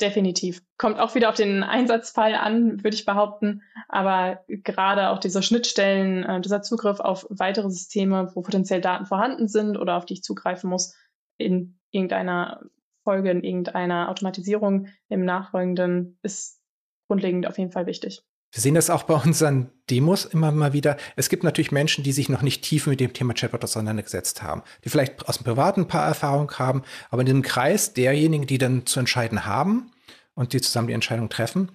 Definitiv. 0.00 0.62
Kommt 0.76 1.00
auch 1.00 1.16
wieder 1.16 1.28
auf 1.28 1.34
den 1.34 1.64
Einsatzfall 1.64 2.34
an, 2.36 2.84
würde 2.84 2.94
ich 2.94 3.04
behaupten. 3.04 3.62
Aber 3.88 4.44
gerade 4.46 5.10
auch 5.10 5.18
diese 5.18 5.42
Schnittstellen, 5.42 6.22
äh, 6.22 6.40
dieser 6.40 6.62
Zugriff 6.62 7.00
auf 7.00 7.26
weitere 7.30 7.68
Systeme, 7.68 8.30
wo 8.34 8.42
potenziell 8.42 8.80
Daten 8.80 9.06
vorhanden 9.06 9.48
sind 9.48 9.76
oder 9.76 9.96
auf 9.96 10.06
die 10.06 10.14
ich 10.14 10.22
zugreifen 10.22 10.70
muss, 10.70 10.94
in 11.36 11.80
irgendeiner 11.90 12.60
Folge, 13.02 13.30
in 13.30 13.42
irgendeiner 13.42 14.08
Automatisierung 14.08 14.88
im 15.08 15.24
Nachfolgenden, 15.24 16.18
ist 16.22 16.60
grundlegend 17.08 17.46
auf 17.48 17.58
jeden 17.58 17.72
Fall 17.72 17.86
wichtig. 17.86 18.22
Wir 18.50 18.62
sehen 18.62 18.74
das 18.74 18.88
auch 18.88 19.02
bei 19.02 19.14
unseren 19.14 19.70
Demos 19.90 20.24
immer 20.24 20.50
mal 20.52 20.72
wieder. 20.72 20.96
Es 21.16 21.28
gibt 21.28 21.44
natürlich 21.44 21.70
Menschen, 21.70 22.02
die 22.02 22.12
sich 22.12 22.28
noch 22.28 22.42
nicht 22.42 22.62
tief 22.62 22.86
mit 22.86 22.98
dem 22.98 23.12
Thema 23.12 23.34
Chatbot 23.34 23.62
auseinandergesetzt 23.62 24.42
haben, 24.42 24.62
die 24.84 24.88
vielleicht 24.88 25.28
aus 25.28 25.38
dem 25.38 25.44
Privaten 25.44 25.82
ein 25.82 25.88
paar 25.88 26.06
Erfahrungen 26.06 26.50
haben, 26.58 26.82
aber 27.10 27.20
in 27.20 27.26
dem 27.26 27.42
Kreis 27.42 27.92
derjenigen, 27.92 28.46
die 28.46 28.58
dann 28.58 28.86
zu 28.86 29.00
entscheiden 29.00 29.44
haben 29.44 29.92
und 30.34 30.54
die 30.54 30.60
zusammen 30.60 30.88
die 30.88 30.94
Entscheidung 30.94 31.28
treffen, 31.28 31.70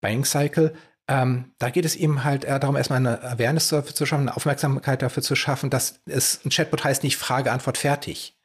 Buying 0.00 0.24
Cycle, 0.24 0.74
ähm, 1.08 1.52
da 1.58 1.70
geht 1.70 1.84
es 1.84 1.96
eben 1.96 2.22
halt 2.22 2.44
eher 2.44 2.60
darum, 2.60 2.76
erstmal 2.76 2.98
eine 2.98 3.20
Awareness 3.22 3.68
dafür 3.68 3.94
zu 3.94 4.06
schaffen, 4.06 4.28
eine 4.28 4.36
Aufmerksamkeit 4.36 5.02
dafür 5.02 5.24
zu 5.24 5.34
schaffen, 5.34 5.70
dass 5.70 6.00
es 6.06 6.44
ein 6.44 6.50
Chatbot 6.50 6.84
heißt 6.84 7.02
nicht 7.02 7.16
Frage, 7.16 7.50
Antwort, 7.50 7.78
fertig 7.78 8.39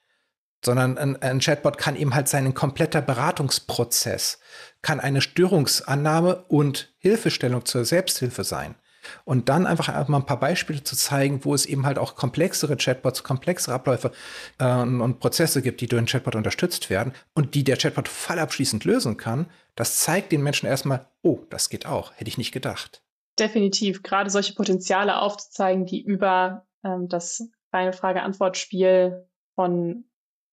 sondern 0.65 0.97
ein, 0.97 1.21
ein, 1.21 1.39
Chatbot 1.39 1.77
kann 1.77 1.95
eben 1.95 2.13
halt 2.15 2.27
sein 2.27 2.53
kompletter 2.53 3.01
Beratungsprozess, 3.01 4.39
kann 4.81 4.99
eine 4.99 5.21
Störungsannahme 5.21 6.43
und 6.47 6.93
Hilfestellung 6.97 7.65
zur 7.65 7.85
Selbsthilfe 7.85 8.43
sein. 8.43 8.75
und 9.23 9.49
dann 9.49 9.67
einfach 9.67 10.07
mal 10.07 10.17
ein 10.17 10.25
paar 10.25 10.39
Beispiele 10.39 10.83
zu 10.83 10.95
zeigen, 10.95 11.45
wo 11.45 11.53
es 11.53 11.67
eben 11.67 11.85
halt 11.85 11.99
auch 11.99 12.15
komplexere 12.15 12.75
Chatbots, 12.75 13.23
komplexere 13.23 13.75
Abläufe 13.75 14.11
äh, 14.57 14.81
und 14.81 15.19
Prozesse 15.19 15.61
gibt, 15.61 15.79
die 15.81 15.87
durch 15.87 16.01
den 16.01 16.07
Chatbot 16.07 16.35
unterstützt 16.35 16.89
werden 16.89 17.13
und 17.35 17.53
die 17.53 17.63
der 17.63 17.77
Chatbot 17.77 18.07
fallabschließend 18.07 18.83
lösen 18.83 19.17
kann, 19.17 19.45
das 19.75 19.99
zeigt 19.99 20.31
den 20.31 20.41
Menschen 20.41 20.67
erstmal, 20.67 21.07
oh, 21.21 21.39
das 21.51 21.69
geht 21.69 21.85
auch, 21.85 22.13
hätte 22.15 22.29
ich 22.29 22.39
nicht 22.39 22.51
gedacht. 22.51 23.03
Definitiv, 23.37 24.01
gerade 24.01 24.31
solche 24.31 24.55
Potenziale 24.55 25.19
aufzuzeigen, 25.19 25.85
die 25.85 26.01
über 26.01 26.65
ähm, 26.83 27.09
das 27.09 27.47
reine 27.73 27.93
Frage-Antwort-Spiel 27.93 29.27
von 29.55 30.05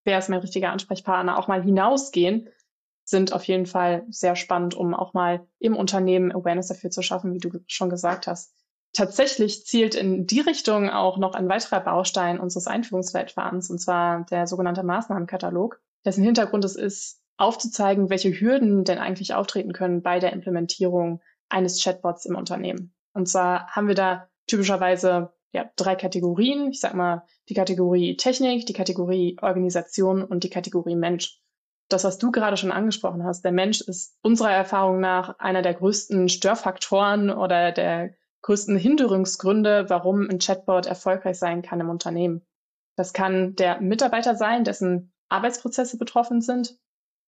wer 0.05 0.19
ist 0.19 0.29
mein 0.29 0.41
richtiger 0.41 0.71
Ansprechpartner 0.71 1.39
auch 1.39 1.49
mal 1.49 1.63
hinausgehen, 1.63 2.49
sind 3.05 3.33
auf 3.33 3.45
jeden 3.45 3.67
Fall 3.67 4.05
sehr 4.09 4.37
spannend, 4.37 4.75
um 4.75 4.95
auch 4.95 5.13
mal 5.13 5.47
im 5.59 5.77
Unternehmen 5.77 6.33
Awareness 6.33 6.69
dafür 6.69 6.91
zu 6.91 7.03
schaffen, 7.03 7.35
wie 7.35 7.39
du 7.39 7.51
schon 7.67 7.91
gesagt 7.91 8.27
hast. 8.27 8.55
Tatsächlich 8.95 9.65
zielt 9.65 9.95
in 9.95 10.27
die 10.27 10.41
Richtung 10.41 10.91
auch 10.91 11.17
noch 11.17 11.35
ein 11.35 11.49
weiterer 11.49 11.81
Baustein 11.81 12.39
unseres 12.39 12.67
Einführungsleitfadens, 12.67 13.71
und 13.71 13.79
zwar 13.79 14.27
der 14.27 14.47
sogenannte 14.47 14.83
Maßnahmenkatalog, 14.83 15.81
dessen 16.05 16.23
Hintergrund 16.23 16.65
es 16.65 16.77
ist, 16.77 17.21
aufzuzeigen, 17.39 18.11
welche 18.11 18.31
Hürden 18.31 18.85
denn 18.85 18.99
eigentlich 18.99 19.35
auftreten 19.35 19.73
können 19.73 20.03
bei 20.03 20.19
der 20.19 20.33
Implementierung 20.33 21.23
eines 21.49 21.83
Chatbots 21.83 22.27
im 22.27 22.37
Unternehmen. 22.37 22.95
Und 23.15 23.29
zwar 23.29 23.69
haben 23.69 23.89
wir 23.89 23.95
da 23.95 24.29
typischerweise 24.47 25.33
ja, 25.53 25.71
drei 25.77 25.95
Kategorien. 25.97 26.71
Ich 26.71 26.81
sag 26.81 26.95
mal, 26.95 27.25
die 27.49 27.55
Kategorie 27.55 28.17
Technik, 28.17 28.67
die 28.67 28.73
Kategorie 28.73 29.37
Organisation 29.41 30.25
und 30.25 30.45
die 30.45 30.51
Kategorie 30.51 30.97
Mensch 30.97 31.43
das, 31.93 32.05
was 32.05 32.19
du 32.19 32.31
gerade 32.31 32.57
schon 32.57 32.73
angesprochen 32.73 33.25
hast, 33.25 33.45
der 33.45 33.53
Mensch 33.53 33.81
ist 33.81 34.17
unserer 34.23 34.51
Erfahrung 34.51 35.01
nach 35.01 35.39
einer 35.39 35.63
der 35.63 35.75
größten 35.75 36.29
Störfaktoren 36.29 37.31
oder 37.31 37.73
der 37.73 38.15
größten 38.43 38.77
Hinderungsgründe, 38.77 39.87
warum 39.89 40.29
ein 40.29 40.39
Chatbot 40.39 40.87
erfolgreich 40.87 41.39
sein 41.39 41.63
kann 41.63 41.81
im 41.81 41.91
Unternehmen. 41.91 42.43
Das 42.97 43.13
kann 43.13 43.55
der 43.57 43.81
Mitarbeiter 43.81 44.35
sein, 44.35 44.65
dessen 44.65 45.13
Arbeitsprozesse 45.29 45.97
betroffen 45.97 46.41
sind. 46.41 46.77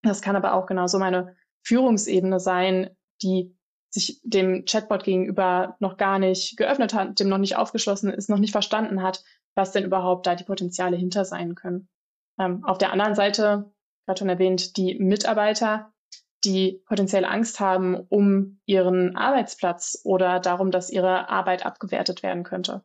Das 0.03 0.21
kann 0.21 0.35
aber 0.35 0.53
auch 0.53 0.65
genauso 0.65 0.99
meine 0.99 1.35
Führungsebene 1.63 2.39
sein, 2.39 2.95
die 3.21 3.55
sich 3.95 4.21
dem 4.23 4.65
Chatbot 4.65 5.03
gegenüber 5.03 5.75
noch 5.79 5.97
gar 5.97 6.19
nicht 6.19 6.57
geöffnet 6.57 6.93
hat, 6.93 7.19
dem 7.19 7.29
noch 7.29 7.37
nicht 7.39 7.55
aufgeschlossen 7.55 8.11
ist, 8.11 8.29
noch 8.29 8.37
nicht 8.37 8.51
verstanden 8.51 9.01
hat, 9.01 9.23
was 9.55 9.71
denn 9.71 9.85
überhaupt 9.85 10.27
da 10.27 10.35
die 10.35 10.43
Potenziale 10.43 10.97
hinter 10.97 11.25
sein 11.25 11.55
können. 11.55 11.87
Ähm, 12.37 12.63
auf 12.65 12.77
der 12.77 12.91
anderen 12.91 13.15
Seite 13.15 13.71
gerade 14.05 14.19
schon 14.19 14.29
erwähnt, 14.29 14.77
die 14.77 14.95
Mitarbeiter, 14.99 15.91
die 16.43 16.83
potenziell 16.85 17.25
Angst 17.25 17.59
haben 17.59 17.95
um 17.95 18.59
ihren 18.65 19.15
Arbeitsplatz 19.15 20.01
oder 20.03 20.39
darum, 20.39 20.69
dass 20.69 20.91
ihre 20.91 21.29
Arbeit 21.29 21.65
abgewertet 21.65 22.21
werden 22.21 22.43
könnte. 22.43 22.83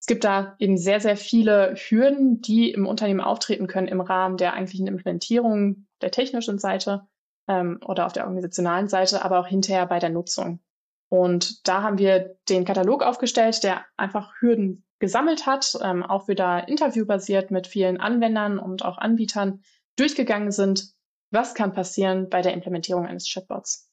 Es 0.00 0.06
gibt 0.06 0.24
da 0.24 0.56
eben 0.58 0.78
sehr, 0.78 1.00
sehr 1.00 1.16
viele 1.16 1.74
Hürden, 1.76 2.40
die 2.40 2.72
im 2.72 2.86
Unternehmen 2.86 3.20
auftreten 3.20 3.66
können 3.66 3.86
im 3.86 4.00
Rahmen 4.00 4.38
der 4.38 4.54
eigentlichen 4.54 4.86
Implementierung 4.86 5.86
der 6.00 6.10
technischen 6.10 6.58
Seite 6.58 7.06
ähm, 7.50 7.80
oder 7.84 8.06
auf 8.06 8.12
der 8.12 8.24
organisationalen 8.24 8.88
Seite, 8.88 9.24
aber 9.24 9.40
auch 9.40 9.46
hinterher 9.46 9.86
bei 9.86 9.98
der 9.98 10.10
Nutzung. 10.10 10.60
Und 11.08 11.66
da 11.66 11.82
haben 11.82 11.98
wir 11.98 12.36
den 12.48 12.64
Katalog 12.64 13.02
aufgestellt, 13.02 13.64
der 13.64 13.84
einfach 13.96 14.32
Hürden 14.40 14.84
gesammelt 15.00 15.46
hat, 15.46 15.76
ähm, 15.82 16.04
auch 16.04 16.28
wieder 16.28 16.68
interviewbasiert 16.68 17.50
mit 17.50 17.66
vielen 17.66 18.00
Anwendern 18.00 18.58
und 18.58 18.84
auch 18.84 18.98
Anbietern, 18.98 19.62
durchgegangen 19.96 20.52
sind, 20.52 20.92
was 21.32 21.54
kann 21.54 21.72
passieren 21.72 22.28
bei 22.28 22.42
der 22.42 22.54
Implementierung 22.54 23.06
eines 23.06 23.28
Chatbots. 23.30 23.90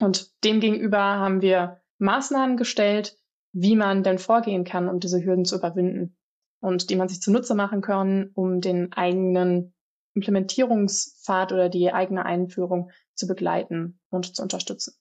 Und 0.00 0.30
demgegenüber 0.44 1.00
haben 1.00 1.42
wir 1.42 1.80
Maßnahmen 1.98 2.56
gestellt, 2.56 3.16
wie 3.52 3.76
man 3.76 4.02
denn 4.02 4.18
vorgehen 4.18 4.64
kann, 4.64 4.88
um 4.88 5.00
diese 5.00 5.22
Hürden 5.22 5.44
zu 5.44 5.56
überwinden 5.56 6.16
und 6.60 6.90
die 6.90 6.96
man 6.96 7.08
sich 7.08 7.20
zunutze 7.20 7.54
machen 7.54 7.82
kann, 7.82 8.30
um 8.34 8.60
den 8.60 8.92
eigenen 8.92 9.74
Implementierungspfad 10.14 11.52
oder 11.52 11.68
die 11.68 11.92
eigene 11.92 12.24
Einführung 12.24 12.90
zu 13.14 13.26
begleiten 13.26 14.00
und 14.10 14.36
zu 14.36 14.42
unterstützen. 14.42 14.94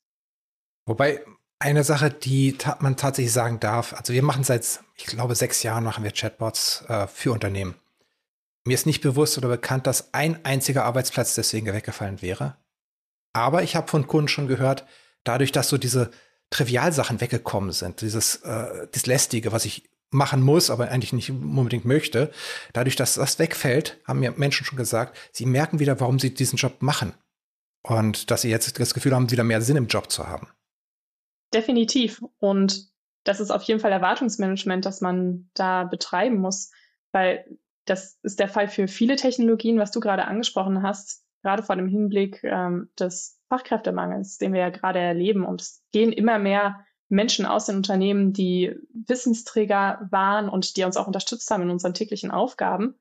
Wobei 0.85 1.23
eine 1.59 1.83
Sache, 1.83 2.09
die 2.09 2.57
ta 2.57 2.77
man 2.79 2.97
tatsächlich 2.97 3.33
sagen 3.33 3.59
darf, 3.59 3.93
also 3.93 4.13
wir 4.13 4.23
machen 4.23 4.43
seit, 4.43 4.79
ich 4.95 5.05
glaube, 5.05 5.35
sechs 5.35 5.63
Jahren 5.63 5.83
machen 5.83 6.03
wir 6.03 6.11
Chatbots 6.11 6.83
äh, 6.87 7.07
für 7.07 7.31
Unternehmen. 7.31 7.75
Mir 8.65 8.73
ist 8.73 8.85
nicht 8.85 9.01
bewusst 9.01 9.37
oder 9.37 9.47
bekannt, 9.47 9.87
dass 9.87 10.13
ein 10.13 10.43
einziger 10.45 10.85
Arbeitsplatz 10.85 11.35
deswegen 11.35 11.67
weggefallen 11.67 12.21
wäre. 12.21 12.57
Aber 13.33 13.63
ich 13.63 13.75
habe 13.75 13.87
von 13.87 14.07
Kunden 14.07 14.27
schon 14.27 14.47
gehört, 14.47 14.85
dadurch, 15.23 15.51
dass 15.51 15.69
so 15.69 15.77
diese 15.77 16.11
Trivialsachen 16.49 17.21
weggekommen 17.21 17.71
sind, 17.71 18.01
dieses 18.01 18.37
äh, 18.37 18.87
das 18.91 19.05
Lästige, 19.05 19.51
was 19.51 19.65
ich 19.65 19.89
machen 20.11 20.41
muss, 20.41 20.69
aber 20.69 20.89
eigentlich 20.89 21.13
nicht 21.13 21.31
unbedingt 21.31 21.85
möchte, 21.85 22.31
dadurch, 22.73 22.95
dass 22.95 23.15
das 23.15 23.39
wegfällt, 23.39 23.99
haben 24.05 24.19
mir 24.19 24.31
Menschen 24.31 24.65
schon 24.65 24.77
gesagt, 24.77 25.17
sie 25.31 25.45
merken 25.45 25.79
wieder, 25.79 25.99
warum 25.99 26.19
sie 26.19 26.33
diesen 26.33 26.57
Job 26.57 26.81
machen. 26.81 27.13
Und 27.83 28.29
dass 28.29 28.43
sie 28.43 28.49
jetzt 28.49 28.79
das 28.79 28.93
Gefühl 28.93 29.15
haben, 29.15 29.31
wieder 29.31 29.43
mehr 29.43 29.61
Sinn 29.61 29.77
im 29.77 29.87
Job 29.87 30.11
zu 30.11 30.27
haben. 30.27 30.47
Definitiv. 31.53 32.21
Und 32.37 32.91
das 33.23 33.39
ist 33.39 33.51
auf 33.51 33.63
jeden 33.63 33.79
Fall 33.79 33.91
Erwartungsmanagement, 33.91 34.85
das 34.85 35.01
man 35.01 35.49
da 35.53 35.85
betreiben 35.85 36.37
muss. 36.37 36.71
Weil 37.11 37.45
das 37.85 38.19
ist 38.21 38.39
der 38.39 38.49
Fall 38.49 38.67
für 38.67 38.87
viele 38.87 39.15
Technologien, 39.15 39.79
was 39.79 39.91
du 39.91 39.99
gerade 39.99 40.25
angesprochen 40.25 40.83
hast, 40.83 41.25
gerade 41.41 41.63
vor 41.63 41.75
dem 41.75 41.87
Hinblick 41.87 42.43
ähm, 42.43 42.89
des 42.99 43.39
Fachkräftemangels, 43.49 44.37
den 44.37 44.53
wir 44.53 44.61
ja 44.61 44.69
gerade 44.69 44.99
erleben. 44.99 45.45
Und 45.45 45.61
es 45.61 45.83
gehen 45.91 46.11
immer 46.11 46.37
mehr 46.37 46.85
Menschen 47.11 47.45
aus 47.45 47.65
den 47.65 47.77
Unternehmen, 47.77 48.33
die 48.33 48.75
Wissensträger 48.93 50.07
waren 50.11 50.49
und 50.49 50.77
die 50.77 50.83
uns 50.83 50.97
auch 50.97 51.07
unterstützt 51.07 51.49
haben 51.51 51.63
in 51.63 51.69
unseren 51.69 51.93
täglichen 51.93 52.31
Aufgaben. 52.31 52.95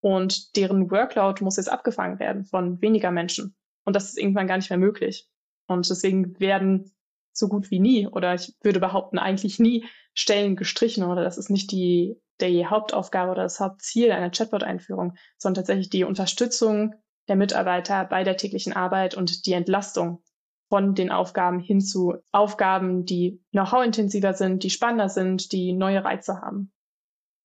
Und 0.00 0.56
deren 0.56 0.90
Workload 0.90 1.44
muss 1.44 1.56
jetzt 1.56 1.70
abgefangen 1.70 2.18
werden 2.18 2.44
von 2.44 2.80
weniger 2.80 3.10
Menschen. 3.10 3.54
Und 3.84 3.94
das 3.96 4.04
ist 4.04 4.18
irgendwann 4.18 4.46
gar 4.46 4.56
nicht 4.56 4.70
mehr 4.70 4.78
möglich. 4.78 5.28
Und 5.66 5.88
deswegen 5.90 6.40
werden 6.40 6.90
so 7.32 7.48
gut 7.48 7.70
wie 7.70 7.80
nie, 7.80 8.06
oder 8.06 8.34
ich 8.34 8.54
würde 8.62 8.80
behaupten, 8.80 9.18
eigentlich 9.18 9.58
nie 9.58 9.84
Stellen 10.14 10.56
gestrichen 10.56 11.04
oder 11.04 11.22
das 11.22 11.38
ist 11.38 11.50
nicht 11.50 11.70
die 11.70 12.20
die 12.40 12.66
Hauptaufgabe 12.66 13.32
oder 13.32 13.42
das 13.42 13.60
Hauptziel 13.60 14.10
einer 14.12 14.30
Chatbot-Einführung, 14.30 15.14
sondern 15.36 15.62
tatsächlich 15.62 15.90
die 15.90 16.04
Unterstützung 16.04 16.94
der 17.28 17.36
Mitarbeiter 17.36 18.04
bei 18.04 18.24
der 18.24 18.36
täglichen 18.36 18.72
Arbeit 18.72 19.14
und 19.14 19.46
die 19.46 19.52
Entlastung 19.52 20.22
von 20.70 20.94
den 20.94 21.10
Aufgaben 21.10 21.58
hin 21.58 21.80
zu 21.80 22.14
Aufgaben, 22.32 23.04
die 23.04 23.40
Know-how-intensiver 23.50 24.32
sind, 24.34 24.62
die 24.62 24.70
spannender 24.70 25.08
sind, 25.08 25.52
die 25.52 25.72
neue 25.72 26.04
Reize 26.04 26.40
haben. 26.40 26.72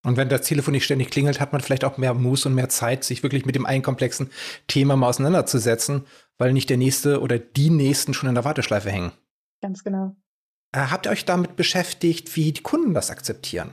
Und 0.04 0.16
wenn 0.16 0.28
das 0.28 0.42
Telefon 0.42 0.72
nicht 0.72 0.84
ständig 0.84 1.10
klingelt, 1.10 1.40
hat 1.40 1.50
man 1.52 1.60
vielleicht 1.60 1.84
auch 1.84 1.98
mehr 1.98 2.14
Muß 2.14 2.46
und 2.46 2.54
mehr 2.54 2.68
Zeit, 2.68 3.02
sich 3.02 3.24
wirklich 3.24 3.44
mit 3.44 3.56
dem 3.56 3.66
einen 3.66 3.82
komplexen 3.82 4.30
Thema 4.68 4.94
mal 4.96 5.08
auseinanderzusetzen, 5.08 6.06
weil 6.38 6.52
nicht 6.52 6.70
der 6.70 6.76
nächste 6.76 7.20
oder 7.20 7.40
die 7.40 7.70
nächsten 7.70 8.14
schon 8.14 8.28
in 8.28 8.36
der 8.36 8.44
Warteschleife 8.44 8.90
hängen. 8.90 9.10
Ganz 9.60 9.82
genau. 9.82 10.14
Äh, 10.70 10.86
habt 10.90 11.06
ihr 11.06 11.10
euch 11.10 11.24
damit 11.24 11.56
beschäftigt, 11.56 12.36
wie 12.36 12.52
die 12.52 12.62
Kunden 12.62 12.94
das 12.94 13.10
akzeptieren? 13.10 13.70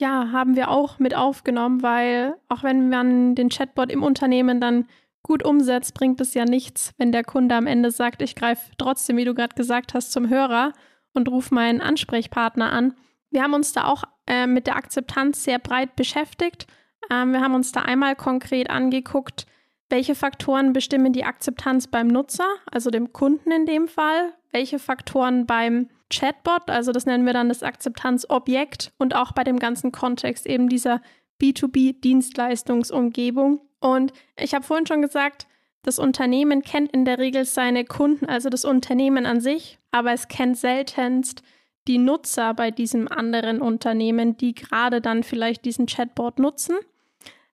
Ja, 0.00 0.30
haben 0.30 0.54
wir 0.54 0.70
auch 0.70 0.98
mit 0.98 1.16
aufgenommen, 1.16 1.82
weil 1.82 2.34
auch 2.48 2.62
wenn 2.62 2.90
man 2.90 3.34
den 3.34 3.48
Chatbot 3.48 3.90
im 3.90 4.02
Unternehmen 4.02 4.60
dann 4.60 4.86
gut 5.28 5.44
umsetzt, 5.44 5.94
bringt 5.94 6.20
es 6.20 6.34
ja 6.34 6.44
nichts, 6.44 6.92
wenn 6.96 7.12
der 7.12 7.22
Kunde 7.22 7.54
am 7.54 7.66
Ende 7.66 7.92
sagt, 7.92 8.22
ich 8.22 8.34
greife 8.34 8.72
trotzdem, 8.78 9.18
wie 9.18 9.24
du 9.24 9.34
gerade 9.34 9.54
gesagt 9.54 9.94
hast, 9.94 10.10
zum 10.10 10.28
Hörer 10.28 10.72
und 11.12 11.28
rufe 11.28 11.54
meinen 11.54 11.80
Ansprechpartner 11.80 12.72
an. 12.72 12.94
Wir 13.30 13.42
haben 13.42 13.54
uns 13.54 13.72
da 13.72 13.84
auch 13.84 14.04
äh, 14.26 14.46
mit 14.46 14.66
der 14.66 14.76
Akzeptanz 14.76 15.44
sehr 15.44 15.58
breit 15.58 15.96
beschäftigt. 15.96 16.66
Ähm, 17.10 17.32
wir 17.32 17.42
haben 17.42 17.54
uns 17.54 17.72
da 17.72 17.82
einmal 17.82 18.16
konkret 18.16 18.70
angeguckt, 18.70 19.44
welche 19.90 20.14
Faktoren 20.14 20.72
bestimmen 20.72 21.12
die 21.12 21.24
Akzeptanz 21.24 21.88
beim 21.88 22.06
Nutzer, 22.08 22.48
also 22.70 22.90
dem 22.90 23.12
Kunden 23.12 23.52
in 23.52 23.66
dem 23.66 23.86
Fall, 23.86 24.32
welche 24.50 24.78
Faktoren 24.78 25.44
beim 25.46 25.90
Chatbot, 26.10 26.70
also 26.70 26.92
das 26.92 27.04
nennen 27.04 27.26
wir 27.26 27.34
dann 27.34 27.50
das 27.50 27.62
Akzeptanzobjekt 27.62 28.94
und 28.98 29.14
auch 29.14 29.32
bei 29.32 29.44
dem 29.44 29.58
ganzen 29.58 29.92
Kontext 29.92 30.46
eben 30.46 30.70
dieser 30.70 31.02
B2B-Dienstleistungsumgebung. 31.40 33.60
Und 33.80 34.12
ich 34.36 34.54
habe 34.54 34.64
vorhin 34.64 34.86
schon 34.86 35.02
gesagt, 35.02 35.46
das 35.82 35.98
Unternehmen 35.98 36.62
kennt 36.62 36.92
in 36.92 37.04
der 37.04 37.18
Regel 37.18 37.44
seine 37.44 37.84
Kunden, 37.84 38.26
also 38.26 38.50
das 38.50 38.64
Unternehmen 38.64 39.26
an 39.26 39.40
sich, 39.40 39.78
aber 39.90 40.12
es 40.12 40.28
kennt 40.28 40.58
seltenst 40.58 41.42
die 41.86 41.98
Nutzer 41.98 42.52
bei 42.54 42.70
diesem 42.70 43.08
anderen 43.08 43.62
Unternehmen, 43.62 44.36
die 44.36 44.54
gerade 44.54 45.00
dann 45.00 45.22
vielleicht 45.22 45.64
diesen 45.64 45.86
Chatbot 45.86 46.38
nutzen. 46.38 46.76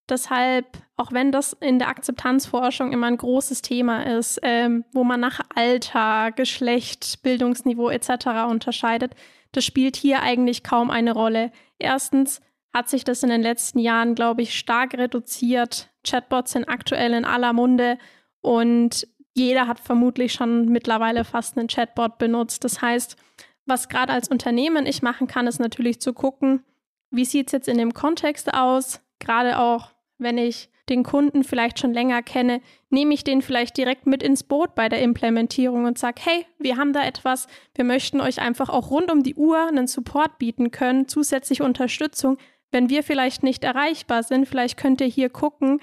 Deshalb, 0.07 0.65
auch 0.97 1.11
wenn 1.13 1.31
das 1.31 1.53
in 1.53 1.79
der 1.79 1.87
Akzeptanzforschung 1.87 2.91
immer 2.91 3.07
ein 3.07 3.17
großes 3.17 3.61
Thema 3.63 4.03
ist, 4.03 4.39
ähm, 4.43 4.85
wo 4.91 5.03
man 5.03 5.19
nach 5.19 5.39
Alter, 5.55 6.31
Geschlecht, 6.31 7.23
Bildungsniveau 7.23 7.89
etc. 7.89 8.49
unterscheidet, 8.49 9.15
das 9.51 9.65
spielt 9.65 9.95
hier 9.95 10.21
eigentlich 10.21 10.63
kaum 10.63 10.91
eine 10.91 11.13
Rolle. 11.13 11.51
Erstens 11.79 12.41
hat 12.73 12.89
sich 12.89 13.03
das 13.03 13.23
in 13.23 13.29
den 13.29 13.41
letzten 13.41 13.79
Jahren, 13.79 14.13
glaube 14.13 14.41
ich, 14.41 14.53
stark 14.59 14.95
reduziert. 14.95 15.89
Chatbots 16.05 16.53
sind 16.53 16.69
aktuell 16.69 17.13
in 17.13 17.25
aller 17.25 17.51
Munde 17.51 17.97
und 18.41 19.07
jeder 19.33 19.67
hat 19.67 19.81
vermutlich 19.81 20.31
schon 20.31 20.69
mittlerweile 20.69 21.25
fast 21.25 21.57
einen 21.57 21.67
Chatbot 21.67 22.17
benutzt. 22.17 22.63
Das 22.63 22.81
heißt, 22.81 23.17
Was 23.65 23.89
gerade 23.89 24.13
als 24.13 24.27
Unternehmen 24.27 24.85
ich 24.85 25.01
machen 25.01 25.27
kann, 25.27 25.47
ist 25.47 25.59
natürlich 25.59 25.99
zu 25.99 26.13
gucken, 26.13 26.63
wie 27.09 27.25
sieht 27.25 27.47
es 27.47 27.53
jetzt 27.53 27.67
in 27.67 27.77
dem 27.77 27.93
Kontext 27.93 28.53
aus, 28.53 29.01
gerade 29.19 29.59
auch 29.59 29.91
wenn 30.17 30.37
ich 30.37 30.69
den 30.87 31.01
Kunden 31.03 31.43
vielleicht 31.43 31.79
schon 31.79 31.93
länger 31.93 32.21
kenne, 32.21 32.61
nehme 32.91 33.15
ich 33.15 33.23
den 33.23 33.41
vielleicht 33.41 33.75
direkt 33.75 34.05
mit 34.05 34.21
ins 34.21 34.43
Boot 34.43 34.75
bei 34.75 34.87
der 34.87 35.01
Implementierung 35.01 35.85
und 35.85 35.97
sage, 35.97 36.21
hey, 36.23 36.45
wir 36.59 36.77
haben 36.77 36.93
da 36.93 37.03
etwas, 37.03 37.47
wir 37.73 37.83
möchten 37.83 38.21
euch 38.21 38.39
einfach 38.39 38.69
auch 38.69 38.91
rund 38.91 39.11
um 39.11 39.23
die 39.23 39.33
Uhr 39.33 39.67
einen 39.67 39.87
Support 39.87 40.37
bieten 40.37 40.69
können, 40.69 41.07
zusätzliche 41.07 41.63
Unterstützung. 41.63 42.37
Wenn 42.71 42.89
wir 42.89 43.03
vielleicht 43.03 43.43
nicht 43.43 43.63
erreichbar 43.63 44.23
sind, 44.23 44.47
vielleicht 44.47 44.77
könnt 44.77 45.01
ihr 45.01 45.07
hier 45.07 45.29
gucken 45.29 45.81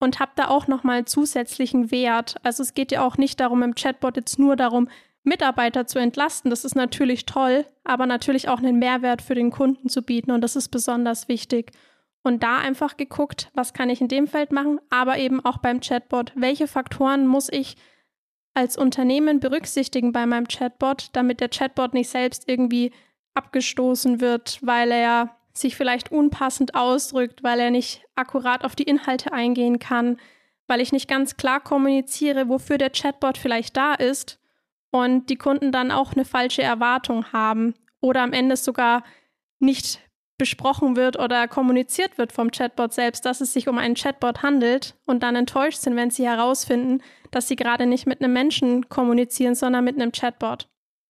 und 0.00 0.20
habt 0.20 0.38
da 0.38 0.48
auch 0.48 0.66
nochmal 0.66 1.04
zusätzlichen 1.04 1.90
Wert. 1.90 2.36
Also 2.42 2.62
es 2.62 2.74
geht 2.74 2.92
ja 2.92 3.04
auch 3.06 3.16
nicht 3.16 3.40
darum, 3.40 3.62
im 3.62 3.74
Chatbot 3.74 4.16
jetzt 4.16 4.38
nur 4.38 4.56
darum, 4.56 4.88
Mitarbeiter 5.22 5.86
zu 5.86 5.98
entlasten. 5.98 6.50
Das 6.50 6.64
ist 6.64 6.76
natürlich 6.76 7.26
toll, 7.26 7.66
aber 7.84 8.06
natürlich 8.06 8.48
auch 8.48 8.58
einen 8.58 8.78
Mehrwert 8.78 9.22
für 9.22 9.34
den 9.34 9.50
Kunden 9.50 9.88
zu 9.88 10.02
bieten 10.02 10.30
und 10.30 10.40
das 10.42 10.56
ist 10.56 10.68
besonders 10.68 11.28
wichtig 11.28 11.72
und 12.26 12.42
da 12.42 12.58
einfach 12.58 12.96
geguckt, 12.96 13.50
was 13.54 13.72
kann 13.72 13.88
ich 13.88 14.00
in 14.00 14.08
dem 14.08 14.26
Feld 14.26 14.50
machen, 14.50 14.80
aber 14.90 15.18
eben 15.18 15.44
auch 15.44 15.58
beim 15.58 15.80
Chatbot, 15.80 16.32
welche 16.34 16.66
Faktoren 16.66 17.26
muss 17.26 17.48
ich 17.50 17.76
als 18.52 18.76
Unternehmen 18.76 19.38
berücksichtigen 19.38 20.12
bei 20.12 20.26
meinem 20.26 20.48
Chatbot, 20.48 21.10
damit 21.12 21.40
der 21.40 21.50
Chatbot 21.50 21.94
nicht 21.94 22.08
selbst 22.08 22.48
irgendwie 22.48 22.90
abgestoßen 23.34 24.20
wird, 24.20 24.58
weil 24.62 24.90
er 24.90 25.36
sich 25.58 25.76
vielleicht 25.76 26.12
unpassend 26.12 26.74
ausdrückt, 26.74 27.42
weil 27.42 27.60
er 27.60 27.70
nicht 27.70 28.02
akkurat 28.14 28.64
auf 28.64 28.76
die 28.76 28.84
Inhalte 28.84 29.32
eingehen 29.32 29.78
kann, 29.78 30.18
weil 30.66 30.80
ich 30.80 30.92
nicht 30.92 31.08
ganz 31.08 31.36
klar 31.36 31.60
kommuniziere, 31.60 32.48
wofür 32.48 32.78
der 32.78 32.90
Chatbot 32.90 33.38
vielleicht 33.38 33.76
da 33.76 33.94
ist 33.94 34.40
und 34.90 35.30
die 35.30 35.36
Kunden 35.36 35.72
dann 35.72 35.90
auch 35.90 36.12
eine 36.12 36.24
falsche 36.24 36.62
Erwartung 36.62 37.32
haben 37.32 37.74
oder 38.00 38.22
am 38.22 38.32
Ende 38.32 38.56
sogar 38.56 39.04
nicht 39.58 40.00
besprochen 40.38 40.96
wird 40.96 41.18
oder 41.18 41.48
kommuniziert 41.48 42.18
wird 42.18 42.32
vom 42.32 42.50
Chatbot 42.50 42.92
selbst, 42.92 43.24
dass 43.24 43.40
es 43.40 43.52
sich 43.52 43.68
um 43.68 43.78
einen 43.78 43.94
Chatbot 43.94 44.42
handelt 44.42 44.94
und 45.06 45.22
dann 45.22 45.34
enttäuscht 45.34 45.78
sind, 45.78 45.96
wenn 45.96 46.10
sie 46.10 46.26
herausfinden, 46.26 47.02
dass 47.30 47.48
sie 47.48 47.56
gerade 47.56 47.86
nicht 47.86 48.06
mit 48.06 48.20
einem 48.20 48.32
Menschen 48.32 48.88
kommunizieren, 48.88 49.54
sondern 49.54 49.84
mit 49.84 49.96
einem 49.96 50.12
Chatbot. 50.12 50.68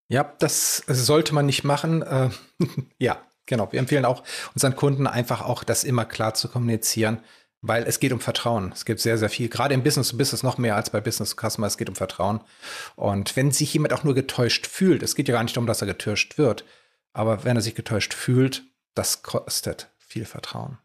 Ja, 0.09 0.33
das 0.39 0.85
sollte 0.87 1.35
man 1.35 1.47
nicht 1.47 1.65
machen. 1.65 2.03
Äh, 2.03 2.31
ja, 2.99 3.21
genau. 3.47 3.71
Wir 3.73 3.81
empfehlen 3.81 4.05
auch 4.05 4.23
unseren 4.55 4.77
Kunden 4.77 5.07
einfach 5.07 5.43
auch, 5.43 5.65
das 5.65 5.85
immer 5.85 6.05
klar 6.05 6.35
zu 6.35 6.49
kommunizieren, 6.49 7.21
weil 7.63 7.85
es 7.85 8.01
geht 8.01 8.13
um 8.13 8.21
Vertrauen. 8.21 8.73
Es 8.73 8.85
gibt 8.85 9.01
sehr, 9.01 9.19
sehr 9.19 9.31
viel, 9.31 9.49
gerade 9.49 9.75
im 9.75 9.83
Business 9.83 10.11
to 10.11 10.17
Business 10.17 10.43
noch 10.43 10.59
mehr 10.59 10.77
als 10.77 10.91
bei 10.91 11.01
Business 11.01 11.35
to 11.35 11.49
Customer. 11.49 11.67
Es 11.67 11.79
geht 11.79 11.89
um 11.89 11.97
Vertrauen. 11.97 12.41
Und 12.95 13.37
wenn 13.37 13.51
sich 13.51 13.73
jemand 13.73 13.93
auch 13.93 14.05
nur 14.05 14.15
getäuscht 14.15 14.67
fühlt, 14.67 15.03
es 15.03 15.15
geht 15.15 15.29
ja 15.29 15.35
gar 15.35 15.43
nicht 15.43 15.57
darum, 15.57 15.67
dass 15.67 15.81
er 15.81 15.87
getäuscht 15.87 16.39
wird, 16.39 16.65
aber 17.13 17.45
wenn 17.45 17.57
er 17.57 17.63
sich 17.63 17.75
getäuscht 17.75 18.15
fühlt, 18.15 18.65
das 18.95 19.23
kostet 19.23 19.91
viel 19.99 20.25
Vertrauen. 20.25 20.79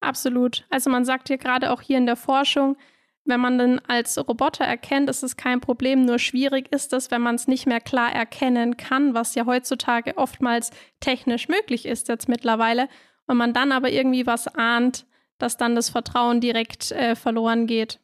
Absolut. 0.00 0.66
Also 0.70 0.90
man 0.90 1.04
sagt 1.04 1.28
hier 1.28 1.38
gerade 1.38 1.70
auch 1.70 1.80
hier 1.80 1.98
in 1.98 2.06
der 2.06 2.16
Forschung, 2.16 2.76
wenn 3.24 3.40
man 3.40 3.58
dann 3.58 3.78
als 3.80 4.18
Roboter 4.18 4.64
erkennt, 4.64 5.08
ist 5.08 5.22
es 5.22 5.36
kein 5.36 5.60
Problem, 5.60 6.04
nur 6.04 6.18
schwierig 6.18 6.70
ist 6.72 6.92
es, 6.92 7.10
wenn 7.10 7.22
man 7.22 7.36
es 7.36 7.48
nicht 7.48 7.66
mehr 7.66 7.80
klar 7.80 8.12
erkennen 8.12 8.76
kann, 8.76 9.14
was 9.14 9.34
ja 9.34 9.46
heutzutage 9.46 10.16
oftmals 10.16 10.70
technisch 11.00 11.48
möglich 11.48 11.86
ist 11.86 12.08
jetzt 12.08 12.28
mittlerweile, 12.28 12.88
und 13.26 13.38
man 13.38 13.54
dann 13.54 13.72
aber 13.72 13.90
irgendwie 13.90 14.26
was 14.26 14.48
ahnt, 14.48 15.06
dass 15.38 15.56
dann 15.56 15.74
das 15.74 15.88
Vertrauen 15.88 16.40
direkt 16.40 16.92
äh, 16.92 17.16
verloren 17.16 17.66
geht. 17.66 18.00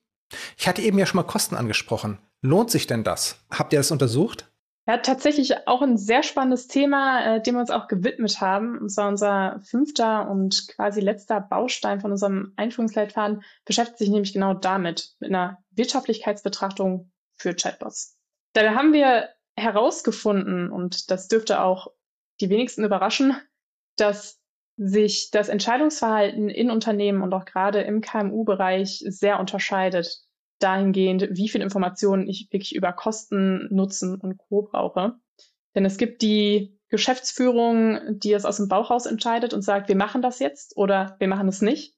Ich 0.57 0.67
hatte 0.67 0.83
eben 0.83 0.99
ja 0.99 1.07
schon 1.07 1.17
mal 1.17 1.25
Kosten 1.25 1.57
angesprochen. 1.57 2.19
Lohnt 2.41 2.71
sich 2.71 2.87
denn 2.87 3.05
das? 3.05 3.45
Habt 3.51 3.73
ihr 3.73 3.79
das 3.79 3.91
untersucht? 3.91 4.50
Ja, 4.87 4.97
tatsächlich 4.97 5.69
auch 5.69 5.83
ein 5.83 5.99
sehr 5.99 6.23
spannendes 6.23 6.67
Thema, 6.67 7.37
äh, 7.37 7.43
dem 7.43 7.55
wir 7.55 7.61
uns 7.61 7.71
auch 7.71 7.87
gewidmet 7.87 8.41
haben. 8.41 8.79
Und 8.79 8.89
zwar 8.89 9.09
unser 9.09 9.61
fünfter 9.63 10.29
und 10.29 10.69
quasi 10.69 11.01
letzter 11.01 11.41
Baustein 11.41 12.01
von 12.01 12.11
unserem 12.11 12.53
Einführungsleitfaden 12.57 13.43
beschäftigt 13.65 13.99
sich 13.99 14.09
nämlich 14.09 14.33
genau 14.33 14.55
damit, 14.55 15.15
mit 15.21 15.31
einer 15.31 15.59
Wirtschaftlichkeitsbetrachtung 15.71 17.13
für 17.37 17.55
Chatbots. 17.55 18.17
Dabei 18.55 18.75
haben 18.75 18.93
wir 18.93 19.29
herausgefunden, 19.57 20.71
und 20.71 21.11
das 21.11 21.29
dürfte 21.29 21.63
auch 21.63 21.93
die 22.41 22.49
wenigsten 22.49 22.85
überraschen, 22.85 23.37
dass 23.97 24.41
sich 24.77 25.31
das 25.31 25.51
Entscheidungsverhalten 25.51 26.49
in 26.49 26.71
Unternehmen 26.71 27.23
und 27.23 27.35
auch 27.35 27.45
gerade 27.45 27.83
im 27.83 28.01
KMU-Bereich 28.01 29.05
sehr 29.07 29.39
unterscheidet 29.39 30.25
dahingehend, 30.63 31.29
wie 31.31 31.49
viel 31.49 31.63
Informationen 31.63 32.29
ich 32.29 32.49
wirklich 32.51 32.75
über 32.75 32.93
Kosten, 32.93 33.69
Nutzen 33.71 34.15
und 34.15 34.39
Co. 34.39 34.63
brauche. 34.63 35.15
Denn 35.75 35.85
es 35.85 35.97
gibt 35.97 36.23
die 36.23 36.79
Geschäftsführung, 36.89 38.19
die 38.19 38.33
es 38.33 38.45
aus 38.45 38.57
dem 38.57 38.69
Bauch 38.69 38.91
raus 38.91 39.07
entscheidet 39.07 39.55
und 39.55 39.63
sagt, 39.63 39.89
wir 39.89 39.97
machen 39.97 40.23
das 40.23 40.41
jetzt 40.41 40.77
oder 40.77 41.17
wir 41.19 41.29
machen 41.29 41.49
es 41.49 41.63
nicht. 41.63 41.95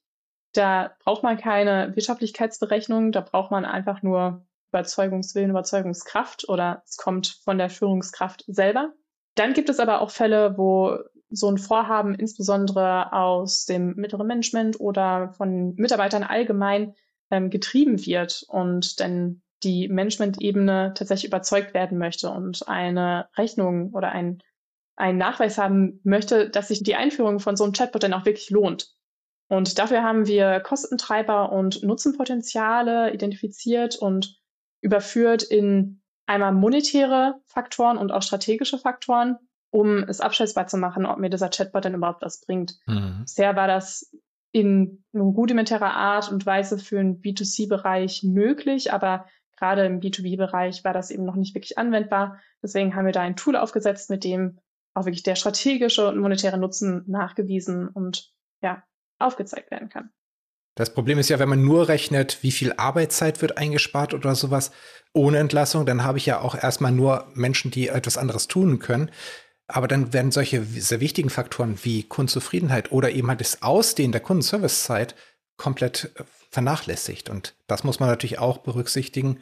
Da 0.52 0.94
braucht 1.02 1.22
man 1.22 1.38
keine 1.38 1.96
Wirtschaftlichkeitsberechnung, 1.96 3.10
da 3.10 3.22
braucht 3.22 3.50
man 3.50 3.64
einfach 3.64 4.02
nur 4.02 4.46
Überzeugungswillen, 4.68 5.50
Überzeugungskraft 5.50 6.48
oder 6.48 6.82
es 6.86 6.96
kommt 6.96 7.40
von 7.44 7.58
der 7.58 7.70
Führungskraft 7.70 8.44
selber. 8.46 8.92
Dann 9.34 9.54
gibt 9.54 9.70
es 9.70 9.80
aber 9.80 10.02
auch 10.02 10.10
Fälle, 10.10 10.58
wo 10.58 10.98
so 11.30 11.48
ein 11.48 11.56
Vorhaben 11.56 12.14
insbesondere 12.14 13.12
aus 13.14 13.64
dem 13.64 13.94
mittleren 13.96 14.26
Management 14.26 14.78
oder 14.78 15.32
von 15.32 15.74
Mitarbeitern 15.76 16.22
allgemein 16.22 16.94
ähm, 17.32 17.50
getrieben 17.50 18.04
wird 18.04 18.44
und 18.46 19.00
denn 19.00 19.42
die 19.64 19.88
Management-Ebene 19.88 20.92
tatsächlich 20.94 21.28
überzeugt 21.28 21.72
werden 21.72 21.98
möchte 21.98 22.30
und 22.30 22.68
eine 22.68 23.28
Rechnung 23.36 23.92
oder 23.94 24.10
ein, 24.10 24.42
einen 24.96 25.18
Nachweis 25.18 25.56
haben 25.56 26.00
möchte, 26.04 26.50
dass 26.50 26.68
sich 26.68 26.82
die 26.82 26.94
Einführung 26.94 27.40
von 27.40 27.56
so 27.56 27.64
einem 27.64 27.72
Chatbot 27.72 28.02
dann 28.02 28.12
auch 28.12 28.26
wirklich 28.26 28.50
lohnt. 28.50 28.94
Und 29.48 29.78
dafür 29.78 30.02
haben 30.02 30.26
wir 30.26 30.60
Kostentreiber 30.60 31.52
und 31.52 31.82
Nutzenpotenziale 31.82 33.12
identifiziert 33.12 33.96
und 33.96 34.38
überführt 34.82 35.42
in 35.42 36.02
einmal 36.26 36.52
monetäre 36.52 37.40
Faktoren 37.46 37.96
und 37.96 38.12
auch 38.12 38.22
strategische 38.22 38.78
Faktoren, 38.78 39.38
um 39.70 39.98
es 40.04 40.20
abschätzbar 40.20 40.66
zu 40.66 40.76
machen, 40.76 41.06
ob 41.06 41.18
mir 41.18 41.30
dieser 41.30 41.48
Chatbot 41.48 41.84
denn 41.84 41.94
überhaupt 41.94 42.22
was 42.22 42.40
bringt. 42.40 42.78
Mhm. 42.86 43.20
Bisher 43.22 43.56
war 43.56 43.68
das 43.68 44.10
in 44.52 45.02
rudimentärer 45.14 45.94
Art 45.94 46.30
und 46.30 46.46
Weise 46.46 46.78
für 46.78 46.96
den 46.96 47.20
B2C-Bereich 47.20 48.22
möglich, 48.22 48.92
aber 48.92 49.26
gerade 49.56 49.86
im 49.86 50.00
B2B-Bereich 50.00 50.84
war 50.84 50.92
das 50.92 51.10
eben 51.10 51.24
noch 51.24 51.36
nicht 51.36 51.54
wirklich 51.54 51.78
anwendbar. 51.78 52.38
Deswegen 52.62 52.94
haben 52.94 53.06
wir 53.06 53.12
da 53.12 53.22
ein 53.22 53.36
Tool 53.36 53.56
aufgesetzt, 53.56 54.10
mit 54.10 54.24
dem 54.24 54.58
auch 54.94 55.06
wirklich 55.06 55.22
der 55.22 55.36
strategische 55.36 56.06
und 56.06 56.18
monetäre 56.18 56.58
Nutzen 56.58 57.04
nachgewiesen 57.06 57.88
und 57.88 58.32
ja, 58.62 58.82
aufgezeigt 59.18 59.70
werden 59.70 59.88
kann. 59.88 60.10
Das 60.74 60.92
Problem 60.92 61.18
ist 61.18 61.28
ja, 61.28 61.38
wenn 61.38 61.50
man 61.50 61.62
nur 61.62 61.88
rechnet, 61.88 62.42
wie 62.42 62.50
viel 62.50 62.72
Arbeitszeit 62.76 63.42
wird 63.42 63.58
eingespart 63.58 64.14
oder 64.14 64.34
sowas 64.34 64.70
ohne 65.12 65.38
Entlassung, 65.38 65.84
dann 65.84 66.02
habe 66.02 66.18
ich 66.18 66.24
ja 66.24 66.40
auch 66.40 66.54
erstmal 66.54 66.92
nur 66.92 67.30
Menschen, 67.34 67.70
die 67.70 67.88
etwas 67.88 68.16
anderes 68.16 68.48
tun 68.48 68.78
können. 68.78 69.10
Aber 69.72 69.88
dann 69.88 70.12
werden 70.12 70.32
solche 70.32 70.62
sehr 70.64 71.00
wichtigen 71.00 71.30
Faktoren 71.30 71.78
wie 71.82 72.02
Kundenzufriedenheit 72.02 72.92
oder 72.92 73.10
eben 73.10 73.28
halt 73.28 73.40
das 73.40 73.62
Ausdehnen 73.62 74.12
der 74.12 74.20
Kundenservicezeit 74.20 75.14
komplett 75.56 76.12
äh, 76.16 76.24
vernachlässigt. 76.50 77.30
Und 77.30 77.54
das 77.68 77.82
muss 77.82 77.98
man 77.98 78.10
natürlich 78.10 78.38
auch 78.38 78.58
berücksichtigen. 78.58 79.40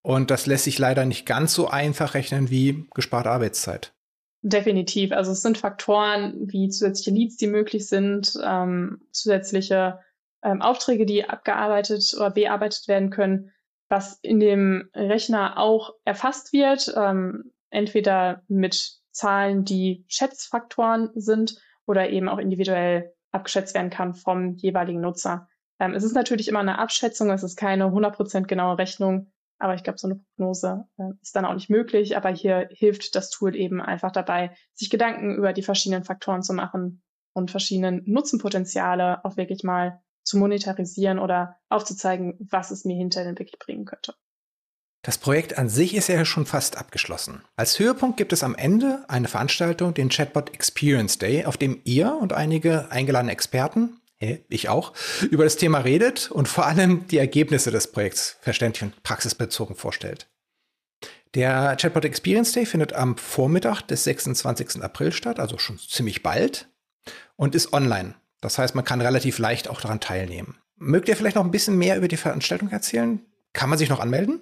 Und 0.00 0.30
das 0.30 0.46
lässt 0.46 0.64
sich 0.64 0.78
leider 0.78 1.04
nicht 1.04 1.26
ganz 1.26 1.52
so 1.52 1.68
einfach 1.68 2.14
rechnen 2.14 2.48
wie 2.48 2.86
gesparte 2.94 3.30
Arbeitszeit. 3.30 3.92
Definitiv. 4.40 5.12
Also 5.12 5.32
es 5.32 5.42
sind 5.42 5.58
Faktoren 5.58 6.34
wie 6.50 6.70
zusätzliche 6.70 7.10
Leads, 7.10 7.36
die 7.36 7.48
möglich 7.48 7.86
sind, 7.86 8.32
ähm, 8.42 9.02
zusätzliche 9.10 9.98
ähm, 10.42 10.62
Aufträge, 10.62 11.04
die 11.04 11.28
abgearbeitet 11.28 12.14
oder 12.16 12.30
bearbeitet 12.30 12.88
werden 12.88 13.10
können, 13.10 13.52
was 13.90 14.18
in 14.22 14.40
dem 14.40 14.88
Rechner 14.94 15.58
auch 15.58 15.92
erfasst 16.04 16.54
wird, 16.54 16.94
ähm, 16.96 17.52
entweder 17.68 18.42
mit 18.48 19.00
Zahlen, 19.16 19.64
die 19.64 20.04
Schätzfaktoren 20.08 21.10
sind 21.14 21.60
oder 21.86 22.10
eben 22.10 22.28
auch 22.28 22.38
individuell 22.38 23.12
abgeschätzt 23.32 23.74
werden 23.74 23.90
kann 23.90 24.14
vom 24.14 24.54
jeweiligen 24.54 25.00
Nutzer. 25.00 25.48
Ähm, 25.78 25.94
es 25.94 26.04
ist 26.04 26.14
natürlich 26.14 26.48
immer 26.48 26.60
eine 26.60 26.78
Abschätzung, 26.78 27.30
es 27.30 27.42
ist 27.42 27.56
keine 27.56 27.86
100% 27.86 28.46
genaue 28.46 28.78
Rechnung, 28.78 29.32
aber 29.58 29.74
ich 29.74 29.82
glaube, 29.82 29.98
so 29.98 30.08
eine 30.08 30.16
Prognose 30.16 30.84
äh, 30.98 31.10
ist 31.22 31.34
dann 31.34 31.44
auch 31.44 31.54
nicht 31.54 31.70
möglich. 31.70 32.16
Aber 32.16 32.28
hier 32.28 32.68
hilft 32.70 33.14
das 33.14 33.30
Tool 33.30 33.56
eben 33.56 33.80
einfach 33.80 34.12
dabei, 34.12 34.54
sich 34.74 34.90
Gedanken 34.90 35.34
über 35.34 35.52
die 35.52 35.62
verschiedenen 35.62 36.04
Faktoren 36.04 36.42
zu 36.42 36.52
machen 36.52 37.02
und 37.32 37.50
verschiedenen 37.50 38.02
Nutzenpotenziale 38.06 39.24
auch 39.24 39.36
wirklich 39.36 39.64
mal 39.64 40.02
zu 40.22 40.38
monetarisieren 40.38 41.18
oder 41.18 41.56
aufzuzeigen, 41.68 42.34
was 42.50 42.70
es 42.70 42.84
mir 42.84 42.96
hinterher 42.96 43.30
wirklich 43.30 43.58
bringen 43.58 43.84
könnte. 43.84 44.14
Das 45.06 45.18
Projekt 45.18 45.56
an 45.56 45.68
sich 45.68 45.94
ist 45.94 46.08
ja 46.08 46.24
schon 46.24 46.46
fast 46.46 46.76
abgeschlossen. 46.76 47.40
Als 47.54 47.78
Höhepunkt 47.78 48.16
gibt 48.16 48.32
es 48.32 48.42
am 48.42 48.56
Ende 48.56 49.04
eine 49.06 49.28
Veranstaltung, 49.28 49.94
den 49.94 50.08
Chatbot 50.08 50.52
Experience 50.52 51.18
Day, 51.18 51.44
auf 51.44 51.56
dem 51.56 51.80
ihr 51.84 52.18
und 52.20 52.32
einige 52.32 52.90
eingeladene 52.90 53.30
Experten, 53.30 54.00
ich 54.18 54.68
auch, 54.68 54.94
über 55.30 55.44
das 55.44 55.54
Thema 55.54 55.78
redet 55.78 56.32
und 56.32 56.48
vor 56.48 56.66
allem 56.66 57.06
die 57.06 57.18
Ergebnisse 57.18 57.70
des 57.70 57.92
Projekts 57.92 58.36
verständlich 58.40 58.82
und 58.82 59.00
praxisbezogen 59.04 59.76
vorstellt. 59.76 60.26
Der 61.34 61.76
Chatbot 61.76 62.04
Experience 62.04 62.50
Day 62.50 62.66
findet 62.66 62.92
am 62.92 63.16
Vormittag 63.16 63.82
des 63.82 64.02
26. 64.02 64.82
April 64.82 65.12
statt, 65.12 65.38
also 65.38 65.56
schon 65.56 65.78
ziemlich 65.78 66.24
bald, 66.24 66.68
und 67.36 67.54
ist 67.54 67.72
online. 67.72 68.16
Das 68.40 68.58
heißt, 68.58 68.74
man 68.74 68.84
kann 68.84 69.00
relativ 69.00 69.38
leicht 69.38 69.68
auch 69.68 69.80
daran 69.80 70.00
teilnehmen. 70.00 70.58
Mögt 70.74 71.08
ihr 71.08 71.16
vielleicht 71.16 71.36
noch 71.36 71.44
ein 71.44 71.52
bisschen 71.52 71.78
mehr 71.78 71.96
über 71.96 72.08
die 72.08 72.16
Veranstaltung 72.16 72.70
erzählen? 72.70 73.24
Kann 73.52 73.70
man 73.70 73.78
sich 73.78 73.88
noch 73.88 74.00
anmelden? 74.00 74.40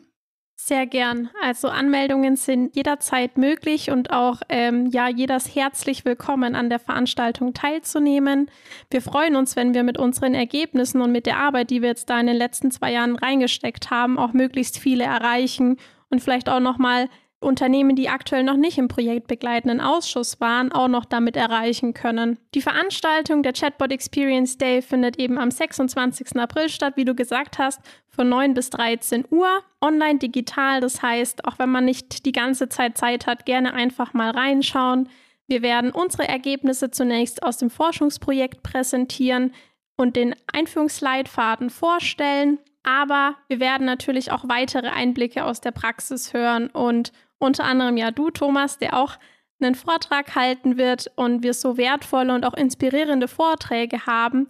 Sehr 0.57 0.87
gern. 0.87 1.31
Also 1.43 1.69
Anmeldungen 1.69 2.37
sind 2.37 2.77
jederzeit 2.77 3.37
möglich 3.37 3.91
und 3.91 4.13
auch 4.13 4.41
ähm, 4.49 4.87
ja 4.87 5.09
jeder 5.09 5.37
ist 5.37 5.55
herzlich 5.55 6.05
willkommen 6.05 6.55
an 6.55 6.71
der 6.71 6.79
Veranstaltung 6.79 7.55
teilzunehmen. 7.55 8.49
Wir 8.89 9.03
freuen 9.03 9.35
uns, 9.35 9.57
wenn 9.57 9.75
wir 9.75 9.83
mit 9.83 9.99
unseren 9.99 10.33
Ergebnissen 10.33 11.03
und 11.03 11.13
mit 11.13 11.27
der 11.27 11.39
Arbeit, 11.39 11.71
die 11.71 11.83
wir 11.83 11.89
jetzt 11.89 12.09
da 12.09 12.21
in 12.21 12.29
den 12.29 12.37
letzten 12.37 12.71
zwei 12.71 12.93
Jahren 12.93 13.17
reingesteckt 13.17 13.91
haben, 13.91 14.17
auch 14.17 14.33
möglichst 14.33 14.79
viele 14.79 15.05
erreichen 15.05 15.77
und 16.09 16.23
vielleicht 16.23 16.49
auch 16.49 16.61
noch 16.61 16.79
mal 16.79 17.09
Unternehmen, 17.45 17.95
die 17.95 18.09
aktuell 18.09 18.43
noch 18.43 18.57
nicht 18.57 18.79
im 18.79 18.89
projektbegleitenden 18.89 19.81
Ausschuss 19.81 20.41
waren, 20.41 20.73
auch 20.73 20.89
noch 20.89 21.05
damit 21.05 21.37
erreichen 21.37 21.95
können. 21.95 22.39
Die 22.55 22.63
Veranstaltung 22.63 23.43
der 23.43 23.53
Chatbot 23.53 23.93
Experience 23.93 24.59
Day 24.59 24.83
findet 24.83 25.19
eben 25.19 25.39
am 25.39 25.51
26. 25.51 26.37
April 26.37 26.69
statt, 26.69 26.95
wie 26.97 27.05
du 27.05 27.15
gesagt 27.15 27.59
hast, 27.59 27.81
von 28.09 28.29
9 28.29 28.55
bis 28.55 28.71
13 28.71 29.25
Uhr, 29.31 29.49
online 29.81 30.19
digital. 30.19 30.81
Das 30.81 31.03
heißt, 31.03 31.45
auch 31.45 31.59
wenn 31.59 31.71
man 31.71 31.85
nicht 31.85 32.27
die 32.27 32.33
ganze 32.33 32.69
Zeit 32.69 32.99
Zeit 32.99 33.27
hat, 33.27 33.47
gerne 33.47 33.75
einfach 33.75 34.15
mal 34.15 34.31
reinschauen. 34.31 35.09
Wir 35.47 35.63
werden 35.63 35.91
unsere 35.91 36.27
Ergebnisse 36.27 36.91
zunächst 36.91 37.43
aus 37.43 37.59
dem 37.59 37.71
Forschungsprojekt 37.71 38.63
präsentieren 38.63 39.53
und 39.97 40.17
den 40.17 40.35
Einführungsleitfaden 40.53 41.71
vorstellen. 41.71 42.59
Aber 42.83 43.37
wir 43.49 43.61
werden 43.61 43.87
natürlich 43.87 44.31
auch 44.31 44.49
weitere 44.49 44.89
Einblicke 44.89 45.45
aus 45.45 45.61
der 45.61 45.71
Praxis 45.71 46.35
hören 46.35 46.69
und 46.69 47.13
unter 47.45 47.65
anderem 47.65 47.97
ja 47.97 48.11
du, 48.11 48.31
Thomas, 48.31 48.79
der 48.79 48.97
auch 48.97 49.17
einen 49.61 49.75
Vortrag 49.75 50.35
halten 50.35 50.77
wird 50.77 51.11
und 51.17 51.43
wir 51.43 51.55
so 51.55 51.77
wertvolle 51.77 52.35
und 52.35 52.45
auch 52.45 52.55
inspirierende 52.55 53.29
Vorträge 53.29 54.07
haben 54.07 54.47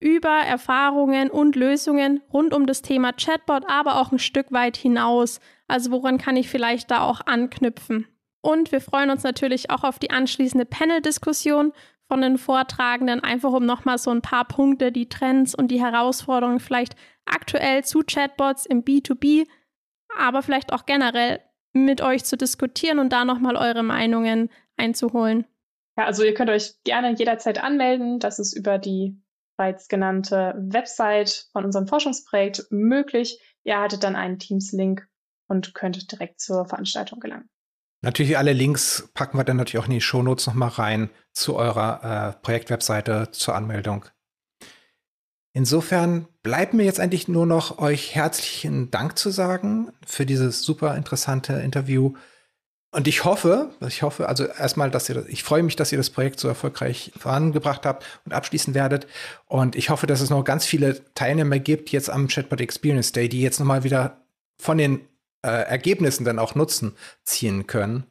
über 0.00 0.28
Erfahrungen 0.28 1.30
und 1.30 1.56
Lösungen 1.56 2.20
rund 2.32 2.52
um 2.52 2.66
das 2.66 2.82
Thema 2.82 3.12
Chatbot, 3.12 3.64
aber 3.68 4.00
auch 4.00 4.12
ein 4.12 4.18
Stück 4.18 4.52
weit 4.52 4.76
hinaus. 4.76 5.40
Also 5.66 5.90
woran 5.92 6.18
kann 6.18 6.36
ich 6.36 6.50
vielleicht 6.50 6.90
da 6.90 7.02
auch 7.02 7.22
anknüpfen? 7.24 8.06
Und 8.42 8.70
wir 8.70 8.82
freuen 8.82 9.08
uns 9.08 9.22
natürlich 9.22 9.70
auch 9.70 9.82
auf 9.82 9.98
die 9.98 10.10
anschließende 10.10 10.66
Panel-Diskussion 10.66 11.72
von 12.06 12.20
den 12.20 12.36
Vortragenden, 12.36 13.20
einfach 13.20 13.52
um 13.52 13.64
nochmal 13.64 13.96
so 13.96 14.10
ein 14.10 14.20
paar 14.20 14.44
Punkte, 14.44 14.92
die 14.92 15.08
Trends 15.08 15.54
und 15.54 15.68
die 15.68 15.80
Herausforderungen 15.80 16.60
vielleicht 16.60 16.96
aktuell 17.24 17.82
zu 17.84 18.00
Chatbots 18.00 18.66
im 18.66 18.84
B2B, 18.84 19.46
aber 20.18 20.42
vielleicht 20.42 20.74
auch 20.74 20.84
generell 20.84 21.40
mit 21.74 22.00
euch 22.00 22.24
zu 22.24 22.36
diskutieren 22.36 22.98
und 22.98 23.12
da 23.12 23.24
nochmal 23.24 23.56
eure 23.56 23.82
Meinungen 23.82 24.50
einzuholen. 24.76 25.44
Ja, 25.98 26.06
also 26.06 26.24
ihr 26.24 26.34
könnt 26.34 26.50
euch 26.50 26.74
gerne 26.84 27.14
jederzeit 27.14 27.62
anmelden. 27.62 28.18
Das 28.18 28.38
ist 28.38 28.54
über 28.54 28.78
die 28.78 29.20
bereits 29.56 29.88
genannte 29.88 30.54
Website 30.56 31.48
von 31.52 31.64
unserem 31.64 31.86
Forschungsprojekt 31.86 32.66
möglich. 32.70 33.40
Ihr 33.64 33.80
hattet 33.80 34.02
dann 34.02 34.16
einen 34.16 34.38
Teams-Link 34.38 35.06
und 35.48 35.74
könnt 35.74 36.10
direkt 36.10 36.40
zur 36.40 36.66
Veranstaltung 36.66 37.20
gelangen. 37.20 37.48
Natürlich 38.02 38.36
alle 38.36 38.52
Links 38.52 39.08
packen 39.14 39.38
wir 39.38 39.44
dann 39.44 39.56
natürlich 39.56 39.82
auch 39.82 39.88
in 39.88 39.94
die 39.94 40.00
Shownotes 40.00 40.46
nochmal 40.46 40.70
rein 40.70 41.10
zu 41.32 41.56
eurer 41.56 42.34
äh, 42.34 42.42
Projektwebseite 42.42 43.30
zur 43.30 43.54
Anmeldung. 43.54 44.04
Insofern 45.56 46.26
bleibt 46.42 46.74
mir 46.74 46.82
jetzt 46.82 46.98
eigentlich 46.98 47.28
nur 47.28 47.46
noch 47.46 47.78
euch 47.78 48.16
herzlichen 48.16 48.90
Dank 48.90 49.16
zu 49.16 49.30
sagen 49.30 49.92
für 50.04 50.26
dieses 50.26 50.62
super 50.62 50.96
interessante 50.96 51.52
Interview. 51.54 52.14
Und 52.90 53.06
ich 53.06 53.24
hoffe, 53.24 53.70
ich 53.86 54.02
hoffe 54.02 54.28
also 54.28 54.46
erstmal, 54.46 54.90
dass 54.90 55.08
ihr, 55.08 55.24
ich 55.28 55.44
freue 55.44 55.62
mich, 55.62 55.76
dass 55.76 55.92
ihr 55.92 55.98
das 55.98 56.10
Projekt 56.10 56.40
so 56.40 56.48
erfolgreich 56.48 57.12
vorangebracht 57.16 57.86
habt 57.86 58.04
und 58.24 58.34
abschließen 58.34 58.74
werdet. 58.74 59.06
Und 59.46 59.76
ich 59.76 59.90
hoffe, 59.90 60.08
dass 60.08 60.20
es 60.20 60.28
noch 60.28 60.42
ganz 60.42 60.66
viele 60.66 61.00
Teilnehmer 61.14 61.60
gibt 61.60 61.90
jetzt 61.90 62.10
am 62.10 62.26
Chatbot 62.26 62.60
Experience 62.60 63.12
Day, 63.12 63.28
die 63.28 63.40
jetzt 63.40 63.60
nochmal 63.60 63.84
wieder 63.84 64.24
von 64.58 64.76
den 64.76 65.02
äh, 65.42 65.50
Ergebnissen 65.50 66.24
dann 66.24 66.40
auch 66.40 66.56
Nutzen 66.56 66.96
ziehen 67.22 67.68
können. 67.68 68.08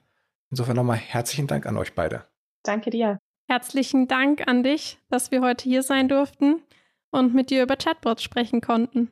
Insofern 0.49 0.77
nochmal 0.77 0.97
herzlichen 0.97 1.47
Dank 1.47 1.65
an 1.65 1.75
euch 1.75 1.93
beide. 1.93 2.23
Danke 2.63 2.89
dir. 2.89 3.19
Herzlichen 3.49 4.07
Dank 4.07 4.47
an 4.47 4.63
dich, 4.63 4.97
dass 5.09 5.31
wir 5.31 5.41
heute 5.41 5.65
hier 5.65 5.83
sein 5.83 6.07
durften 6.07 6.61
und 7.13 7.33
mit 7.33 7.49
dir 7.49 7.63
über 7.63 7.75
Chatbots 7.75 8.23
sprechen 8.23 8.61
konnten. 8.61 9.09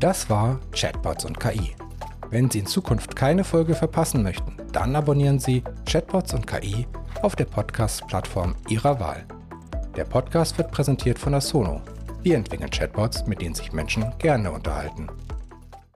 Das 0.00 0.28
war 0.28 0.58
Chatbots 0.72 1.24
und 1.24 1.38
KI. 1.38 1.76
Wenn 2.30 2.50
Sie 2.50 2.60
in 2.60 2.66
Zukunft 2.66 3.14
keine 3.14 3.44
Folge 3.44 3.74
verpassen 3.74 4.22
möchten, 4.22 4.56
dann 4.72 4.96
abonnieren 4.96 5.38
Sie 5.38 5.62
Chatbots 5.84 6.34
und 6.34 6.46
KI 6.46 6.86
auf 7.22 7.36
der 7.36 7.44
Podcast-Plattform 7.44 8.56
Ihrer 8.68 8.98
Wahl. 8.98 9.24
Der 9.96 10.04
Podcast 10.04 10.56
wird 10.56 10.72
präsentiert 10.72 11.18
von 11.18 11.34
Asono. 11.34 11.82
Wir 12.22 12.36
entwickeln 12.36 12.70
Chatbots, 12.70 13.26
mit 13.26 13.42
denen 13.42 13.54
sich 13.54 13.72
Menschen 13.72 14.10
gerne 14.18 14.50
unterhalten. 14.50 15.08